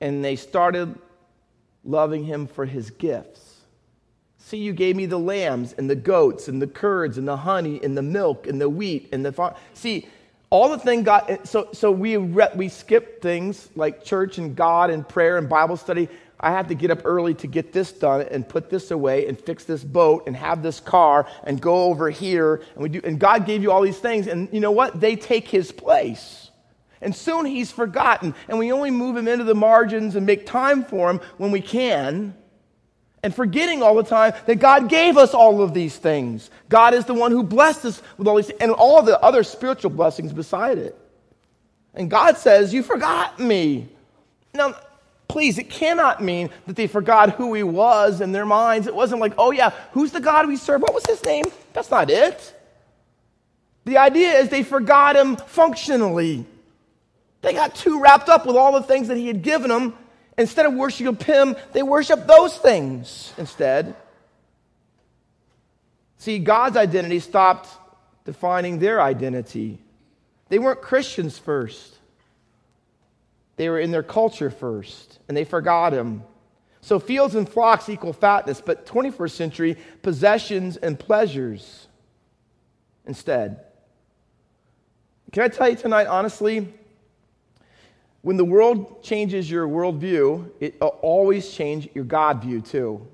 and 0.00 0.24
they 0.24 0.36
started 0.36 0.96
loving 1.84 2.22
him 2.22 2.46
for 2.46 2.64
his 2.64 2.90
gifts. 2.90 3.56
See, 4.38 4.58
you 4.58 4.72
gave 4.72 4.94
me 4.94 5.06
the 5.06 5.18
lambs 5.18 5.72
and 5.72 5.90
the 5.90 5.96
goats 5.96 6.46
and 6.46 6.62
the 6.62 6.68
curds 6.68 7.18
and 7.18 7.26
the 7.26 7.38
honey 7.38 7.80
and 7.82 7.96
the 7.98 8.02
milk 8.02 8.46
and 8.46 8.60
the 8.60 8.68
wheat 8.68 9.08
and 9.10 9.26
the 9.26 9.32
farm. 9.32 9.54
See, 9.74 10.06
all 10.48 10.68
the 10.68 10.78
thing 10.78 11.02
God, 11.02 11.40
so, 11.42 11.70
so 11.72 11.90
we, 11.90 12.16
we 12.16 12.68
skip 12.68 13.20
things 13.20 13.68
like 13.74 14.04
church 14.04 14.38
and 14.38 14.54
God 14.54 14.90
and 14.90 15.08
prayer 15.08 15.38
and 15.38 15.48
Bible 15.48 15.76
study. 15.76 16.08
I 16.42 16.52
have 16.52 16.68
to 16.68 16.74
get 16.74 16.90
up 16.90 17.02
early 17.04 17.34
to 17.34 17.46
get 17.46 17.72
this 17.72 17.92
done 17.92 18.22
and 18.22 18.48
put 18.48 18.70
this 18.70 18.90
away 18.90 19.26
and 19.26 19.38
fix 19.38 19.64
this 19.64 19.84
boat 19.84 20.24
and 20.26 20.34
have 20.34 20.62
this 20.62 20.80
car 20.80 21.26
and 21.44 21.60
go 21.60 21.84
over 21.84 22.08
here. 22.08 22.62
And, 22.74 22.82
we 22.82 22.88
do, 22.88 23.00
and 23.04 23.20
God 23.20 23.44
gave 23.44 23.62
you 23.62 23.70
all 23.70 23.82
these 23.82 23.98
things. 23.98 24.26
And 24.26 24.48
you 24.50 24.60
know 24.60 24.70
what? 24.70 25.00
They 25.00 25.16
take 25.16 25.48
his 25.48 25.70
place. 25.70 26.50
And 27.02 27.14
soon 27.14 27.44
he's 27.44 27.70
forgotten. 27.70 28.34
And 28.48 28.58
we 28.58 28.72
only 28.72 28.90
move 28.90 29.16
him 29.16 29.28
into 29.28 29.44
the 29.44 29.54
margins 29.54 30.16
and 30.16 30.24
make 30.24 30.46
time 30.46 30.82
for 30.82 31.10
him 31.10 31.20
when 31.36 31.50
we 31.50 31.60
can. 31.60 32.34
And 33.22 33.34
forgetting 33.34 33.82
all 33.82 33.94
the 33.94 34.02
time 34.02 34.32
that 34.46 34.56
God 34.56 34.88
gave 34.88 35.18
us 35.18 35.34
all 35.34 35.60
of 35.60 35.74
these 35.74 35.94
things. 35.94 36.50
God 36.70 36.94
is 36.94 37.04
the 37.04 37.12
one 37.12 37.32
who 37.32 37.42
blessed 37.42 37.84
us 37.84 38.02
with 38.16 38.26
all 38.26 38.36
these 38.36 38.48
and 38.48 38.70
all 38.70 39.02
the 39.02 39.20
other 39.20 39.42
spiritual 39.42 39.90
blessings 39.90 40.32
beside 40.32 40.78
it. 40.78 40.98
And 41.92 42.10
God 42.10 42.38
says, 42.38 42.72
You 42.72 42.82
forgot 42.82 43.38
me. 43.38 43.88
Now, 44.54 44.74
please, 45.30 45.58
it 45.58 45.70
cannot 45.70 46.20
mean 46.20 46.50
that 46.66 46.74
they 46.74 46.88
forgot 46.88 47.30
who 47.30 47.54
he 47.54 47.62
was 47.62 48.20
in 48.20 48.32
their 48.32 48.44
minds. 48.44 48.88
It 48.88 48.94
wasn't 48.94 49.20
like, 49.20 49.32
oh 49.38 49.52
yeah, 49.52 49.70
who's 49.92 50.10
the 50.10 50.20
God 50.20 50.48
we 50.48 50.56
serve? 50.56 50.82
What 50.82 50.92
was 50.92 51.06
his 51.06 51.24
name? 51.24 51.44
That's 51.72 51.90
not 51.90 52.10
it. 52.10 52.54
The 53.84 53.98
idea 53.98 54.32
is 54.38 54.48
they 54.48 54.64
forgot 54.64 55.14
him 55.14 55.36
functionally. 55.36 56.44
They 57.42 57.52
got 57.52 57.76
too 57.76 58.02
wrapped 58.02 58.28
up 58.28 58.44
with 58.44 58.56
all 58.56 58.72
the 58.72 58.82
things 58.82 59.06
that 59.06 59.16
he 59.16 59.28
had 59.28 59.42
given 59.42 59.68
them. 59.68 59.94
Instead 60.36 60.66
of 60.66 60.74
worshiping 60.74 61.16
him, 61.16 61.56
they 61.72 61.84
worship 61.84 62.26
those 62.26 62.58
things 62.58 63.32
instead. 63.38 63.94
See, 66.18 66.40
God's 66.40 66.76
identity 66.76 67.20
stopped 67.20 67.68
defining 68.24 68.80
their 68.80 69.00
identity. 69.00 69.78
They 70.48 70.58
weren't 70.58 70.82
Christians 70.82 71.38
first, 71.38 71.98
they 73.60 73.68
were 73.68 73.78
in 73.78 73.90
their 73.90 74.02
culture 74.02 74.48
first, 74.48 75.18
and 75.28 75.36
they 75.36 75.44
forgot 75.44 75.92
him. 75.92 76.22
So, 76.80 76.98
fields 76.98 77.34
and 77.34 77.46
flocks 77.46 77.90
equal 77.90 78.14
fatness, 78.14 78.62
but 78.62 78.86
21st 78.86 79.32
century, 79.32 79.76
possessions 80.00 80.78
and 80.78 80.98
pleasures 80.98 81.86
instead. 83.04 83.60
Can 85.32 85.42
I 85.42 85.48
tell 85.48 85.68
you 85.68 85.76
tonight, 85.76 86.06
honestly, 86.06 86.72
when 88.22 88.38
the 88.38 88.46
world 88.46 89.02
changes 89.02 89.50
your 89.50 89.68
worldview, 89.68 90.50
it 90.58 90.80
always 90.80 91.52
change 91.52 91.86
your 91.92 92.04
God 92.04 92.40
view 92.40 92.62
too. 92.62 93.06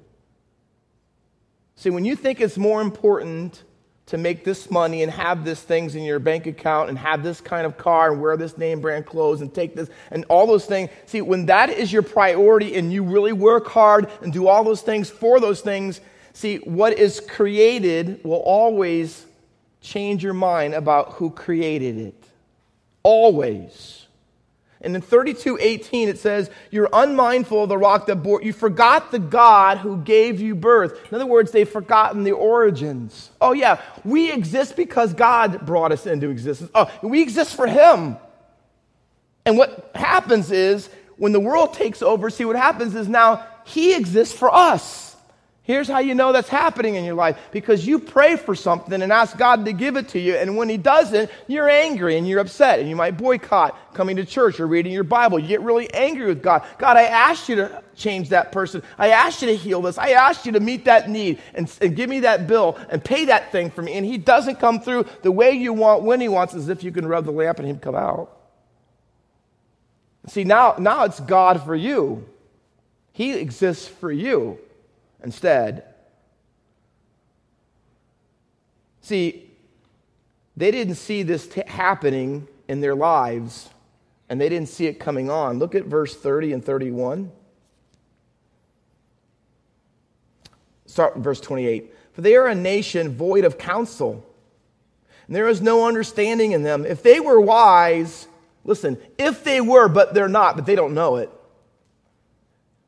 See, 1.75 1.91
when 1.91 2.05
you 2.05 2.15
think 2.15 2.41
it's 2.41 2.57
more 2.57 2.81
important 2.81 3.65
to 4.07 4.17
make 4.17 4.45
this 4.45 4.71
money 4.71 5.03
and 5.03 5.11
have 5.11 5.45
these 5.45 5.61
things 5.61 5.97
in 5.97 6.05
your 6.05 6.21
bank 6.21 6.47
account 6.47 6.89
and 6.89 6.97
have 6.97 7.25
this 7.25 7.41
kind 7.41 7.67
of 7.67 7.77
car 7.77 8.13
and 8.13 8.21
wear 8.21 8.37
this 8.37 8.57
name 8.57 8.81
brand 8.81 9.05
clothes 9.05 9.41
and 9.41 9.53
take 9.53 9.75
this 9.75 9.91
and 10.13 10.25
all 10.29 10.47
those 10.47 10.65
things, 10.65 10.91
see, 11.07 11.21
when 11.21 11.47
that 11.47 11.71
is 11.71 11.93
your 11.93 12.03
priority 12.03 12.77
and 12.77 12.93
you 12.93 13.03
really 13.03 13.33
work 13.33 13.67
hard 13.67 14.09
and 14.23 14.33
do 14.33 14.47
all 14.47 14.63
those 14.63 14.83
things 14.83 15.11
for 15.11 15.41
those 15.41 15.61
things, 15.61 16.01
see, 16.33 16.59
what 16.59 16.93
is 16.93 17.21
created 17.21 18.23
will 18.23 18.35
always 18.37 19.27
change 19.81 20.23
your 20.23 20.35
mind 20.35 20.75
about 20.75 21.15
who 21.15 21.31
created 21.31 21.99
it. 21.99 22.25
Always. 23.03 24.06
And 24.87 24.95
in 24.95 25.03
32 25.03 25.59
18, 25.61 26.09
it 26.09 26.17
says, 26.17 26.49
You're 26.71 26.89
unmindful 26.93 27.65
of 27.65 27.69
the 27.69 27.77
rock 27.77 28.07
that 28.07 28.23
bore 28.23 28.41
you. 28.41 28.53
forgot 28.53 29.11
the 29.11 29.19
God 29.19 29.79
who 29.79 29.97
gave 29.97 30.41
you 30.41 30.55
birth. 30.55 31.09
In 31.11 31.17
other 31.17 31.27
words, 31.27 31.51
they've 31.51 31.69
forgotten 31.69 32.23
the 32.23 32.31
origins. 32.31 33.33
Oh, 33.41 33.53
yeah, 33.53 33.83
we 34.05 34.31
exist 34.31 34.77
because 34.77 35.13
God 35.13 35.67
brought 35.67 35.91
us 35.91 36.07
into 36.07 36.31
existence. 36.31 36.71
Oh, 36.73 36.89
we 37.03 37.21
exist 37.21 37.57
for 37.57 37.67
Him. 37.67 38.17
And 39.45 39.59
what 39.59 39.91
happens 39.97 40.53
is, 40.53 40.89
when 41.17 41.33
the 41.33 41.41
world 41.41 41.75
takes 41.75 42.01
over, 42.01 42.31
see 42.31 42.45
what 42.45 42.55
happens 42.55 42.95
is 42.95 43.09
now 43.09 43.45
He 43.65 43.93
exists 43.93 44.39
for 44.39 44.55
us. 44.55 45.06
Here's 45.67 45.89
how 45.89 45.99
you 45.99 46.15
know 46.15 46.33
that's 46.33 46.49
happening 46.49 46.95
in 46.95 47.05
your 47.05 47.17
life 47.17 47.37
because 47.51 47.85
you 47.85 47.99
pray 47.99 48.37
for 48.37 48.55
something 48.55 49.03
and 49.03 49.13
ask 49.13 49.37
God 49.37 49.65
to 49.65 49.73
give 49.73 49.97
it 49.97 50.11
to 50.11 50.21
you, 50.21 50.37
and 50.37 50.57
when 50.57 50.69
He 50.69 50.77
doesn't, 50.77 51.29
you're 51.49 51.69
angry 51.69 52.17
and 52.17 52.29
you're 52.29 52.39
upset, 52.39 52.79
and 52.79 52.89
you 52.89 52.95
might 52.95 53.17
boycott 53.17 53.77
coming 53.93 54.15
to 54.15 54.25
church 54.25 54.61
or 54.61 54.69
reading 54.69 54.93
your 54.93 55.03
Bible. 55.03 55.41
You 55.41 55.49
get 55.49 55.63
really 55.63 55.93
angry 55.93 56.27
with 56.27 56.41
God. 56.41 56.65
God, 56.79 56.97
I 56.97 57.03
asked 57.03 57.49
you 57.49 57.57
to 57.57 57.83
change 57.97 58.29
that 58.29 58.53
person. 58.53 58.81
I 58.97 59.11
asked 59.11 59.43
you 59.43 59.49
to 59.49 59.57
heal 59.57 59.83
this. 59.83 59.99
I 59.99 60.11
asked 60.11 60.47
you 60.47 60.53
to 60.53 60.61
meet 60.61 60.85
that 60.85 61.11
need 61.11 61.41
and, 61.53 61.69
and 61.81 61.97
give 61.97 62.09
me 62.09 62.21
that 62.21 62.47
bill 62.47 62.79
and 62.89 63.03
pay 63.03 63.25
that 63.25 63.51
thing 63.51 63.73
for 63.73 63.83
me, 63.83 63.95
and 63.95 64.07
He 64.07 64.19
doesn't 64.19 64.61
come 64.61 64.79
through 64.79 65.07
the 65.23 65.33
way 65.33 65.51
you 65.51 65.73
want 65.73 66.05
when 66.05 66.21
He 66.21 66.29
wants, 66.29 66.55
as 66.55 66.69
if 66.69 66.85
you 66.85 66.93
can 66.93 67.09
rub 67.09 67.25
the 67.25 67.33
lamp 67.33 67.59
and 67.59 67.67
Him 67.67 67.81
come 67.81 67.97
out. 67.97 68.31
See, 70.29 70.45
now, 70.45 70.77
now 70.79 71.03
it's 71.03 71.19
God 71.19 71.65
for 71.65 71.75
you. 71.75 72.25
He 73.11 73.33
exists 73.33 73.89
for 73.89 74.13
you 74.13 74.61
instead. 75.27 75.83
See, 79.01 79.51
they 80.57 80.71
didn't 80.71 80.95
see 80.95 81.25
this 81.25 81.49
t- 81.49 81.65
happening 81.67 82.47
in 82.69 82.81
their 82.81 82.95
lives, 82.95 83.69
and 84.29 84.41
they 84.41 84.49
didn't 84.49 84.69
see 84.69 84.87
it 84.87 85.01
coming 85.01 85.29
on. 85.29 85.59
Look 85.59 85.75
at 85.75 85.85
verse 85.85 86.15
30 86.17 86.53
and 86.53 86.65
31. 86.65 87.33
Start 90.87 91.17
with 91.17 91.25
verse 91.25 91.41
28. 91.41 91.93
For 92.13 92.21
they 92.21 92.37
are 92.37 92.47
a 92.47 92.55
nation 92.55 93.17
void 93.17 93.45
of 93.45 93.59
counsel, 93.59 94.25
and 95.27 95.35
there 95.35 95.49
is 95.49 95.61
no 95.61 95.89
understanding 95.89 96.53
in 96.53 96.63
them. 96.63 96.87
If 96.87 97.03
they 97.03 97.19
were 97.19 97.41
wise, 97.41 98.29
listen, 98.63 98.97
if 99.19 99.43
they 99.43 99.61
were, 99.61 99.89
but 99.89 100.15
they're 100.15 100.29
not, 100.29 100.55
but 100.55 100.67
they 100.67 100.77
don't 100.77 100.95
know 100.95 101.17
it 101.17 101.31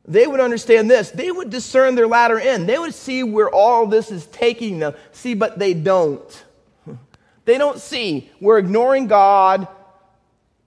they 0.09 0.27
would 0.27 0.40
understand 0.40 0.90
this. 0.90 1.11
They 1.11 1.31
would 1.31 1.51
discern 1.51 1.94
their 1.94 2.07
latter 2.07 2.40
end. 2.40 2.66
They 2.66 2.79
would 2.79 2.94
see 2.94 3.23
where 3.23 3.51
all 3.51 3.87
this 3.87 4.11
is 4.11 4.25
taking 4.27 4.79
them. 4.79 4.94
See, 5.12 5.35
but 5.35 5.59
they 5.59 5.75
don't. 5.75 6.44
They 7.44 7.57
don't 7.57 7.79
see. 7.79 8.31
We're 8.42 8.59
ignoring 8.59 9.07
God, 9.07 9.68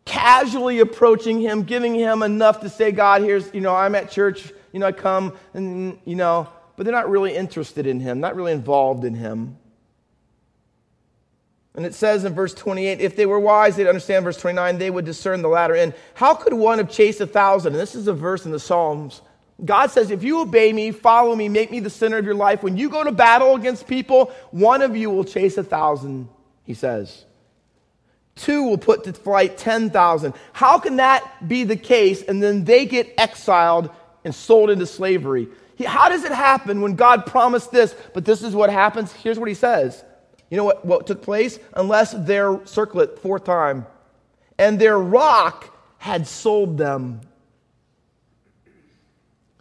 casually 0.04 0.80
approaching 0.80 1.39
Him, 1.39 1.62
giving 1.62 1.93
Him 1.93 2.23
enough 2.23 2.62
to 2.62 2.69
say, 2.69 2.91
God, 2.91 3.21
here's, 3.21 3.54
you 3.54 3.62
know, 3.62 3.75
I'm 3.75 3.93
at 3.93 4.10
church, 4.10 4.51
you 4.71 4.80
know, 4.80 4.88
I 4.88 4.91
come, 4.91 5.38
and, 5.54 5.99
you 6.06 6.15
know, 6.15 6.49
but 6.75 6.86
they're 6.86 6.91
not 6.91 7.08
really 7.08 7.36
interested 7.36 7.86
in 7.86 7.99
Him, 7.99 8.19
not 8.19 8.36
really 8.36 8.51
involved 8.51 9.06
in 9.06 9.13
Him. 9.13 9.58
And 11.75 11.86
it 11.86 11.93
says 11.93 12.25
in 12.25 12.34
verse 12.34 12.56
28 12.56 12.99
if 12.99 13.15
they 13.15 13.27
were 13.27 13.39
wise, 13.39 13.75
they'd 13.75 13.88
understand 13.88 14.23
verse 14.23 14.38
29, 14.38 14.80
they 14.80 14.89
would 14.89 15.06
discern 15.06 15.43
the 15.43 15.49
latter 15.49 15.75
end. 15.75 15.93
How 16.15 16.34
could 16.34 16.56
one 16.56 16.80
have 16.80 16.89
chased 16.89 17.21
a 17.21 17.27
thousand? 17.27 17.73
And 17.73 17.80
this 17.80 17.93
is 17.93 18.08
a 18.08 18.13
verse 18.13 18.43
in 18.43 18.51
the 18.51 18.60
Psalms 18.60 19.21
God 19.63 19.91
says, 19.91 20.10
if 20.10 20.24
you 20.24 20.41
obey 20.41 20.74
me, 20.74 20.91
follow 20.91 21.36
me, 21.36 21.47
make 21.47 21.71
me 21.71 21.80
the 21.80 21.89
center 21.89 22.17
of 22.17 22.26
your 22.26 22.36
life, 22.36 22.63
when 22.63 22.78
you 22.78 22.89
go 22.89 23.04
to 23.04 23.12
battle 23.12 23.56
against 23.56 23.88
people, 23.88 24.32
one 24.50 24.82
of 24.82 24.95
you 24.95 25.10
will 25.10 25.24
chase 25.24 25.58
a 25.58 25.63
thousand, 25.63 26.30
he 26.63 26.74
says. 26.74 27.26
Two 28.36 28.63
will 28.63 28.78
put 28.78 29.04
to 29.04 29.13
flight 29.13 29.58
10,000. 29.58 30.34
How 30.54 30.80
can 30.80 30.95
that 30.95 31.47
be 31.47 31.63
the 31.63 31.76
case 31.76 32.24
and 32.24 32.41
then 32.41 32.63
they 32.63 32.86
get 32.86 33.13
exiled 33.17 33.91
and 34.24 34.34
sold 34.34 34.69
into 34.69 34.88
slavery? 34.88 35.47
How 35.86 36.10
does 36.10 36.24
it 36.24 36.32
happen 36.32 36.82
when 36.82 36.95
God 36.95 37.26
promised 37.26 37.71
this, 37.71 37.95
but 38.13 38.26
this 38.26 38.43
is 38.43 38.56
what 38.56 38.69
happens? 38.69 39.12
Here's 39.12 39.38
what 39.38 39.47
he 39.47 39.56
says. 39.56 40.04
You 40.50 40.58
know 40.58 40.63
what, 40.63 40.86
what 40.86 41.08
took 41.08 41.21
place? 41.21 41.60
Unless 41.74 42.13
their 42.13 42.65
circlet, 42.65 43.19
fourth 43.19 43.45
time, 43.45 43.86
and 44.58 44.80
their 44.80 44.97
rock 44.97 45.76
had 45.97 46.28
sold 46.28 46.78
them. 46.78 47.21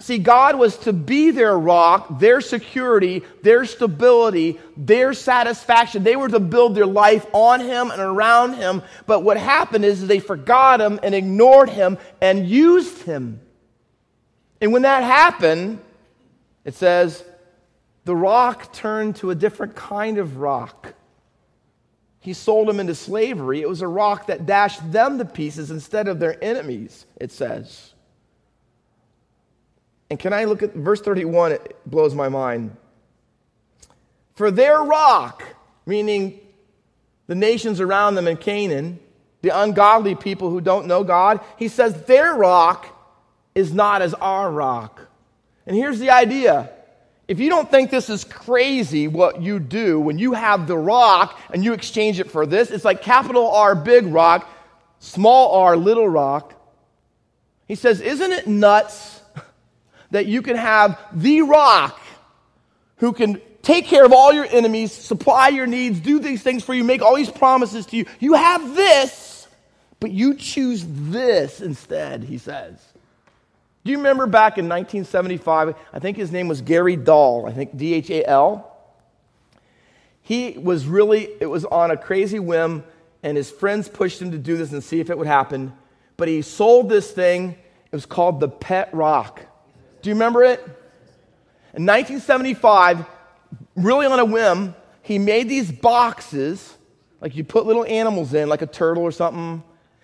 See, 0.00 0.16
God 0.16 0.58
was 0.58 0.78
to 0.78 0.94
be 0.94 1.30
their 1.30 1.58
rock, 1.58 2.18
their 2.18 2.40
security, 2.40 3.22
their 3.42 3.66
stability, 3.66 4.58
their 4.74 5.12
satisfaction. 5.12 6.02
They 6.02 6.16
were 6.16 6.28
to 6.28 6.40
build 6.40 6.74
their 6.74 6.86
life 6.86 7.26
on 7.34 7.60
Him 7.60 7.90
and 7.90 8.00
around 8.00 8.54
Him. 8.54 8.82
But 9.06 9.20
what 9.20 9.36
happened 9.36 9.84
is 9.84 10.06
they 10.06 10.18
forgot 10.18 10.80
Him 10.80 10.98
and 11.02 11.14
ignored 11.14 11.68
Him 11.68 11.98
and 12.22 12.48
used 12.48 13.02
Him. 13.02 13.40
And 14.62 14.72
when 14.72 14.82
that 14.82 15.02
happened, 15.02 15.80
it 16.64 16.74
says, 16.74 17.22
the 18.06 18.16
rock 18.16 18.72
turned 18.72 19.16
to 19.16 19.30
a 19.30 19.34
different 19.34 19.76
kind 19.76 20.16
of 20.16 20.38
rock. 20.38 20.94
He 22.20 22.32
sold 22.32 22.68
them 22.68 22.80
into 22.80 22.94
slavery. 22.94 23.60
It 23.60 23.68
was 23.68 23.82
a 23.82 23.88
rock 23.88 24.28
that 24.28 24.46
dashed 24.46 24.92
them 24.92 25.18
to 25.18 25.26
pieces 25.26 25.70
instead 25.70 26.08
of 26.08 26.18
their 26.18 26.42
enemies, 26.42 27.04
it 27.16 27.32
says. 27.32 27.89
And 30.10 30.18
can 30.18 30.32
I 30.32 30.44
look 30.44 30.62
at 30.62 30.74
verse 30.74 31.00
31? 31.00 31.52
It 31.52 31.76
blows 31.86 32.14
my 32.14 32.28
mind. 32.28 32.76
For 34.34 34.50
their 34.50 34.82
rock, 34.82 35.44
meaning 35.86 36.40
the 37.28 37.36
nations 37.36 37.80
around 37.80 38.16
them 38.16 38.26
in 38.26 38.36
Canaan, 38.36 38.98
the 39.42 39.50
ungodly 39.50 40.16
people 40.16 40.50
who 40.50 40.60
don't 40.60 40.86
know 40.86 41.04
God, 41.04 41.40
he 41.56 41.68
says 41.68 42.04
their 42.04 42.34
rock 42.34 42.86
is 43.54 43.72
not 43.72 44.02
as 44.02 44.14
our 44.14 44.50
rock. 44.50 45.06
And 45.66 45.76
here's 45.76 45.98
the 45.98 46.10
idea. 46.10 46.70
If 47.28 47.38
you 47.38 47.48
don't 47.48 47.70
think 47.70 47.90
this 47.90 48.10
is 48.10 48.24
crazy 48.24 49.06
what 49.06 49.40
you 49.40 49.60
do 49.60 50.00
when 50.00 50.18
you 50.18 50.32
have 50.32 50.66
the 50.66 50.76
rock 50.76 51.38
and 51.52 51.62
you 51.62 51.72
exchange 51.72 52.18
it 52.18 52.30
for 52.30 52.44
this, 52.44 52.70
it's 52.72 52.84
like 52.84 53.02
capital 53.02 53.48
R, 53.48 53.76
big 53.76 54.06
rock, 54.06 54.50
small 54.98 55.52
r, 55.52 55.76
little 55.76 56.08
rock. 56.08 56.54
He 57.68 57.76
says, 57.76 58.00
Isn't 58.00 58.32
it 58.32 58.48
nuts 58.48 59.19
that 60.10 60.26
you 60.26 60.42
can 60.42 60.56
have 60.56 60.98
the 61.12 61.42
rock 61.42 62.00
who 62.96 63.12
can 63.12 63.40
take 63.62 63.86
care 63.86 64.04
of 64.04 64.12
all 64.12 64.32
your 64.32 64.46
enemies, 64.46 64.92
supply 64.92 65.48
your 65.48 65.66
needs, 65.66 66.00
do 66.00 66.18
these 66.18 66.42
things 66.42 66.64
for 66.64 66.74
you, 66.74 66.84
make 66.84 67.02
all 67.02 67.16
these 67.16 67.30
promises 67.30 67.86
to 67.86 67.96
you. 67.96 68.06
You 68.18 68.34
have 68.34 68.74
this, 68.74 69.46
but 70.00 70.10
you 70.10 70.34
choose 70.34 70.84
this 70.86 71.60
instead, 71.60 72.24
he 72.24 72.38
says. 72.38 72.78
Do 73.84 73.90
you 73.90 73.98
remember 73.98 74.26
back 74.26 74.58
in 74.58 74.68
1975? 74.68 75.74
I 75.92 75.98
think 75.98 76.16
his 76.16 76.30
name 76.30 76.48
was 76.48 76.60
Gary 76.60 76.96
Dahl, 76.96 77.46
I 77.46 77.52
think 77.52 77.76
D 77.76 77.94
H 77.94 78.10
A 78.10 78.28
L. 78.28 78.66
He 80.22 80.58
was 80.58 80.86
really, 80.86 81.28
it 81.40 81.46
was 81.46 81.64
on 81.64 81.90
a 81.90 81.96
crazy 81.96 82.38
whim, 82.38 82.84
and 83.22 83.36
his 83.36 83.50
friends 83.50 83.88
pushed 83.88 84.20
him 84.20 84.32
to 84.32 84.38
do 84.38 84.56
this 84.56 84.72
and 84.72 84.84
see 84.84 85.00
if 85.00 85.10
it 85.10 85.16
would 85.16 85.26
happen. 85.26 85.72
But 86.16 86.28
he 86.28 86.42
sold 86.42 86.88
this 86.90 87.10
thing, 87.10 87.56
it 87.90 87.96
was 87.96 88.06
called 88.06 88.40
the 88.40 88.48
Pet 88.48 88.90
Rock. 88.92 89.42
Do 90.02 90.08
you 90.08 90.14
remember 90.14 90.42
it? 90.44 90.60
In 91.74 91.86
1975, 91.86 93.04
really 93.76 94.06
on 94.06 94.18
a 94.18 94.24
whim, 94.24 94.74
he 95.02 95.18
made 95.18 95.48
these 95.48 95.70
boxes, 95.70 96.76
like 97.20 97.36
you 97.36 97.44
put 97.44 97.66
little 97.66 97.84
animals 97.84 98.34
in, 98.34 98.48
like 98.48 98.62
a 98.62 98.66
turtle 98.66 99.02
or 99.02 99.12
something, 99.12 99.62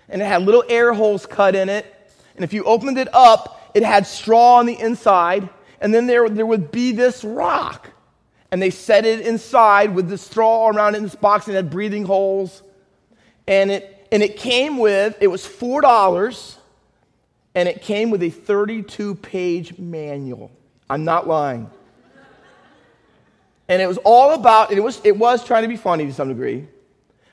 and 0.09 0.23
it 0.23 0.25
had 0.25 0.43
little 0.43 0.65
air 0.69 0.93
holes 0.93 1.27
cut 1.27 1.55
in 1.55 1.69
it. 1.69 1.87
And 2.35 2.45
if 2.45 2.53
you 2.53 2.65
opened 2.65 2.99
it 2.99 3.09
up, 3.15 3.73
it 3.75 3.83
had 3.83 4.07
straw 4.07 4.57
on 4.57 4.67
the 4.67 4.79
inside, 4.79 5.49
and 5.81 5.95
then 5.95 6.07
there, 6.07 6.29
there 6.29 6.47
would 6.47 6.71
be 6.71 6.93
this 6.93 7.25
rock. 7.25 7.91
And 8.51 8.63
they 8.63 8.71
set 8.71 9.05
it 9.05 9.27
inside 9.27 9.95
with 9.95 10.09
the 10.09 10.19
straw 10.19 10.69
around 10.69 10.95
it 10.95 10.99
in 10.99 11.05
this 11.05 11.17
box, 11.17 11.47
and 11.47 11.55
it 11.55 11.57
had 11.57 11.71
breathing 11.71 12.05
holes. 12.05 12.63
And 13.49 13.71
it, 13.71 14.09
and 14.13 14.23
it 14.23 14.37
came 14.37 14.79
with, 14.79 15.17
it 15.21 15.27
was 15.27 15.45
$4 15.45 16.57
and 17.57 17.71
it 17.71 17.81
came 17.81 18.11
with 18.11 18.23
a 18.23 18.29
32 18.29 19.15
page 19.17 19.79
manual. 19.79 20.53
I'm 20.91 21.05
not 21.05 21.27
lying. 21.27 21.71
And 23.67 23.83
it 23.83 23.87
was 23.89 23.99
all 24.05 24.35
about, 24.35 24.71
it 24.71 24.81
was, 24.81 25.01
it 25.03 25.17
was 25.17 25.43
trying 25.43 25.63
to 25.63 25.69
be 25.69 25.77
funny 25.77 26.07
to 26.07 26.13
some 26.13 26.29
degree, 26.29 26.69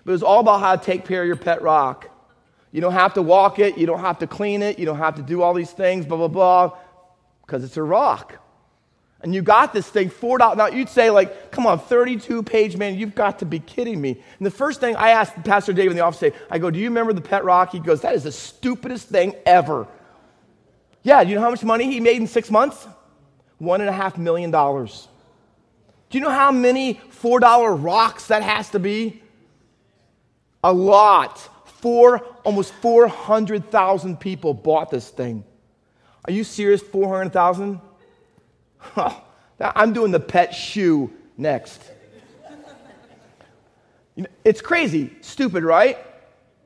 but 0.04 0.12
it 0.12 0.14
was 0.14 0.24
all 0.24 0.40
about 0.40 0.62
how 0.62 0.76
to 0.76 0.84
take 0.84 1.06
care 1.06 1.22
of 1.22 1.28
your 1.28 1.36
pet 1.36 1.62
rock. 1.62 2.10
You 2.72 2.82
don't 2.82 2.94
have 2.94 3.14
to 3.16 3.22
walk 3.22 3.60
it, 3.60 3.78
you 3.78 3.86
don't 3.86 4.00
have 4.00 4.18
to 4.20 4.28
clean 4.28 4.64
it, 4.64 4.80
you 4.80 4.86
don't 4.86 4.98
have 4.98 5.16
to 5.16 5.22
do 5.22 5.44
all 5.44 5.54
these 5.54 5.70
things, 5.70 6.08
blah, 6.08 6.18
blah, 6.18 6.30
blah, 6.30 6.78
because 7.46 7.64
it's 7.64 7.78
a 7.78 7.84
rock. 7.84 8.40
And 9.22 9.36
you 9.36 9.42
got 9.42 9.74
this 9.74 9.88
thing 9.88 10.10
four 10.10 10.38
dollars. 10.38 10.58
Now 10.58 10.68
you'd 10.68 10.90
say, 10.90 11.10
like, 11.10 11.52
come 11.52 11.68
on, 11.68 11.80
32 11.80 12.44
page 12.44 12.78
man, 12.78 12.98
you've 12.98 13.14
got 13.14 13.40
to 13.40 13.46
be 13.46 13.60
kidding 13.60 14.02
me. 14.02 14.12
And 14.38 14.46
the 14.46 14.52
first 14.52 14.80
thing 14.80 14.96
I 14.96 15.10
asked 15.10 15.44
Pastor 15.44 15.74
Dave 15.74 15.92
in 15.92 15.98
the 15.98 16.04
office, 16.04 16.34
I 16.50 16.60
go, 16.60 16.72
Do 16.72 16.80
you 16.80 16.86
remember 16.86 17.14
the 17.14 17.22
pet 17.22 17.44
rock? 17.44 17.72
He 17.72 17.80
goes, 17.80 18.02
That 18.02 18.16
is 18.16 18.24
the 18.24 18.32
stupidest 18.32 19.08
thing 19.10 19.36
ever. 19.46 19.88
Yeah, 21.04 21.22
you 21.22 21.36
know 21.36 21.42
how 21.42 21.50
much 21.50 21.64
money 21.64 21.86
he 21.92 22.00
made 22.00 22.18
in 22.18 22.28
six 22.28 22.50
months? 22.50 22.88
One 23.58 23.82
and 23.82 23.90
a 23.90 23.94
half 23.94 24.18
million 24.18 24.52
dollars. 24.52 25.08
Do 26.10 26.18
you 26.18 26.24
know 26.24 26.30
how 26.30 26.52
many 26.52 26.96
$4 26.96 27.84
rocks 27.84 28.28
that 28.28 28.44
has 28.44 28.70
to 28.70 28.80
be? 28.80 29.22
A 30.64 30.72
lot. 30.72 31.40
Four, 31.82 32.20
almost 32.44 32.74
400,000 32.76 34.20
people 34.20 34.54
bought 34.54 34.90
this 34.90 35.10
thing. 35.10 35.44
Are 36.26 36.32
you 36.32 36.44
serious? 36.44 36.82
400,000? 36.82 37.82
I'm 39.60 39.94
doing 39.94 40.12
the 40.12 40.20
pet 40.20 40.54
shoe 40.54 41.12
next. 41.38 41.82
It's 44.44 44.62
crazy. 44.62 45.16
Stupid, 45.22 45.64
right? 45.64 45.98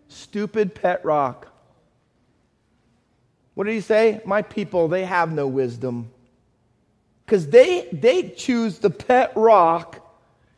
Stupid 0.09 0.75
pet 0.75 1.03
rock. 1.05 1.46
What 3.57 3.65
did 3.65 3.73
he 3.73 3.81
say? 3.81 4.21
My 4.23 4.43
people, 4.43 4.87
they 4.87 5.03
have 5.03 5.31
no 5.31 5.47
wisdom. 5.47 6.11
Because 7.25 7.47
they, 7.47 7.87
they 7.91 8.29
choose 8.29 8.77
the 8.77 8.91
pet 8.91 9.33
rock 9.35 9.99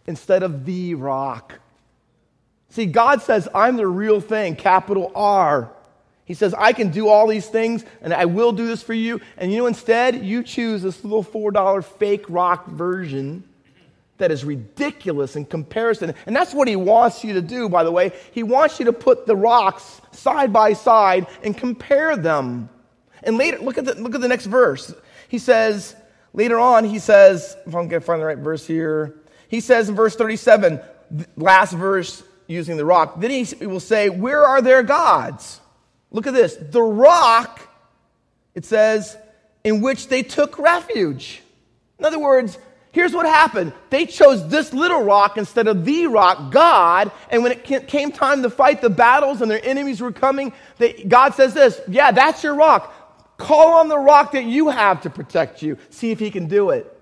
instead 0.06 0.44
of 0.44 0.66
the 0.66 0.96
rock. 0.96 1.60
See, 2.68 2.88
God 2.88 3.22
says, 3.22 3.48
I'm 3.56 3.78
the 3.78 3.88
real 3.88 4.20
thing, 4.20 4.58
capital 4.58 5.14
R. 5.16 5.72
He 6.26 6.34
says, 6.34 6.54
I 6.54 6.74
can 6.74 6.90
do 6.90 7.08
all 7.08 7.26
these 7.26 7.48
things 7.48 7.86
and 8.02 8.14
I 8.14 8.26
will 8.26 8.52
do 8.52 8.68
this 8.68 8.84
for 8.84 8.94
you. 8.94 9.22
And 9.38 9.50
you 9.50 9.60
know, 9.60 9.68
instead, 9.68 10.26
you 10.26 10.44
choose 10.44 10.82
this 10.82 11.02
little 11.02 11.24
$4 11.24 11.86
fake 11.86 12.26
rock 12.28 12.68
version 12.68 13.46
that 14.18 14.30
is 14.30 14.44
ridiculous 14.44 15.38
in 15.38 15.46
comparison. 15.46 16.14
And 16.26 16.36
that's 16.36 16.54
what 16.54 16.68
he 16.68 16.76
wants 16.76 17.24
you 17.24 17.32
to 17.36 17.42
do, 17.42 17.70
by 17.70 17.86
the 17.86 17.92
way. 17.94 18.12
He 18.34 18.44
wants 18.44 18.78
you 18.78 18.88
to 18.88 18.94
put 18.94 19.26
the 19.26 19.38
rocks 19.38 20.02
side 20.12 20.52
by 20.52 20.74
side 20.74 21.28
and 21.42 21.58
compare 21.58 22.18
them. 22.18 22.68
And 23.24 23.38
later, 23.38 23.60
look 23.60 23.78
at 23.78 23.86
the, 23.86 23.96
look 23.96 24.16
at 24.16 24.22
the 24.22 24.28
next 24.28 24.46
verse. 24.46 24.94
He 25.28 25.38
says, 25.38 25.96
later 26.34 26.60
on, 26.60 26.84
he 26.84 27.00
says, 27.00 27.56
if 27.66 27.76
I'm 27.76 27.88
going 27.88 28.02
to 28.02 28.02
find 28.02 28.22
the 28.22 28.26
right 28.26 28.38
verse 28.38 28.66
here, 28.66 29.16
he 29.48 29.60
says 29.60 29.90
in 29.90 29.96
verse 29.96 30.16
37, 30.16 30.80
last 31.36 31.74
verse 31.74 32.24
using 32.48 32.78
the 32.78 32.86
rock, 32.86 33.20
then 33.20 33.32
he 33.32 33.66
will 33.66 33.80
say, 33.80 34.10
Where 34.10 34.44
are 34.44 34.62
their 34.62 34.84
gods? 34.84 35.60
Look 36.12 36.28
at 36.28 36.34
this. 36.34 36.56
The 36.56 36.82
rock, 36.82 37.62
it 38.56 38.66
says, 38.66 39.18
in 39.64 39.82
which 39.82 40.08
they 40.08 40.24
took 40.24 40.58
refuge. 40.58 41.42
In 42.00 42.06
other 42.06 42.20
words, 42.20 42.58
here's 42.92 43.14
what 43.14 43.26
happened. 43.26 43.74
They 43.90 44.06
chose 44.06 44.48
this 44.48 44.74
little 44.74 45.04
rock 45.04 45.38
instead 45.38 45.68
of 45.68 45.86
the 45.86 46.08
rock, 46.08 46.52
God. 46.52 47.12
And 47.30 47.44
when 47.44 47.52
it 47.52 47.88
came 47.88 48.12
time 48.12 48.42
to 48.44 48.50
fight 48.50 48.82
the 48.82 48.90
battles 48.90 49.42
and 49.42 49.52
their 49.52 49.64
enemies 49.64 50.02
were 50.02 50.12
coming, 50.12 50.54
they, 50.78 50.94
God 50.94 51.36
says 51.36 51.54
this 51.54 51.80
Yeah, 51.88 52.12
that's 52.12 52.44
your 52.44 52.56
rock. 52.56 52.94
Call 53.40 53.80
on 53.80 53.88
the 53.88 53.98
rock 53.98 54.34
that 54.34 54.44
you 54.44 54.70
have 54.70 55.02
to 55.02 55.10
protect 55.10 55.64
you. 55.64 55.78
See 55.90 56.12
if 56.12 56.20
he 56.20 56.30
can 56.30 56.48
do 56.48 56.70
it. 56.70 56.96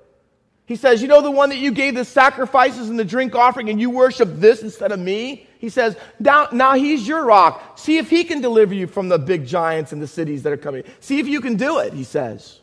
He 0.68 0.76
says, 0.76 1.02
You 1.02 1.08
know 1.08 1.22
the 1.22 1.32
one 1.32 1.50
that 1.50 1.58
you 1.58 1.72
gave 1.72 1.96
the 1.96 2.06
sacrifices 2.06 2.90
and 2.90 3.00
the 3.00 3.04
drink 3.04 3.36
offering 3.36 3.70
and 3.70 3.82
you 3.82 3.90
worship 3.90 4.30
this 4.36 4.62
instead 4.62 4.92
of 4.92 5.00
me? 5.00 5.48
He 5.58 5.70
says, 5.70 5.98
now, 6.20 6.48
now 6.52 6.76
he's 6.76 7.08
your 7.08 7.26
rock. 7.26 7.80
See 7.80 7.98
if 7.98 8.12
he 8.12 8.24
can 8.24 8.42
deliver 8.42 8.76
you 8.76 8.86
from 8.86 9.10
the 9.10 9.18
big 9.18 9.48
giants 9.48 9.92
and 9.92 10.00
the 10.00 10.08
cities 10.08 10.44
that 10.44 10.54
are 10.54 10.58
coming. 10.58 10.84
See 11.00 11.20
if 11.20 11.28
you 11.28 11.42
can 11.42 11.56
do 11.56 11.80
it, 11.80 11.94
he 11.94 12.04
says. 12.04 12.60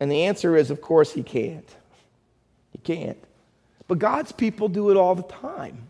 And 0.00 0.10
the 0.10 0.24
answer 0.24 0.56
is, 0.56 0.70
of 0.70 0.80
course, 0.80 1.12
he 1.12 1.22
can't. 1.22 1.68
He 2.70 2.78
can't. 2.78 3.22
But 3.86 3.98
God's 3.98 4.32
people 4.32 4.68
do 4.68 4.90
it 4.90 4.96
all 4.96 5.14
the 5.14 5.22
time. 5.22 5.88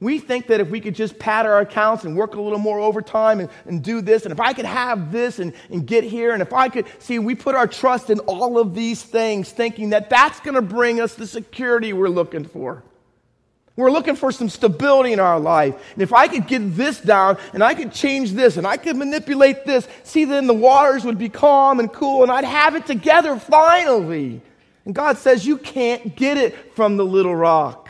We 0.00 0.18
think 0.18 0.46
that 0.46 0.60
if 0.60 0.70
we 0.70 0.80
could 0.80 0.94
just 0.94 1.18
pad 1.18 1.44
our 1.44 1.60
accounts 1.60 2.04
and 2.04 2.16
work 2.16 2.34
a 2.34 2.40
little 2.40 2.58
more 2.58 2.80
overtime 2.80 3.38
and, 3.40 3.50
and 3.66 3.84
do 3.84 4.00
this, 4.00 4.24
and 4.24 4.32
if 4.32 4.40
I 4.40 4.54
could 4.54 4.64
have 4.64 5.12
this 5.12 5.38
and, 5.38 5.52
and 5.68 5.86
get 5.86 6.04
here, 6.04 6.32
and 6.32 6.40
if 6.40 6.54
I 6.54 6.70
could, 6.70 6.86
see, 6.98 7.18
we 7.18 7.34
put 7.34 7.54
our 7.54 7.66
trust 7.66 8.08
in 8.08 8.18
all 8.20 8.58
of 8.58 8.74
these 8.74 9.02
things, 9.02 9.52
thinking 9.52 9.90
that 9.90 10.08
that's 10.08 10.40
going 10.40 10.54
to 10.54 10.62
bring 10.62 11.00
us 11.02 11.14
the 11.14 11.26
security 11.26 11.92
we're 11.92 12.08
looking 12.08 12.44
for. 12.44 12.82
We're 13.76 13.90
looking 13.90 14.16
for 14.16 14.32
some 14.32 14.48
stability 14.48 15.12
in 15.12 15.20
our 15.20 15.38
life. 15.38 15.74
And 15.94 16.02
if 16.02 16.12
I 16.12 16.28
could 16.28 16.46
get 16.46 16.76
this 16.76 17.00
down 17.00 17.38
and 17.52 17.62
I 17.62 17.74
could 17.74 17.92
change 17.92 18.32
this 18.32 18.56
and 18.56 18.66
I 18.66 18.78
could 18.78 18.96
manipulate 18.96 19.64
this, 19.64 19.86
see, 20.02 20.24
then 20.24 20.46
the 20.46 20.54
waters 20.54 21.04
would 21.04 21.18
be 21.18 21.28
calm 21.28 21.78
and 21.78 21.92
cool 21.92 22.22
and 22.22 22.32
I'd 22.32 22.44
have 22.44 22.74
it 22.74 22.86
together 22.86 23.38
finally. 23.38 24.40
And 24.84 24.94
God 24.94 25.18
says, 25.18 25.46
You 25.46 25.56
can't 25.56 26.16
get 26.16 26.36
it 26.36 26.74
from 26.74 26.96
the 26.96 27.04
little 27.04 27.36
rock. 27.36 27.89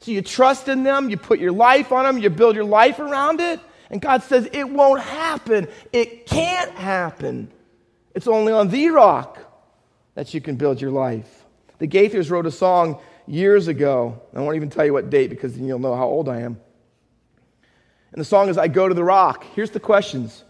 So 0.00 0.10
you 0.12 0.22
trust 0.22 0.68
in 0.68 0.84
them, 0.84 1.10
you 1.10 1.16
put 1.16 1.40
your 1.40 1.52
life 1.52 1.92
on 1.92 2.04
them, 2.04 2.18
you 2.18 2.30
build 2.30 2.54
your 2.54 2.64
life 2.64 2.98
around 2.98 3.40
it. 3.40 3.60
And 3.90 4.00
God 4.00 4.22
says, 4.22 4.48
It 4.52 4.68
won't 4.68 5.00
happen. 5.00 5.68
It 5.92 6.26
can't 6.26 6.70
happen. 6.72 7.50
It's 8.14 8.28
only 8.28 8.52
on 8.52 8.68
the 8.68 8.88
rock 8.88 9.38
that 10.14 10.34
you 10.34 10.40
can 10.40 10.56
build 10.56 10.80
your 10.80 10.90
life. 10.90 11.44
The 11.78 11.86
Gaithers 11.86 12.30
wrote 12.30 12.46
a 12.46 12.50
song 12.50 13.00
years 13.26 13.68
ago. 13.68 14.20
I 14.34 14.40
won't 14.40 14.56
even 14.56 14.70
tell 14.70 14.84
you 14.84 14.92
what 14.92 15.10
date 15.10 15.30
because 15.30 15.54
then 15.54 15.66
you'll 15.66 15.78
know 15.78 15.94
how 15.94 16.06
old 16.06 16.28
I 16.28 16.40
am. 16.40 16.60
And 18.12 18.20
the 18.20 18.24
song 18.24 18.48
is 18.48 18.58
I 18.58 18.68
Go 18.68 18.88
to 18.88 18.94
the 18.94 19.04
Rock. 19.04 19.44
Here's 19.54 19.70
the 19.70 19.80
questions. 19.80 20.44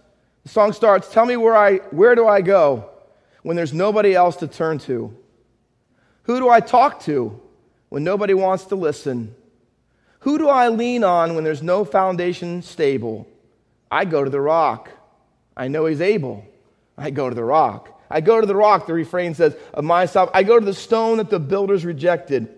The 0.45 0.49
song 0.49 0.73
starts 0.73 1.13
Tell 1.13 1.27
me 1.27 1.37
where, 1.37 1.57
I, 1.57 1.77
where 1.91 2.15
do 2.15 2.27
I 2.27 2.41
go 2.41 2.91
when 3.43 3.57
there's 3.57 3.75
nobody 3.75 4.15
else 4.15 4.37
to 4.37 4.47
turn 4.49 4.79
to? 4.81 5.15
Who 6.23 6.39
do 6.39 6.49
I 6.49 6.61
talk 6.61 7.01
to 7.05 7.41
when 7.89 8.05
nobody 8.05 8.35
wants 8.35 8.65
to 8.67 8.75
listen? 8.75 9.35
Who 10.21 10.39
do 10.39 10.49
I 10.49 10.69
lean 10.69 11.05
on 11.05 11.35
when 11.35 11.45
there's 11.45 11.63
no 11.63 11.85
foundation 11.85 12.63
stable? 12.63 13.27
I 13.91 14.05
go 14.05 14.25
to 14.25 14.31
the 14.31 14.41
rock. 14.41 14.91
I 15.57 15.69
know 15.69 15.87
he's 15.87 16.01
able. 16.01 16.45
I 16.97 17.11
go 17.11 17.29
to 17.29 17.35
the 17.35 17.45
rock. 17.45 18.01
I 18.11 18.21
go 18.21 18.41
to 18.41 18.47
the 18.47 18.57
rock, 18.57 18.87
the 18.87 18.95
refrain 18.95 19.35
says, 19.35 19.57
of 19.75 19.85
myself. 19.85 20.31
I 20.33 20.43
go 20.43 20.59
to 20.59 20.65
the 20.65 20.75
stone 20.75 21.19
that 21.19 21.31
the 21.31 21.39
builders 21.39 21.85
rejected. 21.85 22.49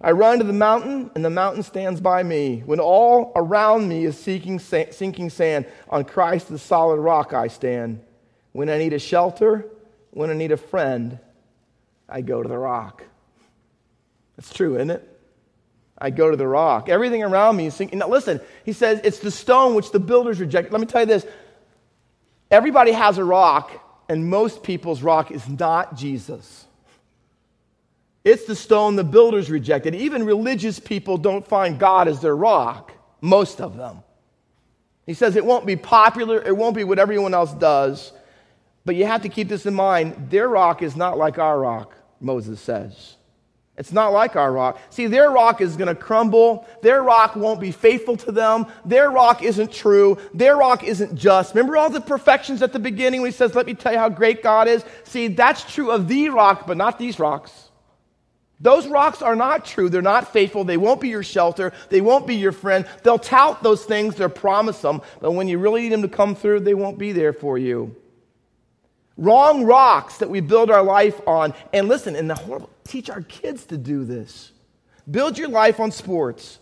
I 0.00 0.12
run 0.12 0.38
to 0.38 0.44
the 0.44 0.52
mountain, 0.52 1.10
and 1.14 1.24
the 1.24 1.30
mountain 1.30 1.62
stands 1.62 2.00
by 2.00 2.22
me. 2.22 2.62
When 2.64 2.80
all 2.80 3.32
around 3.36 3.88
me 3.88 4.04
is 4.04 4.18
sinking 4.18 4.58
sand, 4.58 5.66
on 5.88 6.04
Christ, 6.04 6.48
the 6.48 6.58
solid 6.58 6.98
rock, 6.98 7.32
I 7.32 7.48
stand. 7.48 8.00
When 8.52 8.68
I 8.68 8.78
need 8.78 8.92
a 8.92 8.98
shelter, 8.98 9.66
when 10.10 10.30
I 10.30 10.34
need 10.34 10.52
a 10.52 10.56
friend, 10.56 11.18
I 12.08 12.20
go 12.20 12.42
to 12.42 12.48
the 12.48 12.58
rock. 12.58 13.04
That's 14.36 14.52
true, 14.52 14.76
isn't 14.76 14.90
it? 14.90 15.11
I 16.02 16.10
go 16.10 16.32
to 16.32 16.36
the 16.36 16.48
rock. 16.48 16.88
Everything 16.88 17.22
around 17.22 17.56
me 17.56 17.66
is 17.66 17.74
sinking. 17.74 18.00
Now, 18.00 18.08
listen, 18.08 18.40
he 18.64 18.72
says 18.72 19.00
it's 19.04 19.20
the 19.20 19.30
stone 19.30 19.76
which 19.76 19.92
the 19.92 20.00
builders 20.00 20.40
rejected. 20.40 20.72
Let 20.72 20.80
me 20.80 20.86
tell 20.86 21.02
you 21.02 21.06
this 21.06 21.24
everybody 22.50 22.90
has 22.90 23.18
a 23.18 23.24
rock, 23.24 23.70
and 24.08 24.28
most 24.28 24.64
people's 24.64 25.00
rock 25.00 25.30
is 25.30 25.48
not 25.48 25.96
Jesus. 25.96 26.66
It's 28.24 28.46
the 28.46 28.56
stone 28.56 28.96
the 28.96 29.04
builders 29.04 29.48
rejected. 29.48 29.94
Even 29.94 30.24
religious 30.26 30.80
people 30.80 31.18
don't 31.18 31.46
find 31.46 31.78
God 31.78 32.08
as 32.08 32.20
their 32.20 32.36
rock, 32.36 32.92
most 33.20 33.60
of 33.60 33.76
them. 33.76 34.02
He 35.06 35.14
says 35.14 35.36
it 35.36 35.44
won't 35.44 35.66
be 35.66 35.76
popular, 35.76 36.42
it 36.42 36.56
won't 36.56 36.74
be 36.74 36.84
what 36.84 36.98
everyone 36.98 37.32
else 37.32 37.52
does, 37.52 38.12
but 38.84 38.96
you 38.96 39.06
have 39.06 39.22
to 39.22 39.28
keep 39.28 39.48
this 39.48 39.66
in 39.66 39.74
mind. 39.74 40.30
Their 40.30 40.48
rock 40.48 40.82
is 40.82 40.96
not 40.96 41.16
like 41.16 41.38
our 41.38 41.60
rock, 41.60 41.94
Moses 42.20 42.60
says. 42.60 43.16
It's 43.78 43.92
not 43.92 44.12
like 44.12 44.36
our 44.36 44.52
rock. 44.52 44.78
See, 44.90 45.06
their 45.06 45.30
rock 45.30 45.62
is 45.62 45.76
going 45.76 45.88
to 45.88 45.94
crumble. 45.94 46.68
Their 46.82 47.02
rock 47.02 47.36
won't 47.36 47.58
be 47.58 47.72
faithful 47.72 48.18
to 48.18 48.32
them. 48.32 48.66
Their 48.84 49.10
rock 49.10 49.42
isn't 49.42 49.72
true. 49.72 50.18
Their 50.34 50.56
rock 50.56 50.84
isn't 50.84 51.14
just. 51.14 51.54
Remember 51.54 51.78
all 51.78 51.88
the 51.88 52.00
perfections 52.00 52.60
at 52.60 52.74
the 52.74 52.78
beginning 52.78 53.22
when 53.22 53.30
he 53.30 53.36
says, 53.36 53.54
Let 53.54 53.66
me 53.66 53.74
tell 53.74 53.92
you 53.92 53.98
how 53.98 54.10
great 54.10 54.42
God 54.42 54.68
is? 54.68 54.84
See, 55.04 55.28
that's 55.28 55.72
true 55.72 55.90
of 55.90 56.06
the 56.06 56.28
rock, 56.28 56.66
but 56.66 56.76
not 56.76 56.98
these 56.98 57.18
rocks. 57.18 57.70
Those 58.60 58.86
rocks 58.86 59.22
are 59.22 59.34
not 59.34 59.64
true. 59.64 59.88
They're 59.88 60.02
not 60.02 60.32
faithful. 60.32 60.64
They 60.64 60.76
won't 60.76 61.00
be 61.00 61.08
your 61.08 61.24
shelter. 61.24 61.72
They 61.88 62.00
won't 62.00 62.26
be 62.26 62.36
your 62.36 62.52
friend. 62.52 62.86
They'll 63.02 63.18
tout 63.18 63.62
those 63.62 63.84
things, 63.84 64.14
they'll 64.14 64.28
promise 64.28 64.80
them, 64.80 65.02
but 65.20 65.32
when 65.32 65.48
you 65.48 65.58
really 65.58 65.82
need 65.82 65.92
them 65.92 66.02
to 66.02 66.08
come 66.08 66.36
through, 66.36 66.60
they 66.60 66.74
won't 66.74 66.98
be 66.98 67.10
there 67.10 67.32
for 67.32 67.58
you. 67.58 67.96
Wrong 69.16 69.64
rocks 69.64 70.18
that 70.18 70.30
we 70.30 70.40
build 70.40 70.70
our 70.70 70.82
life 70.82 71.20
on. 71.26 71.54
And 71.72 71.88
listen, 71.88 72.16
and 72.16 72.28
the 72.28 72.34
horrible, 72.34 72.70
teach 72.84 73.10
our 73.10 73.22
kids 73.22 73.66
to 73.66 73.76
do 73.76 74.04
this. 74.04 74.52
Build 75.10 75.36
your 75.36 75.48
life 75.48 75.80
on 75.80 75.90
sports 75.90 76.58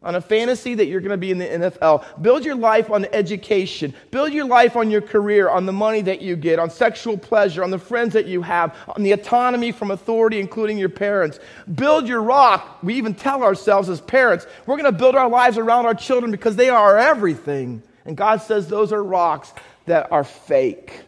on 0.00 0.14
a 0.14 0.20
fantasy 0.20 0.74
that 0.76 0.86
you're 0.86 1.00
going 1.00 1.10
to 1.10 1.16
be 1.16 1.32
in 1.32 1.38
the 1.38 1.44
NFL. 1.44 2.04
Build 2.22 2.44
your 2.44 2.54
life 2.54 2.88
on 2.90 3.06
education. 3.06 3.92
Build 4.12 4.32
your 4.32 4.46
life 4.46 4.76
on 4.76 4.90
your 4.90 5.00
career, 5.00 5.48
on 5.48 5.66
the 5.66 5.72
money 5.72 6.02
that 6.02 6.22
you 6.22 6.36
get, 6.36 6.60
on 6.60 6.70
sexual 6.70 7.18
pleasure, 7.18 7.64
on 7.64 7.70
the 7.70 7.78
friends 7.78 8.12
that 8.12 8.26
you 8.26 8.42
have, 8.42 8.76
on 8.94 9.02
the 9.02 9.10
autonomy 9.10 9.72
from 9.72 9.90
authority, 9.90 10.38
including 10.38 10.78
your 10.78 10.88
parents. 10.88 11.40
Build 11.74 12.06
your 12.06 12.22
rock. 12.22 12.78
We 12.82 12.94
even 12.94 13.14
tell 13.14 13.42
ourselves 13.42 13.88
as 13.88 14.00
parents, 14.00 14.46
we're 14.66 14.76
going 14.76 14.92
to 14.92 14.96
build 14.96 15.16
our 15.16 15.28
lives 15.28 15.58
around 15.58 15.86
our 15.86 15.94
children 15.94 16.30
because 16.30 16.54
they 16.54 16.68
are 16.68 16.96
everything. 16.96 17.82
And 18.04 18.16
God 18.16 18.40
says 18.40 18.68
those 18.68 18.92
are 18.92 19.02
rocks 19.02 19.52
that 19.86 20.12
are 20.12 20.24
fake. 20.24 21.07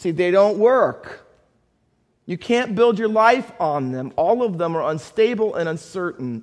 See, 0.00 0.12
they 0.12 0.30
don't 0.30 0.56
work. 0.56 1.26
You 2.24 2.38
can't 2.38 2.74
build 2.74 2.98
your 2.98 3.10
life 3.10 3.52
on 3.60 3.92
them. 3.92 4.14
All 4.16 4.42
of 4.42 4.56
them 4.56 4.74
are 4.74 4.90
unstable 4.90 5.56
and 5.56 5.68
uncertain. 5.68 6.42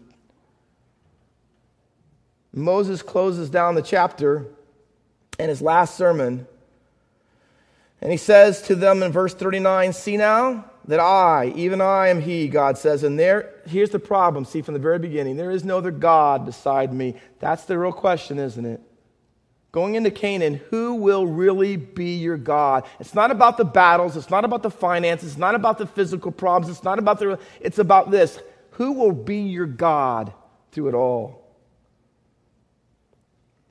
Moses 2.53 3.01
closes 3.01 3.49
down 3.49 3.73
the 3.73 3.81
chapter 3.81 4.45
in 5.39 5.49
his 5.49 5.59
last 5.59 5.95
sermon. 5.95 6.45
And 7.99 8.11
he 8.11 8.17
says 8.17 8.61
to 8.67 8.75
them 8.75 9.01
in 9.01 9.11
verse 9.11 9.33
39 9.33 9.91
See 9.91 10.17
now 10.17 10.65
that 10.87 10.99
I, 10.99 11.51
even 11.55 11.81
I, 11.81 12.09
am 12.09 12.21
He, 12.21 12.49
God 12.49 12.77
says. 12.77 13.01
And 13.01 13.17
there, 13.17 13.55
here's 13.65 13.89
the 13.89 13.97
problem. 13.97 14.45
See, 14.45 14.61
from 14.61 14.75
the 14.75 14.79
very 14.79 14.99
beginning, 14.99 15.35
there 15.35 15.49
is 15.49 15.63
no 15.63 15.79
other 15.79 15.89
God 15.89 16.45
beside 16.45 16.93
me. 16.93 17.15
That's 17.39 17.63
the 17.63 17.79
real 17.79 17.91
question, 17.91 18.37
isn't 18.37 18.65
it? 18.65 18.81
Going 19.77 19.93
into 19.93 20.09
Canaan, 20.09 20.59
who 20.71 20.95
will 20.95 21.27
really 21.27 21.75
be 21.77 22.15
your 22.15 22.35
God? 22.35 22.83
It's 22.99 23.13
not 23.13 23.29
about 23.29 23.57
the 23.57 23.63
battles. 23.63 24.17
It's 24.17 24.31
not 24.31 24.43
about 24.43 24.63
the 24.63 24.71
finances. 24.71 25.33
It's 25.33 25.37
not 25.37 25.53
about 25.53 25.77
the 25.77 25.85
physical 25.85 26.31
problems. 26.31 26.75
It's 26.75 26.83
not 26.83 26.97
about 26.97 27.19
the. 27.19 27.37
It's 27.61 27.77
about 27.77 28.09
this. 28.09 28.39
Who 28.71 28.93
will 28.93 29.11
be 29.11 29.41
your 29.41 29.67
God 29.67 30.33
through 30.71 30.87
it 30.87 30.95
all? 30.95 31.45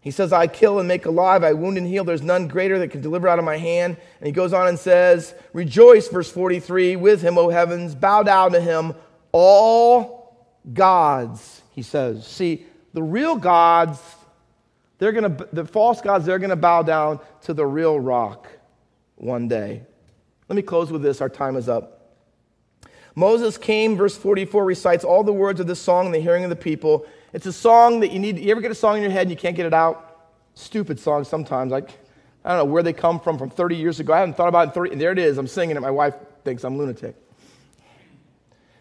He 0.01 0.13
says, 0.13 0.33
I 0.33 0.47
kill 0.47 0.79
and 0.79 0.87
make 0.87 1.07
alive, 1.07 1.43
I 1.43 1.55
wound 1.55 1.77
and 1.77 1.89
heal. 1.89 2.05
There's 2.05 2.23
none 2.23 2.47
greater 2.47 2.79
that 2.79 2.93
can 2.93 3.01
deliver 3.01 3.27
out 3.27 3.41
of 3.41 3.45
my 3.45 3.57
hand. 3.57 3.97
And 4.21 4.27
he 4.29 4.33
goes 4.33 4.53
on 4.53 4.69
and 4.69 4.79
says, 4.79 5.35
Rejoice, 5.53 6.07
verse 6.07 6.31
43, 6.31 6.95
with 6.95 7.21
him, 7.21 7.37
O 7.37 7.49
heavens, 7.49 7.97
bow 7.97 8.23
down 8.23 8.53
to 8.53 8.61
him, 8.61 8.95
all 9.33 10.55
gods, 10.73 11.63
he 11.73 11.83
says. 11.83 12.25
See, 12.25 12.65
the 12.93 13.03
real 13.03 13.35
gods, 13.35 13.99
they're 14.99 15.13
going 15.13 15.37
to, 15.37 15.49
the 15.53 15.65
false 15.65 16.01
gods, 16.01 16.25
they're 16.25 16.39
going 16.39 16.51
to 16.51 16.57
bow 16.57 16.83
down 16.83 17.21
to 17.43 17.55
the 17.55 17.67
real 17.67 17.99
rock 18.01 18.49
one 19.17 19.49
day. 19.49 19.83
Let 20.49 20.57
me 20.57 20.63
close 20.63 20.91
with 20.91 21.03
this. 21.03 21.21
Our 21.21 21.29
time 21.29 21.57
is 21.57 21.69
up. 21.69 21.93
Moses 23.15 23.57
came, 23.57 23.97
verse 23.97 24.17
44 24.17 24.65
recites 24.65 25.05
all 25.05 25.25
the 25.25 25.33
words 25.33 25.59
of 25.59 25.67
this 25.67 25.81
song 25.81 26.07
in 26.07 26.13
the 26.13 26.21
hearing 26.21 26.45
of 26.45 26.51
the 26.51 26.57
people. 26.57 27.07
It's 27.33 27.47
a 27.47 27.53
song 27.53 28.01
that 28.01 28.13
you 28.13 28.19
need. 28.19 28.39
You 28.39 28.51
ever 28.51 28.61
get 28.61 28.71
a 28.71 28.75
song 28.75 28.97
in 28.97 29.03
your 29.03 29.11
head 29.11 29.23
and 29.23 29.31
you 29.31 29.37
can't 29.37 29.57
get 29.57 29.67
it 29.67 29.75
out? 29.75 30.31
Stupid 30.55 31.01
song 31.01 31.25
sometimes. 31.25 31.73
Like, 31.73 31.91
I 32.45 32.51
don't 32.51 32.59
know 32.59 32.73
where 32.73 32.83
they 32.83 32.93
come 32.93 33.19
from 33.19 33.39
from 33.39 33.51
30 33.51 33.77
years 33.77 34.01
ago. 34.01 34.13
I 34.13 34.21
haven't 34.21 34.37
thought 34.37 34.49
about 34.49 34.69
it 34.69 34.69
in 34.69 34.75
30. 34.75 34.93
And 34.93 35.01
there 35.01 35.13
it 35.13 35.19
is. 35.19 35.39
I'm 35.39 35.47
singing 35.47 35.77
it. 35.77 35.81
My 35.81 35.91
wife 35.91 36.15
thinks 36.45 36.63
I'm 36.63 36.79
lunatic. 36.79 37.17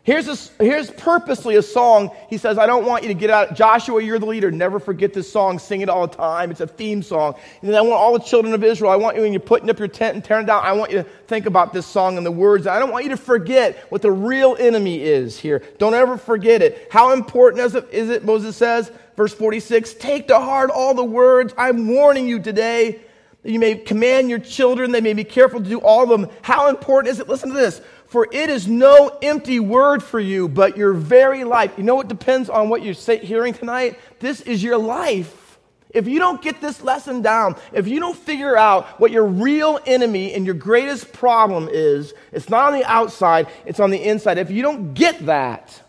Here's, 0.06 0.28
a, 0.28 0.64
here's 0.64 0.92
purposely 0.92 1.56
a 1.56 1.64
song. 1.64 2.12
He 2.30 2.38
says, 2.38 2.60
I 2.60 2.68
don't 2.68 2.86
want 2.86 3.02
you 3.02 3.08
to 3.08 3.16
get 3.16 3.32
out. 3.32 3.56
Joshua, 3.56 4.04
you're 4.04 4.20
the 4.20 4.28
leader. 4.28 4.52
Never 4.52 4.80
forget 4.80 5.14
this 5.14 5.32
song. 5.32 5.58
Sing 5.58 5.82
it 5.82 5.90
all 5.90 6.06
the 6.06 6.16
time. 6.16 6.52
It's 6.52 6.62
a 6.62 6.68
theme 6.68 7.02
song. 7.02 7.34
And 7.62 7.72
then 7.72 7.76
I 7.76 7.82
want 7.82 7.96
all 7.96 8.14
the 8.14 8.24
children 8.24 8.54
of 8.54 8.64
Israel, 8.64 8.92
I 8.92 8.98
want 8.98 9.16
you, 9.16 9.24
when 9.24 9.34
you're 9.34 9.40
putting 9.40 9.68
up 9.68 9.80
your 9.80 9.88
tent 9.88 10.14
and 10.14 10.24
tearing 10.24 10.46
down, 10.46 10.64
I 10.64 10.74
want 10.74 10.92
you 10.92 11.00
to 11.00 11.04
think 11.26 11.48
about 11.48 11.74
this 11.74 11.88
song 11.88 12.18
and 12.18 12.26
the 12.26 12.32
words. 12.32 12.68
I 12.68 12.78
don't 12.78 12.92
want 12.92 13.06
you 13.06 13.10
to 13.12 13.18
forget 13.18 13.78
what 13.90 14.04
the 14.04 14.12
real 14.12 14.56
enemy 14.60 15.02
is 15.02 15.40
here. 15.40 15.64
Don't 15.80 15.96
ever 15.96 16.18
forget 16.18 16.62
it. 16.62 16.88
How 16.92 17.12
important 17.12 17.64
is 17.64 17.74
it, 17.74 17.90
is 17.92 18.12
it 18.12 18.24
Moses 18.24 18.56
says, 18.56 18.92
verse 19.18 19.34
46, 19.34 19.96
take 19.96 20.28
to 20.28 20.40
heart 20.40 20.70
all 20.70 20.94
the 20.94 21.04
words. 21.04 21.52
I'm 21.58 21.88
warning 21.88 22.28
you 22.28 22.40
today. 22.40 23.00
That 23.42 23.52
You 23.52 23.60
may 23.60 23.76
command 23.76 24.30
your 24.30 24.40
children. 24.40 24.92
They 24.92 25.02
may 25.02 25.14
be 25.14 25.24
careful 25.24 25.64
to 25.64 25.70
do 25.70 25.80
all 25.80 26.04
of 26.04 26.10
them. 26.10 26.30
How 26.44 26.70
important 26.70 27.12
is 27.12 27.20
it? 27.20 27.28
Listen 27.28 27.50
to 27.50 27.56
this. 27.56 27.82
For 28.16 28.30
it 28.32 28.50
is 28.50 28.66
no 28.66 29.10
empty 29.22 29.60
word 29.60 30.02
for 30.02 30.22
you, 30.22 30.48
but 30.48 30.78
your 30.78 30.94
very 30.94 31.44
life. 31.44 31.74
You 31.76 31.84
know 31.84 31.96
what 31.96 32.08
depends 32.08 32.50
on 32.50 32.70
what 32.70 32.82
you're 32.82 32.94
hearing 33.18 33.54
tonight? 33.54 34.00
This 34.22 34.40
is 34.40 34.64
your 34.64 34.78
life. 34.78 35.60
If 35.90 36.08
you 36.08 36.18
don't 36.18 36.42
get 36.42 36.62
this 36.62 36.82
lesson 36.82 37.22
down, 37.22 37.58
if 37.74 37.90
you 37.90 38.00
don't 38.00 38.16
figure 38.16 38.56
out 38.56 39.02
what 39.02 39.12
your 39.12 39.26
real 39.26 39.82
enemy 39.86 40.34
and 40.34 40.46
your 40.46 40.56
greatest 40.56 41.12
problem 41.12 41.68
is, 41.70 42.14
it's 42.32 42.50
not 42.50 42.72
on 42.72 42.80
the 42.80 42.86
outside, 42.90 43.50
it's 43.66 43.82
on 43.82 43.90
the 43.90 44.02
inside. 44.02 44.38
If 44.38 44.50
you 44.50 44.62
don't 44.62 44.94
get 44.94 45.26
that, 45.26 45.84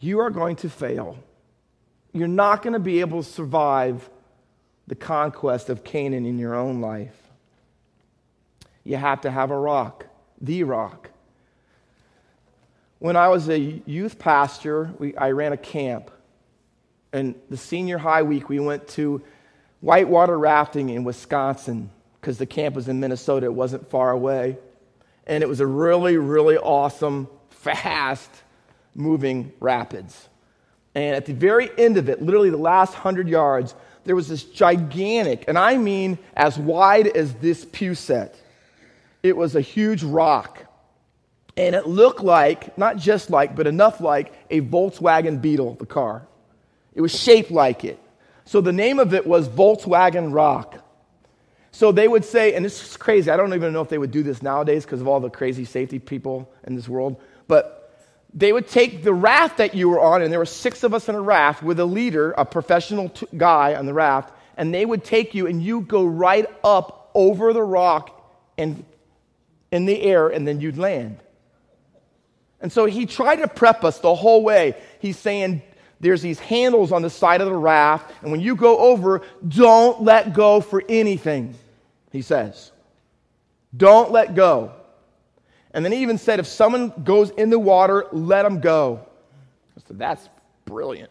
you 0.00 0.20
are 0.20 0.28
going 0.28 0.56
to 0.56 0.68
fail. 0.68 1.16
You're 2.12 2.28
not 2.28 2.62
going 2.62 2.74
to 2.74 2.78
be 2.78 3.00
able 3.00 3.22
to 3.22 3.30
survive 3.30 4.10
the 4.86 4.96
conquest 4.96 5.70
of 5.70 5.82
Canaan 5.82 6.26
in 6.26 6.38
your 6.38 6.54
own 6.54 6.82
life. 6.82 7.16
You 8.84 8.98
have 8.98 9.22
to 9.22 9.30
have 9.30 9.50
a 9.50 9.58
rock 9.58 10.04
the 10.40 10.64
rock. 10.64 11.10
When 12.98 13.16
I 13.16 13.28
was 13.28 13.48
a 13.48 13.58
youth 13.58 14.18
pastor, 14.18 14.92
we, 14.98 15.16
I 15.16 15.30
ran 15.30 15.52
a 15.52 15.56
camp. 15.56 16.10
And 17.12 17.34
the 17.48 17.56
senior 17.56 17.98
high 17.98 18.22
week, 18.22 18.48
we 18.48 18.58
went 18.58 18.88
to 18.88 19.22
whitewater 19.80 20.38
rafting 20.38 20.90
in 20.90 21.04
Wisconsin 21.04 21.90
because 22.20 22.38
the 22.38 22.46
camp 22.46 22.74
was 22.74 22.88
in 22.88 23.00
Minnesota. 23.00 23.46
It 23.46 23.54
wasn't 23.54 23.88
far 23.88 24.10
away. 24.10 24.58
And 25.26 25.42
it 25.42 25.48
was 25.48 25.60
a 25.60 25.66
really, 25.66 26.16
really 26.16 26.56
awesome, 26.56 27.28
fast 27.50 28.30
moving 28.94 29.52
rapids. 29.60 30.28
And 30.94 31.14
at 31.14 31.26
the 31.26 31.34
very 31.34 31.70
end 31.78 31.96
of 31.96 32.08
it, 32.08 32.20
literally 32.20 32.50
the 32.50 32.56
last 32.56 32.94
hundred 32.94 33.28
yards, 33.28 33.74
there 34.04 34.16
was 34.16 34.28
this 34.28 34.42
gigantic, 34.42 35.44
and 35.46 35.58
I 35.58 35.76
mean 35.76 36.18
as 36.34 36.58
wide 36.58 37.06
as 37.08 37.34
this 37.34 37.64
pew 37.64 37.94
set. 37.94 38.40
It 39.28 39.36
was 39.36 39.54
a 39.54 39.60
huge 39.60 40.02
rock. 40.02 40.64
And 41.56 41.74
it 41.74 41.86
looked 41.86 42.22
like, 42.22 42.78
not 42.78 42.96
just 42.96 43.30
like, 43.30 43.56
but 43.56 43.66
enough 43.66 44.00
like 44.00 44.32
a 44.50 44.60
Volkswagen 44.60 45.40
Beetle, 45.40 45.74
the 45.74 45.86
car. 45.86 46.26
It 46.94 47.00
was 47.00 47.16
shaped 47.16 47.50
like 47.50 47.84
it. 47.84 47.98
So 48.44 48.60
the 48.60 48.72
name 48.72 48.98
of 48.98 49.12
it 49.12 49.26
was 49.26 49.48
Volkswagen 49.48 50.32
Rock. 50.32 50.82
So 51.70 51.92
they 51.92 52.08
would 52.08 52.24
say, 52.24 52.54
and 52.54 52.64
this 52.64 52.82
is 52.82 52.96
crazy, 52.96 53.30
I 53.30 53.36
don't 53.36 53.52
even 53.54 53.72
know 53.72 53.82
if 53.82 53.88
they 53.88 53.98
would 53.98 54.10
do 54.10 54.22
this 54.22 54.42
nowadays 54.42 54.84
because 54.84 55.00
of 55.00 55.08
all 55.08 55.20
the 55.20 55.30
crazy 55.30 55.64
safety 55.64 55.98
people 55.98 56.50
in 56.66 56.74
this 56.74 56.88
world, 56.88 57.20
but 57.46 57.74
they 58.34 58.52
would 58.52 58.68
take 58.68 59.04
the 59.04 59.12
raft 59.12 59.58
that 59.58 59.74
you 59.74 59.88
were 59.88 60.00
on, 60.00 60.22
and 60.22 60.32
there 60.32 60.38
were 60.38 60.46
six 60.46 60.82
of 60.82 60.94
us 60.94 61.08
in 61.08 61.14
a 61.14 61.20
raft 61.20 61.62
with 61.62 61.78
a 61.78 61.84
leader, 61.84 62.32
a 62.32 62.44
professional 62.44 63.10
t- 63.10 63.26
guy 63.36 63.74
on 63.74 63.86
the 63.86 63.94
raft, 63.94 64.32
and 64.56 64.72
they 64.72 64.84
would 64.84 65.04
take 65.04 65.34
you 65.34 65.46
and 65.46 65.62
you 65.62 65.80
go 65.82 66.04
right 66.04 66.46
up 66.64 67.10
over 67.14 67.52
the 67.52 67.62
rock 67.62 68.14
and 68.56 68.84
in 69.70 69.84
the 69.84 70.00
air, 70.02 70.28
and 70.28 70.46
then 70.46 70.60
you'd 70.60 70.78
land. 70.78 71.18
And 72.60 72.72
so 72.72 72.86
he 72.86 73.06
tried 73.06 73.36
to 73.36 73.48
prep 73.48 73.84
us 73.84 73.98
the 73.98 74.14
whole 74.14 74.42
way. 74.42 74.74
He's 75.00 75.18
saying, 75.18 75.62
there's 76.00 76.22
these 76.22 76.38
handles 76.38 76.92
on 76.92 77.02
the 77.02 77.10
side 77.10 77.40
of 77.40 77.48
the 77.48 77.56
raft, 77.56 78.12
and 78.22 78.30
when 78.30 78.40
you 78.40 78.56
go 78.56 78.78
over, 78.78 79.22
don't 79.46 80.02
let 80.02 80.32
go 80.32 80.60
for 80.60 80.82
anything, 80.88 81.54
he 82.12 82.22
says. 82.22 82.72
Don't 83.76 84.10
let 84.10 84.34
go. 84.34 84.72
And 85.72 85.84
then 85.84 85.92
he 85.92 86.02
even 86.02 86.18
said, 86.18 86.40
if 86.40 86.46
someone 86.46 86.92
goes 87.04 87.30
in 87.30 87.50
the 87.50 87.58
water, 87.58 88.06
let 88.12 88.42
them 88.42 88.60
go. 88.60 89.06
I 89.76 89.80
said, 89.86 89.98
that's 89.98 90.28
brilliant. 90.64 91.10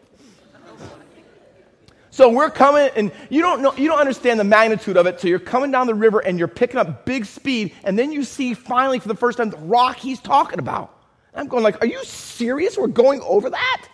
So 2.18 2.28
we're 2.28 2.50
coming, 2.50 2.90
and 2.96 3.12
you 3.30 3.42
don't 3.42 3.62
know, 3.62 3.72
you 3.76 3.88
don't 3.88 4.00
understand 4.00 4.40
the 4.40 4.44
magnitude 4.44 4.96
of 4.96 5.06
it. 5.06 5.20
So 5.20 5.28
you're 5.28 5.38
coming 5.38 5.70
down 5.70 5.86
the 5.86 5.94
river 5.94 6.18
and 6.18 6.36
you're 6.36 6.48
picking 6.48 6.76
up 6.80 7.04
big 7.04 7.24
speed, 7.24 7.72
and 7.84 7.96
then 7.96 8.10
you 8.10 8.24
see 8.24 8.54
finally 8.54 8.98
for 8.98 9.06
the 9.06 9.14
first 9.14 9.38
time 9.38 9.50
the 9.50 9.56
rock 9.58 9.98
he's 9.98 10.18
talking 10.18 10.58
about. 10.58 10.98
I'm 11.32 11.46
going 11.46 11.62
like, 11.62 11.80
are 11.80 11.86
you 11.86 12.02
serious? 12.02 12.76
We're 12.76 12.88
going 12.88 13.20
over 13.20 13.50
that? 13.50 13.86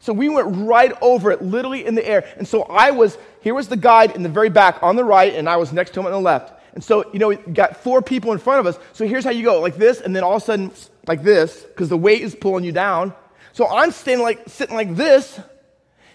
So 0.00 0.14
we 0.14 0.30
went 0.30 0.66
right 0.66 0.96
over 1.02 1.30
it, 1.30 1.42
literally 1.42 1.84
in 1.84 1.94
the 1.94 2.08
air. 2.08 2.24
And 2.38 2.48
so 2.48 2.62
I 2.62 2.90
was, 2.90 3.18
here 3.42 3.52
was 3.52 3.68
the 3.68 3.76
guide 3.76 4.16
in 4.16 4.22
the 4.22 4.30
very 4.30 4.48
back 4.48 4.82
on 4.82 4.96
the 4.96 5.04
right, 5.04 5.34
and 5.34 5.46
I 5.46 5.56
was 5.56 5.74
next 5.74 5.92
to 5.92 6.00
him 6.00 6.06
on 6.06 6.12
the 6.12 6.20
left. 6.20 6.58
And 6.72 6.82
so, 6.82 7.04
you 7.12 7.18
know, 7.18 7.28
we 7.28 7.36
got 7.36 7.76
four 7.76 8.00
people 8.00 8.32
in 8.32 8.38
front 8.38 8.60
of 8.60 8.66
us. 8.66 8.82
So 8.94 9.06
here's 9.06 9.24
how 9.24 9.30
you 9.30 9.44
go 9.44 9.60
like 9.60 9.76
this, 9.76 10.00
and 10.00 10.16
then 10.16 10.24
all 10.24 10.36
of 10.36 10.42
a 10.42 10.46
sudden, 10.46 10.72
like 11.06 11.22
this, 11.22 11.64
because 11.64 11.90
the 11.90 11.98
weight 11.98 12.22
is 12.22 12.34
pulling 12.34 12.64
you 12.64 12.72
down. 12.72 13.12
So 13.52 13.68
I'm 13.68 13.90
standing 13.90 14.24
like, 14.24 14.48
sitting 14.48 14.74
like 14.74 14.96
this. 14.96 15.38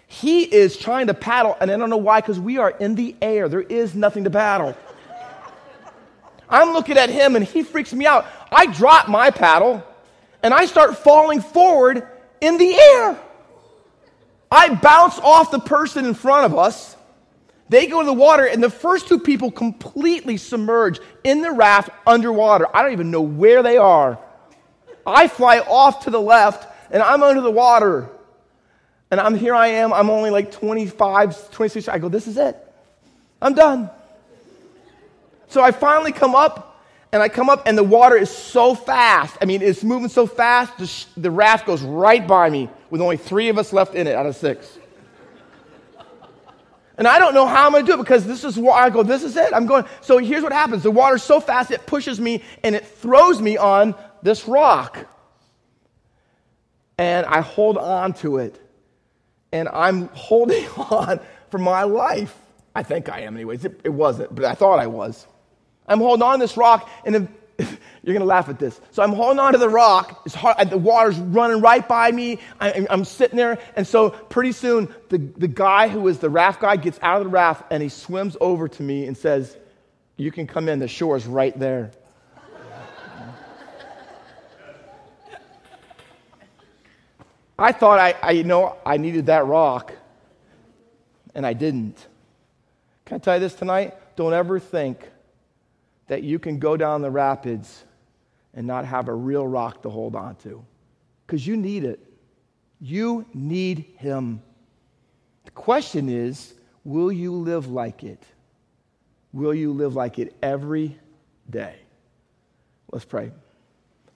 He 0.07 0.43
is 0.43 0.77
trying 0.77 1.07
to 1.07 1.13
paddle, 1.13 1.55
and 1.59 1.69
I 1.69 1.77
don't 1.77 1.89
know 1.89 1.97
why, 1.97 2.21
because 2.21 2.39
we 2.39 2.57
are 2.57 2.71
in 2.71 2.95
the 2.95 3.15
air. 3.21 3.49
There 3.49 3.61
is 3.61 3.93
nothing 3.93 4.23
to 4.23 4.29
paddle. 4.29 4.75
I'm 6.49 6.71
looking 6.73 6.97
at 6.97 7.09
him, 7.09 7.35
and 7.35 7.43
he 7.43 7.61
freaks 7.61 7.93
me 7.93 8.05
out. 8.05 8.25
I 8.51 8.67
drop 8.67 9.09
my 9.09 9.31
paddle, 9.31 9.83
and 10.41 10.53
I 10.53 10.65
start 10.65 10.97
falling 10.97 11.41
forward 11.41 12.07
in 12.39 12.57
the 12.57 12.73
air. 12.73 13.19
I 14.49 14.73
bounce 14.75 15.19
off 15.19 15.51
the 15.51 15.59
person 15.59 16.05
in 16.05 16.13
front 16.13 16.51
of 16.51 16.57
us 16.57 16.97
they 17.69 17.87
go 17.87 17.99
to 17.99 18.05
the 18.05 18.13
water, 18.13 18.45
and 18.45 18.63
the 18.63 18.69
first 18.69 19.07
two 19.07 19.19
people 19.19 19.51
completely 19.51 20.37
submerge 20.37 20.99
in 21.23 21.41
the 21.41 21.51
raft 21.51 21.89
underwater. 22.05 22.65
I 22.73 22.81
don't 22.81 22.93
even 22.93 23.11
know 23.11 23.21
where 23.21 23.61
they 23.61 23.77
are. 23.77 24.17
I 25.05 25.27
fly 25.27 25.59
off 25.59 26.05
to 26.05 26.09
the 26.09 26.21
left, 26.21 26.67
and 26.91 27.03
I'm 27.03 27.23
under 27.23 27.41
the 27.41 27.51
water. 27.51 28.09
And 29.09 29.19
I'm 29.19 29.35
here 29.35 29.55
I 29.55 29.67
am, 29.67 29.93
I'm 29.93 30.09
only 30.09 30.29
like 30.29 30.51
25, 30.51 31.51
26. 31.51 31.87
I 31.87 31.97
go, 31.99 32.09
this 32.09 32.27
is 32.27 32.37
it. 32.37 32.57
I'm 33.41 33.53
done. 33.53 33.89
So 35.47 35.61
I 35.61 35.71
finally 35.71 36.11
come 36.11 36.35
up, 36.35 36.83
and 37.13 37.23
I 37.23 37.29
come 37.29 37.49
up, 37.49 37.63
and 37.65 37.77
the 37.77 37.83
water 37.83 38.17
is 38.17 38.29
so 38.29 38.75
fast. 38.75 39.37
I 39.41 39.45
mean, 39.45 39.61
it's 39.61 39.83
moving 39.83 40.09
so 40.09 40.27
fast, 40.27 40.77
the, 40.77 40.87
sh- 40.87 41.05
the 41.15 41.31
raft 41.31 41.65
goes 41.65 41.81
right 41.81 42.25
by 42.25 42.49
me 42.49 42.69
with 42.89 42.99
only 42.99 43.15
three 43.15 43.47
of 43.47 43.57
us 43.57 43.71
left 43.71 43.95
in 43.95 44.07
it 44.07 44.15
out 44.15 44.25
of 44.25 44.35
six. 44.35 44.77
And 46.97 47.07
I 47.07 47.19
don't 47.19 47.35
know 47.35 47.45
how 47.45 47.67
I'm 47.67 47.71
going 47.71 47.85
to 47.85 47.91
do 47.91 47.93
it 47.93 48.03
because 48.03 48.25
this 48.25 48.43
is 48.43 48.57
why 48.57 48.83
I 48.83 48.89
go, 48.89 49.03
this 49.03 49.23
is 49.23 49.37
it. 49.37 49.53
I'm 49.53 49.67
going. 49.67 49.85
So 50.01 50.17
here's 50.17 50.41
what 50.41 50.51
happens 50.51 50.81
the 50.83 50.91
water's 50.91 51.23
so 51.23 51.39
fast, 51.39 51.71
it 51.71 51.85
pushes 51.85 52.19
me 52.19 52.43
and 52.63 52.75
it 52.75 52.85
throws 52.85 53.39
me 53.39 53.55
on 53.55 53.93
this 54.23 54.47
rock. 54.47 55.07
And 56.97 57.25
I 57.27 57.41
hold 57.41 57.77
on 57.77 58.13
to 58.15 58.37
it. 58.37 58.59
And 59.51 59.67
I'm 59.69 60.07
holding 60.09 60.65
on 60.77 61.19
for 61.49 61.57
my 61.57 61.83
life. 61.83 62.35
I 62.75 62.83
think 62.83 63.09
I 63.09 63.21
am, 63.21 63.35
anyways. 63.35 63.65
It, 63.65 63.79
it 63.83 63.89
wasn't, 63.89 64.35
but 64.35 64.45
I 64.45 64.53
thought 64.53 64.79
I 64.79 64.87
was. 64.87 65.25
I'm 65.87 65.99
holding 65.99 66.21
on 66.21 66.39
to 66.39 66.43
this 66.43 66.57
rock, 66.57 66.89
and 67.05 67.27
you're 67.57 68.13
going 68.13 68.19
to 68.19 68.25
laugh 68.25 68.49
at 68.49 68.59
this. 68.59 68.79
So 68.91 69.01
I'm 69.01 69.13
holding 69.13 69.39
on 69.39 69.53
to 69.53 69.57
the 69.57 69.69
rock. 69.69 70.21
It's 70.25 70.35
hard, 70.35 70.69
the 70.69 70.77
water's 70.77 71.17
running 71.17 71.61
right 71.61 71.87
by 71.87 72.11
me. 72.11 72.39
I, 72.59 72.85
I'm 72.89 73.05
sitting 73.05 73.37
there. 73.37 73.57
And 73.75 73.87
so 73.87 74.11
pretty 74.11 74.51
soon, 74.51 74.93
the, 75.09 75.17
the 75.17 75.47
guy 75.47 75.87
who 75.87 76.07
is 76.07 76.19
the 76.19 76.29
raft 76.29 76.61
guy 76.61 76.75
gets 76.75 76.99
out 77.01 77.17
of 77.17 77.25
the 77.25 77.29
raft 77.29 77.65
and 77.71 77.81
he 77.81 77.89
swims 77.89 78.37
over 78.39 78.67
to 78.67 78.83
me 78.83 79.07
and 79.07 79.17
says, 79.17 79.57
You 80.17 80.31
can 80.31 80.45
come 80.45 80.69
in. 80.69 80.79
The 80.79 80.87
shore 80.87 81.17
is 81.17 81.25
right 81.25 81.57
there. 81.57 81.91
I 87.59 87.71
thought 87.71 87.99
I, 87.99 88.15
I, 88.21 88.31
you 88.31 88.43
know, 88.43 88.77
I 88.85 88.97
needed 88.97 89.25
that 89.27 89.45
rock, 89.45 89.93
and 91.33 91.45
I 91.45 91.53
didn't. 91.53 92.07
Can 93.05 93.15
I 93.15 93.17
tell 93.19 93.35
you 93.35 93.39
this 93.39 93.55
tonight? 93.55 93.95
Don't 94.15 94.33
ever 94.33 94.59
think 94.59 95.09
that 96.07 96.23
you 96.23 96.39
can 96.39 96.59
go 96.59 96.77
down 96.77 97.01
the 97.01 97.09
rapids 97.09 97.83
and 98.53 98.65
not 98.65 98.85
have 98.85 99.07
a 99.07 99.13
real 99.13 99.47
rock 99.47 99.81
to 99.83 99.89
hold 99.89 100.15
on 100.15 100.35
to 100.37 100.63
because 101.25 101.45
you 101.45 101.57
need 101.57 101.83
it. 101.83 101.99
You 102.79 103.25
need 103.33 103.85
Him. 103.97 104.41
The 105.45 105.51
question 105.51 106.09
is 106.09 106.53
will 106.83 107.11
you 107.11 107.31
live 107.31 107.67
like 107.67 108.03
it? 108.03 108.23
Will 109.33 109.53
you 109.53 109.73
live 109.73 109.95
like 109.95 110.19
it 110.19 110.35
every 110.41 110.97
day? 111.49 111.75
Let's 112.91 113.05
pray. 113.05 113.31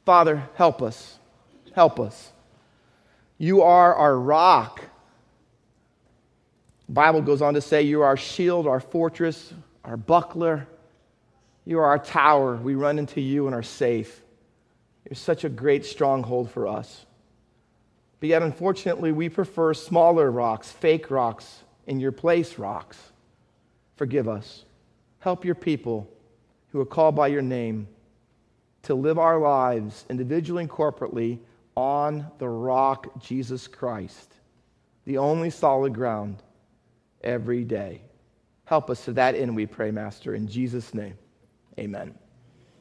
Father, 0.06 0.48
help 0.56 0.82
us. 0.82 1.20
Help 1.74 2.00
us. 2.00 2.32
You 3.42 3.64
are 3.64 3.96
our 3.96 4.16
rock. 4.20 4.84
The 6.86 6.94
Bible 6.94 7.24
goes 7.24 7.42
on 7.42 7.56
to 7.56 7.62
say 7.62 7.82
you 7.82 8.04
are 8.04 8.06
our 8.06 8.16
shield, 8.16 8.68
our 8.68 8.80
fortress, 8.80 9.52
our 9.84 9.98
buckler. 9.98 10.68
You 11.66 11.80
are 11.80 11.86
our 11.86 11.98
tower. 11.98 12.56
We 12.58 12.76
run 12.76 13.00
into 13.00 13.20
you 13.20 13.48
and 13.48 13.56
are 13.56 13.64
safe. 13.64 14.22
You're 15.10 15.16
such 15.16 15.44
a 15.44 15.50
great 15.50 15.86
stronghold 15.86 16.52
for 16.52 16.68
us. 16.68 17.08
But 18.20 18.30
yet, 18.30 18.44
unfortunately, 18.44 19.12
we 19.12 19.28
prefer 19.28 19.74
smaller 19.74 20.30
rocks, 20.30 20.72
fake 20.72 21.10
rocks, 21.10 21.64
in 21.88 22.00
your 22.00 22.12
place 22.12 22.60
rocks. 22.60 23.00
Forgive 23.96 24.28
us. 24.30 24.66
Help 25.18 25.46
your 25.46 25.56
people 25.56 26.08
who 26.74 26.80
are 26.80 26.86
called 26.86 27.16
by 27.16 27.26
your 27.26 27.42
name 27.42 27.88
to 28.84 28.94
live 28.94 29.18
our 29.18 29.40
lives 29.40 30.06
individually 30.12 30.62
and 30.62 30.70
corporately 30.70 31.40
on 31.76 32.30
the 32.38 32.50
rock, 32.50 33.20
Jesus 33.22 33.68
Christ, 33.68 34.34
the 35.06 35.18
only 35.18 35.50
solid 35.50 35.94
ground 35.94 36.44
every 37.24 37.64
day. 37.64 38.02
Help 38.66 38.90
us 38.90 39.06
to 39.06 39.14
that 39.14 39.36
end, 39.36 39.56
we 39.56 39.66
pray, 39.66 39.92
Master, 39.92 40.34
in 40.36 40.48
Jesus' 40.48 40.94
name. 40.94 41.18
Amen. 41.80 42.16